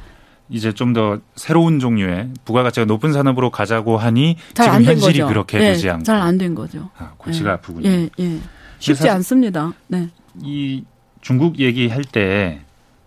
이제 0.50 0.74
좀 0.74 0.94
더 0.94 1.20
새로운 1.36 1.80
종류의 1.80 2.32
부가가치가 2.44 2.86
높은 2.86 3.14
산업으로 3.14 3.52
가자고 3.52 3.98
하니 3.98 4.36
잘 4.54 4.66
지금 4.80 4.84
현실이 4.84 5.20
거죠. 5.20 5.28
그렇게 5.28 5.58
예, 5.60 5.62
되지 5.72 5.90
않고 5.90 6.04
잘 6.04 6.18
안 6.22 6.38
된 6.38 6.56
거죠. 6.56 6.90
아, 6.98 7.12
골치가 7.18 7.50
예. 7.50 7.54
아프군요. 7.54 7.90
예, 7.90 8.10
예. 8.20 8.38
쉽지 8.80 9.10
않습니다. 9.10 9.72
네. 9.88 10.10
이 10.42 10.84
중국 11.22 11.60
얘기할 11.60 12.04
때 12.04 12.62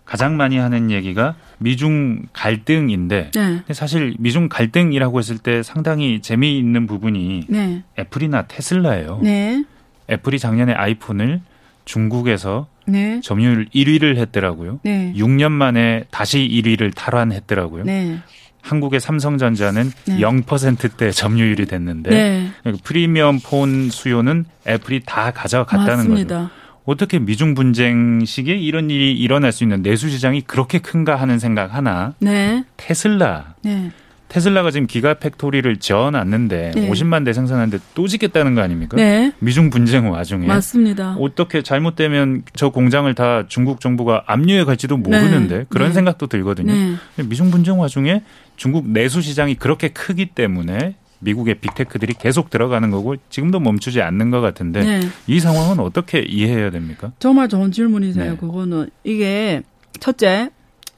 가장 0.07 0.37
많이 0.39 0.57
하는 0.57 0.91
얘기가 0.91 1.35
미중 1.65 2.27
갈등인데 2.35 3.31
네. 3.35 3.63
사실 3.73 4.15
미중 4.19 4.51
갈등이라고 4.51 5.19
했을 5.19 5.39
때 5.39 5.63
상당히 5.63 6.21
재미있는 6.21 6.87
부분이 6.87 7.47
네. 7.49 7.83
애플이나 7.99 8.43
테슬라예요. 8.43 9.21
네. 9.23 9.65
애플이 10.11 10.39
작년에 10.39 10.75
아이폰을 10.75 11.41
중국에서 11.87 12.67
네. 12.87 13.21
점유율 13.23 13.67
1위를 13.75 14.17
했더라고요. 14.19 14.81
네. 14.83 15.15
6년 15.17 15.53
만에 15.53 16.05
다시 16.11 16.47
1위를 16.47 16.95
탈환했더라고요. 16.95 17.85
네. 17.85 18.19
한국의 18.61 19.01
삼성전자는 19.01 19.91
네. 20.07 20.19
0%대 20.19 21.11
점유율이 21.11 21.65
됐는데 21.65 22.11
네. 22.11 22.73
프리미엄 22.83 23.41
폰 23.41 23.89
수요는 23.91 24.45
애플이 24.69 25.01
다 25.07 25.31
가져갔다는 25.31 25.97
거죠. 25.97 26.11
맞습니다. 26.11 26.51
어떻게 26.85 27.19
미중 27.19 27.55
분쟁 27.55 28.25
시기에 28.25 28.57
이런 28.57 28.91
일이 28.91 29.13
일어날 29.13 29.53
수 29.53 29.65
있는 29.65 29.83
내수 29.83 30.09
시장이 30.11 30.43
그렇게 30.43 30.79
큰가 30.79 31.17
하는 31.17 31.39
생각 31.39 31.75
하나. 31.75 32.15
네. 32.21 32.65
테슬라. 32.77 33.55
네. 33.63 33.91
테슬라가 34.29 34.71
지금 34.73 34.87
Giga 34.89 35.15
Factory를 35.15 35.77
지어놨는데 35.77 36.73
네. 36.75 36.91
50만 36.91 37.25
대 37.25 37.33
생산하는데 37.33 37.79
또 37.95 38.09
짓겠다는 38.09 38.55
거 38.55 38.63
아닙니까? 38.63 38.97
네. 38.97 39.33
미중 39.39 39.71
분쟁 39.71 40.11
와중에 40.11 40.47
맞습니다. 40.47 41.17
어떻게 41.21 41.63
잘못되면 41.63 42.43
저 42.55 42.71
공장을 42.71 43.13
다 43.15 43.45
중국 43.49 43.81
정부가 43.81 44.25
압류해 44.27 44.65
갈지도 44.65 44.97
모르는데 44.97 45.67
그런 45.69 45.89
네. 45.89 45.95
생각도 45.95 46.27
들거든요. 46.27 46.73
네. 46.73 46.97
미중 47.25 47.51
분쟁 47.53 47.79
와중에 47.79 48.23
중국 48.57 48.89
내수 48.89 49.23
시장이 49.23 49.55
그렇게 49.55 49.89
크기 49.89 50.27
때문에 50.27 50.97
미국의 51.25 51.57
Big 51.57 51.71
Tech들이 51.71 52.15
계속 52.15 52.51
들어가는 52.51 52.91
거고 52.91 53.17
지금도 53.31 53.61
멈추지 53.61 54.01
않는 54.03 54.31
것 54.31 54.41
같은데 54.41 54.83
네. 54.83 55.09
이 55.27 55.41
상황은 55.41 55.81
어떻게 55.81 56.21
이해해야 56.21 56.71
됩니까? 56.71 57.13
정말 57.19 57.49
좋은 57.49 57.73
질문이세요. 57.73 58.33
네. 58.33 58.37
그거는 58.37 58.91
이게 59.03 59.63
첫째 60.01 60.51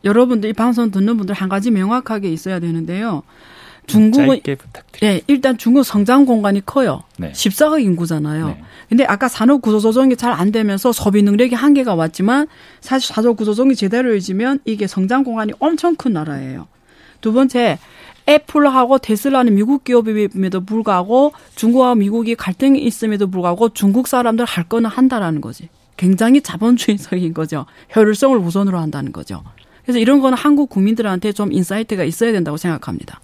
여러분들 0.04 0.50
이 0.50 0.52
방송 0.52 0.90
듣는 0.90 1.16
분들 1.16 1.34
한 1.34 1.48
가지 1.48 1.70
명확하게 1.70 2.30
있어야 2.30 2.60
되는데요. 2.60 3.22
중국은. 3.86 4.40
예, 5.04 5.20
일단 5.28 5.56
중국 5.58 5.84
성장 5.84 6.24
공간이 6.24 6.64
커요. 6.64 7.04
네. 7.18 7.30
14억 7.32 7.82
인구잖아요. 7.82 8.48
네. 8.48 8.62
근데 8.88 9.04
아까 9.04 9.28
산업 9.28 9.62
구조 9.62 9.78
조정이 9.78 10.16
잘 10.16 10.32
안 10.32 10.50
되면서 10.52 10.92
소비 10.92 11.22
능력이 11.22 11.54
한계가 11.54 11.94
왔지만 11.94 12.48
사실 12.80 13.14
산업 13.14 13.36
구조 13.36 13.52
조정이 13.52 13.76
제대로 13.76 14.14
이지면 14.14 14.58
이게 14.64 14.86
성장 14.86 15.22
공간이 15.22 15.52
엄청 15.60 15.94
큰 15.94 16.12
나라예요. 16.12 16.66
두 17.20 17.32
번째, 17.32 17.78
애플하고 18.28 18.98
테슬라는 18.98 19.54
미국 19.54 19.84
기업임에도 19.84 20.64
불구하고 20.64 21.32
중국과 21.54 21.94
미국이 21.94 22.34
갈등이 22.34 22.80
있음에도 22.82 23.28
불구하고 23.28 23.68
중국 23.70 24.08
사람들 24.08 24.44
할 24.44 24.64
거는 24.64 24.90
한다라는 24.90 25.40
거지. 25.40 25.68
굉장히 25.96 26.40
자본주의적인 26.40 27.34
거죠. 27.34 27.66
효율성을 27.94 28.36
우선으로 28.38 28.78
한다는 28.78 29.12
거죠. 29.12 29.42
그래서 29.82 29.98
이런 29.98 30.20
거는 30.20 30.36
한국 30.36 30.68
국민들한테 30.68 31.32
좀 31.32 31.52
insight가 31.52 32.04
있어야 32.04 32.32
된다고 32.32 32.56
생각합니다. 32.56 33.20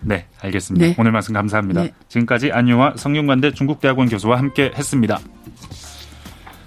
네, 0.00 0.26
알겠습니다. 0.40 0.86
네. 0.86 0.94
오늘 0.98 1.12
말씀 1.12 1.34
감사합니다. 1.34 1.82
네. 1.82 1.92
지금까지 2.08 2.52
안용화 2.52 2.94
성균관대 2.96 3.52
중국대학원 3.52 4.08
교수와 4.08 4.38
함께 4.38 4.70
했습니다. 4.76 5.18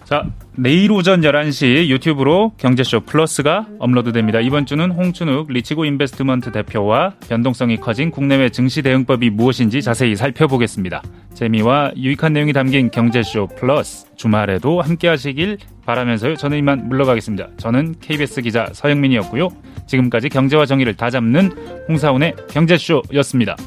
자, 0.07 0.23
내일 0.55 0.89
오전 0.93 1.19
11시 1.19 1.89
유튜브로 1.89 2.53
경제쇼 2.55 3.01
플러스가 3.01 3.67
업로드됩니다. 3.77 4.39
이번 4.39 4.65
주는 4.65 4.89
홍춘욱 4.89 5.51
리치고 5.51 5.83
인베스트먼트 5.83 6.53
대표와 6.53 7.15
변동성이 7.27 7.75
커진 7.75 8.09
국내외 8.09 8.47
증시 8.47 8.81
대응법이 8.81 9.31
무엇인지 9.31 9.81
자세히 9.81 10.15
살펴보겠습니다. 10.15 11.03
재미와 11.33 11.91
유익한 11.97 12.31
내용이 12.31 12.53
담긴 12.53 12.89
경제쇼 12.89 13.47
플러스 13.57 14.05
주말에도 14.15 14.79
함께 14.79 15.09
하시길 15.09 15.57
바라면서요. 15.85 16.37
저는 16.37 16.57
이만 16.57 16.87
물러가겠습니다. 16.87 17.49
저는 17.57 17.95
KBS 17.99 18.43
기자 18.43 18.69
서영민이었고요. 18.71 19.49
지금까지 19.87 20.29
경제와 20.29 20.65
정의를 20.65 20.95
다 20.95 21.09
잡는 21.09 21.51
홍사운의 21.89 22.33
경제쇼였습니다. 22.49 23.57